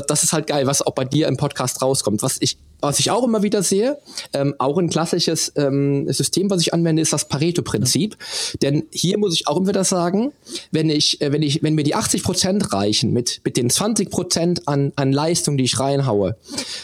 das, 0.00 0.24
ist 0.24 0.32
halt 0.32 0.46
geil, 0.46 0.66
was 0.66 0.82
auch 0.82 0.94
bei 0.94 1.04
dir 1.04 1.28
im 1.28 1.36
Podcast 1.36 1.82
rauskommt. 1.82 2.22
Was 2.22 2.36
ich 2.40 2.58
was 2.84 3.00
ich 3.00 3.10
auch 3.10 3.24
immer 3.24 3.42
wieder 3.42 3.62
sehe, 3.62 3.98
ähm, 4.32 4.54
auch 4.58 4.78
ein 4.78 4.90
klassisches 4.90 5.52
ähm, 5.56 6.10
System, 6.12 6.50
was 6.50 6.60
ich 6.60 6.74
anwende, 6.74 7.00
ist 7.00 7.12
das 7.12 7.26
Pareto-Prinzip. 7.28 8.16
Ja. 8.20 8.58
Denn 8.62 8.84
hier 8.92 9.18
muss 9.18 9.34
ich 9.34 9.48
auch 9.48 9.56
immer 9.56 9.68
wieder 9.68 9.84
sagen, 9.84 10.32
wenn 10.70 10.90
ich, 10.90 11.20
äh, 11.20 11.32
wenn 11.32 11.42
ich, 11.42 11.62
wenn 11.62 11.74
mir 11.74 11.84
die 11.84 11.94
80 11.94 12.22
Prozent 12.22 12.72
reichen 12.72 13.12
mit, 13.12 13.40
mit 13.44 13.56
den 13.56 13.70
20 13.70 14.10
Prozent 14.10 14.68
an, 14.68 14.92
an 14.96 15.12
Leistung, 15.12 15.56
die 15.56 15.64
ich 15.64 15.80
reinhaue, 15.80 16.36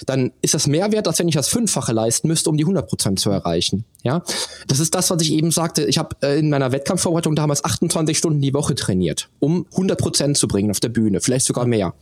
dann 0.07 0.33
ist 0.41 0.55
das 0.55 0.67
mehr 0.67 0.91
wert, 0.91 1.07
als 1.07 1.19
wenn 1.19 1.29
ich 1.29 1.35
das 1.35 1.49
Fünffache 1.49 1.93
leisten 1.93 2.29
müsste, 2.29 2.49
um 2.49 2.57
die 2.57 2.65
100 2.65 2.89
Prozent 2.89 3.21
zu 3.21 3.31
erreichen. 3.31 3.85
Ja, 4.03 4.23
das 4.67 4.81
ist 4.81 4.95
das, 4.95 5.11
was 5.11 5.21
ich 5.21 5.33
eben 5.33 5.51
sagte. 5.51 5.85
Ich 5.85 5.99
habe 5.99 6.17
äh, 6.23 6.39
in 6.39 6.49
meiner 6.49 6.73
Wettkampfvorbereitung 6.73 7.37
damals 7.37 7.63
28 7.63 8.17
Stunden 8.17 8.41
die 8.41 8.55
Woche 8.55 8.75
trainiert, 8.75 9.29
um 9.39 9.67
100 9.73 9.99
Prozent 9.99 10.39
zu 10.39 10.49
bringen 10.49 10.71
auf 10.71 10.81
der 10.81 10.89
Bühne, 10.89 11.21
vielleicht 11.21 11.45
sogar 11.45 11.67
mehr. 11.67 11.93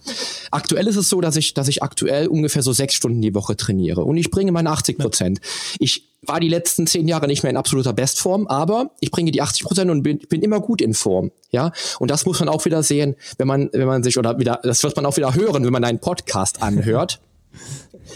Aktuell 0.53 0.87
ist 0.87 0.95
es 0.95 1.09
so, 1.09 1.21
dass 1.21 1.35
ich, 1.35 1.55
dass 1.55 1.67
ich 1.67 1.83
aktuell 1.83 2.29
ungefähr 2.29 2.63
so 2.63 2.73
sechs 2.73 2.95
Stunden 2.95 3.21
die 3.21 3.35
Woche 3.35 3.57
trainiere 3.57 3.88
trainiere 3.89 4.05
und 4.05 4.17
ich 4.17 4.31
bringe 4.31 4.53
meine 4.53 4.71
80 4.71 4.99
Prozent. 4.99 5.41
Ich 5.79 6.05
war 6.23 6.41
die 6.41 6.49
letzten 6.49 6.87
zehn 6.87 7.07
Jahre 7.07 7.27
nicht 7.27 7.43
mehr 7.43 7.51
in 7.51 7.57
absoluter 7.57 7.93
Bestform, 7.93 8.47
aber 8.49 8.91
ich 9.01 9.11
bringe 9.11 9.31
die 9.31 9.41
80 9.41 9.65
Prozent 9.65 9.91
und 9.91 10.03
bin, 10.03 10.19
bin 10.19 10.43
immer 10.43 10.61
gut 10.61 10.83
in 10.83 10.95
Form. 10.95 11.31
Ja, 11.51 11.73
und 11.99 12.11
das 12.11 12.27
muss 12.27 12.41
man 12.41 12.49
auch 12.49 12.65
wieder 12.65 12.83
sehen, 12.83 13.15
wenn 13.39 13.47
man, 13.47 13.71
wenn 13.73 13.87
man 13.87 14.03
sich 14.03 14.19
oder 14.19 14.39
wieder, 14.39 14.61
das 14.63 14.83
wird 14.83 14.97
man 14.97 15.07
auch 15.07 15.17
wieder 15.17 15.35
hören, 15.35 15.65
wenn 15.65 15.73
man 15.73 15.85
einen 15.85 16.01
Podcast 16.01 16.63
anhört. 16.63 17.21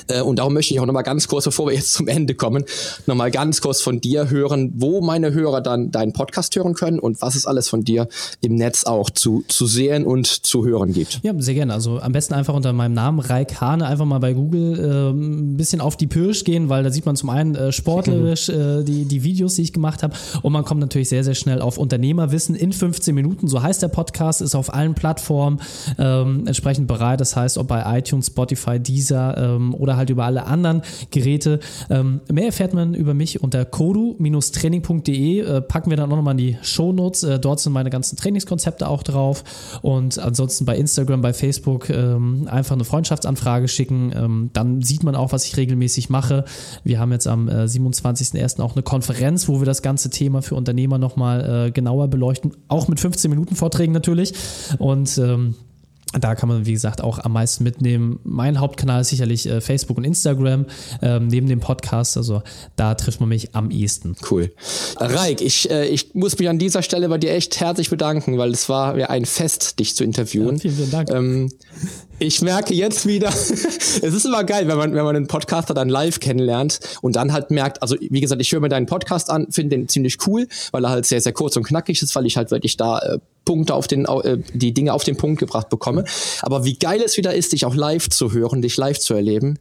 Äh, 0.09 0.23
und 0.23 0.39
darum 0.39 0.55
möchte 0.55 0.75
ich 0.75 0.81
auch 0.81 0.87
nochmal 0.87 1.03
ganz 1.03 1.29
kurz, 1.29 1.45
bevor 1.45 1.67
wir 1.67 1.75
jetzt 1.75 1.95
zum 1.95 2.09
Ende 2.09 2.35
kommen, 2.35 2.65
nochmal 3.07 3.31
ganz 3.31 3.61
kurz 3.61 3.81
von 3.81 4.01
dir 4.01 4.31
hören, 4.31 4.73
wo 4.77 5.01
meine 5.01 5.33
Hörer 5.33 5.61
dann 5.61 5.91
deinen 5.91 6.13
Podcast 6.13 6.55
hören 6.57 6.75
können 6.75 6.99
und 6.99 7.21
was 7.23 7.35
es 7.35 7.47
alles 7.47 7.69
von 7.69 7.85
dir 7.85 8.09
im 8.41 8.55
Netz 8.55 8.85
auch 8.85 9.11
zu, 9.11 9.45
zu 9.49 9.67
sehen 9.67 10.05
und 10.05 10.27
zu 10.27 10.65
hören 10.65 10.93
gibt. 10.93 11.21
Ja, 11.23 11.33
sehr 11.37 11.55
gerne. 11.55 11.73
Also 11.73 12.01
am 12.01 12.13
besten 12.13 12.35
einfach 12.35 12.55
unter 12.55 12.73
meinem 12.73 12.95
Namen, 12.95 13.21
Raik 13.21 13.61
Hane, 13.61 13.87
einfach 13.87 14.05
mal 14.05 14.19
bei 14.19 14.33
Google 14.33 14.79
äh, 14.79 15.11
ein 15.11 15.57
bisschen 15.57 15.81
auf 15.81 15.97
die 15.97 16.07
Pirsch 16.07 16.45
gehen, 16.45 16.69
weil 16.69 16.83
da 16.83 16.91
sieht 16.91 17.07
man 17.07 17.17
zum 17.17 17.31
einen 17.31 17.55
äh, 17.55 17.73
sportlerisch 17.73 18.49
äh, 18.49 18.83
die, 18.83 19.05
die 19.05 19.23
Videos, 19.23 19.55
die 19.55 19.63
ich 19.63 19.73
gemacht 19.73 20.03
habe 20.03 20.15
und 20.43 20.53
man 20.53 20.65
kommt 20.65 20.81
natürlich 20.81 21.09
sehr, 21.09 21.25
sehr 21.25 21.35
schnell 21.35 21.61
auf 21.61 21.79
Unternehmerwissen 21.79 22.55
in 22.55 22.73
15 22.73 23.15
Minuten. 23.15 23.49
So 23.49 23.63
heißt 23.63 23.83
der 23.83 23.89
Podcast, 23.89 24.41
ist 24.41 24.55
auf 24.55 24.73
allen 24.73 24.95
Plattformen 24.95 25.61
ähm, 25.99 26.47
entsprechend 26.47 26.87
bereit. 26.87 27.21
Das 27.21 27.37
heißt, 27.37 27.59
ob 27.59 27.69
bei 27.69 27.99
iTunes, 27.99 28.29
Spotify, 28.29 28.79
Deezer 28.79 29.32
ähm, 29.37 29.75
oder 29.75 29.97
halt 29.97 30.11
über 30.11 30.25
alle 30.25 30.47
anderen 30.47 30.83
Geräte. 31.11 31.61
Ähm, 31.91 32.21
mehr 32.31 32.47
erfährt 32.47 32.75
man 32.75 32.95
über 32.95 33.15
mich 33.15 33.43
unter 33.43 33.65
kodu-training.de. 33.65 35.41
Äh, 35.41 35.61
packen 35.63 35.91
wir 35.91 35.97
dann 35.97 36.11
auch 36.13 36.17
nochmal 36.17 36.33
in 36.33 36.39
die 36.39 36.59
Shownotes. 36.63 37.23
Äh, 37.25 37.39
dort 37.39 37.61
sind 37.61 37.73
meine 37.73 37.91
ganzen 37.91 38.17
Trainingskonzepte 38.17 38.89
auch 38.89 39.03
drauf. 39.03 39.45
Und 39.83 40.19
ansonsten 40.19 40.65
bei 40.65 40.77
Instagram, 40.77 41.21
bei 41.21 41.33
Facebook 41.33 41.91
ähm, 41.91 42.49
einfach 42.51 42.75
eine 42.75 42.85
Freundschaftsanfrage 42.85 43.69
schicken. 43.69 44.13
Ähm, 44.15 44.51
dann 44.53 44.83
sieht 44.83 45.03
man 45.03 45.15
auch, 45.15 45.33
was 45.33 45.47
ich 45.47 45.57
regelmäßig 45.57 46.11
mache. 46.11 46.45
Wir 46.85 46.99
haben 46.99 47.13
jetzt 47.13 47.27
am 47.27 47.49
äh, 47.49 47.65
27.01. 47.65 48.61
auch 48.61 48.75
eine 48.75 48.83
Konferenz, 48.83 49.49
wo 49.49 49.61
wir 49.61 49.67
das 49.67 49.83
ganze 49.83 50.11
Thema 50.11 50.43
für 50.43 50.55
Unternehmer 50.55 50.99
nochmal 50.99 51.67
äh, 51.67 51.71
genauer 51.71 52.09
beleuchten. 52.09 52.53
Auch 52.69 52.89
mit 52.89 53.01
15 53.01 53.31
Minuten 53.31 53.57
Vorträgen 53.57 53.93
natürlich. 53.93 54.35
Und 54.79 55.19
ähm, 55.19 55.55
da 56.19 56.35
kann 56.35 56.49
man, 56.49 56.67
wie 56.67 56.73
gesagt, 56.73 57.01
auch 57.03 57.19
am 57.19 57.33
meisten 57.33 57.65
mitnehmen. 57.65 58.21
Mein 58.25 58.61
Hauptkanal 58.61 59.01
ist 59.01 59.09
sicherlich 59.09 59.47
äh, 59.47 59.61
Facebook 59.61 59.99
und 59.99 60.05
Instagram, 60.05 60.67
ähm, 61.01 61.29
neben 61.29 61.49
dem 61.49 61.61
Podcast. 61.61 62.17
Also 62.17 62.43
da 62.77 62.95
trifft 62.95 63.21
man 63.21 63.29
mich 63.29 63.55
am 63.55 63.71
ehesten. 63.71 64.17
Cool. 64.31 64.53
Raik, 64.97 65.41
ich, 65.41 65.71
äh, 65.71 65.87
ich 65.87 66.15
muss 66.15 66.39
mich 66.39 66.49
an 66.49 66.59
dieser 66.59 66.83
Stelle 66.83 67.09
bei 67.09 67.19
dir 67.19 67.33
echt 67.33 67.59
herzlich 67.61 67.91
bedanken, 67.91 68.39
weil 68.39 68.51
es 68.51 68.69
war 68.69 68.99
ja 68.99 69.09
ein 69.11 69.25
Fest, 69.25 69.79
dich 69.79 69.97
zu 69.97 70.05
interviewen. 70.05 70.57
Ja, 70.57 70.61
vielen, 70.61 70.75
vielen 70.77 70.91
Dank. 70.91 71.11
Ähm, 71.11 71.51
ich 72.19 72.43
merke 72.43 72.75
jetzt 72.75 73.07
wieder, 73.07 73.29
es 73.31 74.03
ist 74.03 74.25
immer 74.25 74.45
geil, 74.45 74.69
wenn 74.69 74.77
man, 74.77 74.95
wenn 74.95 75.05
man 75.05 75.17
einen 75.17 75.27
Podcaster 75.27 75.75
dann 75.75 75.89
live 75.89 76.21
kennenlernt 76.21 76.79
und 77.01 77.17
dann 77.17 77.33
halt 77.33 77.51
merkt, 77.51 77.83
also 77.83 77.97
wie 77.99 78.21
gesagt, 78.21 78.41
ich 78.41 78.53
höre 78.53 78.61
mir 78.61 78.69
deinen 78.69 78.87
Podcast 78.87 79.31
an, 79.31 79.47
finde 79.51 79.77
den 79.77 79.89
ziemlich 79.89 80.19
cool, 80.27 80.47
weil 80.71 80.85
er 80.85 80.91
halt 80.91 81.07
sehr, 81.07 81.21
sehr 81.21 81.33
kurz 81.33 81.57
und 81.57 81.65
knackig 81.65 82.01
ist, 82.03 82.15
weil 82.15 82.27
ich 82.27 82.37
halt 82.37 82.51
wirklich 82.51 82.77
da 82.77 82.99
äh, 82.99 83.19
Punkte 83.45 83.75
auf 83.75 83.87
den, 83.87 84.07
äh, 84.07 84.39
die 84.55 84.75
Dinge 84.75 84.93
auf 84.93 85.05
den 85.05 85.17
Punkt 85.17 85.41
gebracht 85.41 85.69
bekomme. 85.69 86.05
Aber 86.43 86.65
wie 86.65 86.79
geil 86.79 87.01
es 87.05 87.17
wieder 87.17 87.35
ist, 87.35 87.53
dich 87.53 87.65
auch 87.65 87.75
live 87.75 88.09
zu 88.09 88.33
hören, 88.33 88.63
dich 88.63 88.77
live 88.77 88.99
zu 88.99 89.15
erleben 89.15 89.59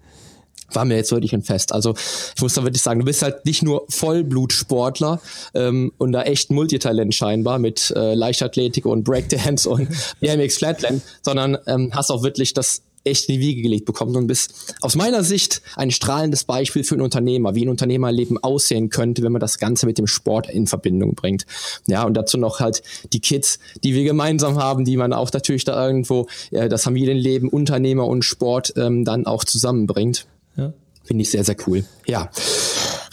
war 0.75 0.85
mir 0.85 0.95
jetzt 0.95 1.11
wirklich 1.11 1.33
ein 1.33 1.43
Fest. 1.43 1.73
Also 1.73 1.95
ich 2.35 2.41
muss 2.41 2.53
da 2.53 2.63
wirklich 2.63 2.81
sagen, 2.81 2.99
du 2.99 3.05
bist 3.05 3.21
halt 3.21 3.45
nicht 3.45 3.63
nur 3.63 3.85
Vollblutsportler 3.89 5.19
ähm, 5.53 5.91
und 5.97 6.11
da 6.11 6.23
echt 6.23 6.51
Multitalent 6.51 7.13
scheinbar 7.13 7.59
mit 7.59 7.91
äh, 7.95 8.13
Leichtathletik 8.13 8.85
und 8.85 9.03
Breakdance 9.03 9.69
und 9.69 9.89
BMX 10.19 10.57
Flatland, 10.57 11.01
sondern 11.21 11.57
ähm, 11.67 11.91
hast 11.93 12.09
auch 12.09 12.23
wirklich 12.23 12.53
das 12.53 12.83
echt 13.03 13.29
in 13.29 13.35
die 13.35 13.41
Wiege 13.41 13.61
gelegt 13.61 13.85
bekommen 13.85 14.15
und 14.15 14.27
bist 14.27 14.75
aus 14.81 14.95
meiner 14.95 15.23
Sicht 15.23 15.61
ein 15.75 15.91
strahlendes 15.91 16.43
Beispiel 16.43 16.83
für 16.83 16.95
einen 16.95 17.01
Unternehmer, 17.01 17.55
wie 17.55 17.65
ein 17.65 17.69
Unternehmerleben 17.69 18.37
aussehen 18.43 18.89
könnte, 18.89 19.23
wenn 19.23 19.31
man 19.31 19.39
das 19.39 19.57
Ganze 19.57 19.85
mit 19.85 19.97
dem 19.97 20.07
Sport 20.07 20.49
in 20.49 20.67
Verbindung 20.67 21.15
bringt. 21.15 21.45
Ja, 21.87 22.03
und 22.03 22.15
dazu 22.15 22.37
noch 22.37 22.59
halt 22.59 22.83
die 23.13 23.19
Kids, 23.19 23.59
die 23.83 23.93
wir 23.93 24.03
gemeinsam 24.03 24.57
haben, 24.57 24.85
die 24.85 24.97
man 24.97 25.13
auch 25.13 25.31
natürlich 25.31 25.65
da 25.65 25.87
irgendwo 25.87 26.27
äh, 26.51 26.69
das 26.69 26.83
Familienleben, 26.83 27.49
Unternehmer 27.49 28.07
und 28.07 28.23
Sport 28.23 28.73
ähm, 28.77 29.05
dann 29.05 29.25
auch 29.25 29.43
zusammenbringt. 29.43 30.27
Ja. 30.55 30.73
Finde 31.03 31.23
ich 31.23 31.31
sehr, 31.31 31.43
sehr 31.43 31.55
cool. 31.67 31.83
Ja. 32.05 32.29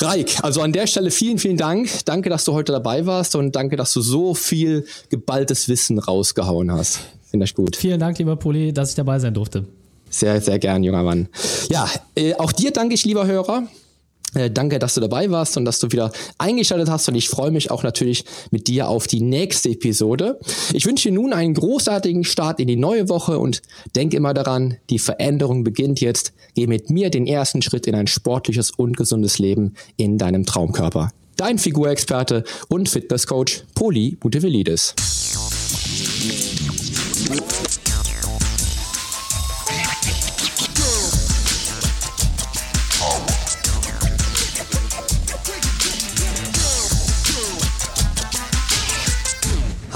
Raik, 0.00 0.44
also 0.44 0.60
an 0.60 0.72
der 0.72 0.86
Stelle 0.86 1.10
vielen, 1.10 1.38
vielen 1.38 1.56
Dank. 1.56 1.88
Danke, 2.04 2.30
dass 2.30 2.44
du 2.44 2.52
heute 2.52 2.70
dabei 2.70 3.06
warst 3.06 3.34
und 3.34 3.56
danke, 3.56 3.76
dass 3.76 3.92
du 3.92 4.00
so 4.00 4.34
viel 4.34 4.86
geballtes 5.08 5.68
Wissen 5.68 5.98
rausgehauen 5.98 6.70
hast. 6.70 7.00
Finde 7.24 7.44
ich 7.44 7.54
gut. 7.54 7.76
Vielen 7.76 7.98
Dank, 7.98 8.18
lieber 8.18 8.36
Poli, 8.36 8.72
dass 8.72 8.90
ich 8.90 8.94
dabei 8.94 9.18
sein 9.18 9.34
durfte. 9.34 9.66
Sehr, 10.10 10.40
sehr 10.40 10.58
gern, 10.58 10.82
junger 10.82 11.02
Mann. 11.02 11.28
Ja, 11.70 11.88
äh, 12.14 12.34
auch 12.34 12.52
dir 12.52 12.72
danke 12.72 12.94
ich, 12.94 13.04
lieber 13.04 13.26
Hörer. 13.26 13.68
Äh, 14.34 14.50
danke, 14.50 14.78
dass 14.78 14.94
du 14.94 15.00
dabei 15.00 15.30
warst 15.30 15.56
und 15.56 15.64
dass 15.64 15.78
du 15.78 15.90
wieder 15.90 16.12
eingeschaltet 16.36 16.90
hast 16.90 17.08
und 17.08 17.14
ich 17.14 17.28
freue 17.28 17.50
mich 17.50 17.70
auch 17.70 17.82
natürlich 17.82 18.24
mit 18.50 18.68
dir 18.68 18.88
auf 18.88 19.06
die 19.06 19.20
nächste 19.20 19.70
Episode. 19.70 20.38
Ich 20.74 20.84
wünsche 20.86 21.08
dir 21.08 21.14
nun 21.14 21.32
einen 21.32 21.54
großartigen 21.54 22.24
Start 22.24 22.60
in 22.60 22.68
die 22.68 22.76
neue 22.76 23.08
Woche 23.08 23.38
und 23.38 23.62
denke 23.96 24.16
immer 24.16 24.34
daran, 24.34 24.76
die 24.90 24.98
Veränderung 24.98 25.64
beginnt 25.64 26.00
jetzt. 26.00 26.32
Geh 26.54 26.66
mit 26.66 26.90
mir 26.90 27.10
den 27.10 27.26
ersten 27.26 27.62
Schritt 27.62 27.86
in 27.86 27.94
ein 27.94 28.06
sportliches 28.06 28.70
und 28.70 28.96
gesundes 28.96 29.38
Leben 29.38 29.74
in 29.96 30.18
deinem 30.18 30.44
Traumkörper. 30.44 31.10
Dein 31.36 31.58
Figurexperte 31.58 32.44
und 32.68 32.88
Fitnesscoach 32.88 33.62
Poli 33.74 34.16
Butevelidis. 34.20 34.94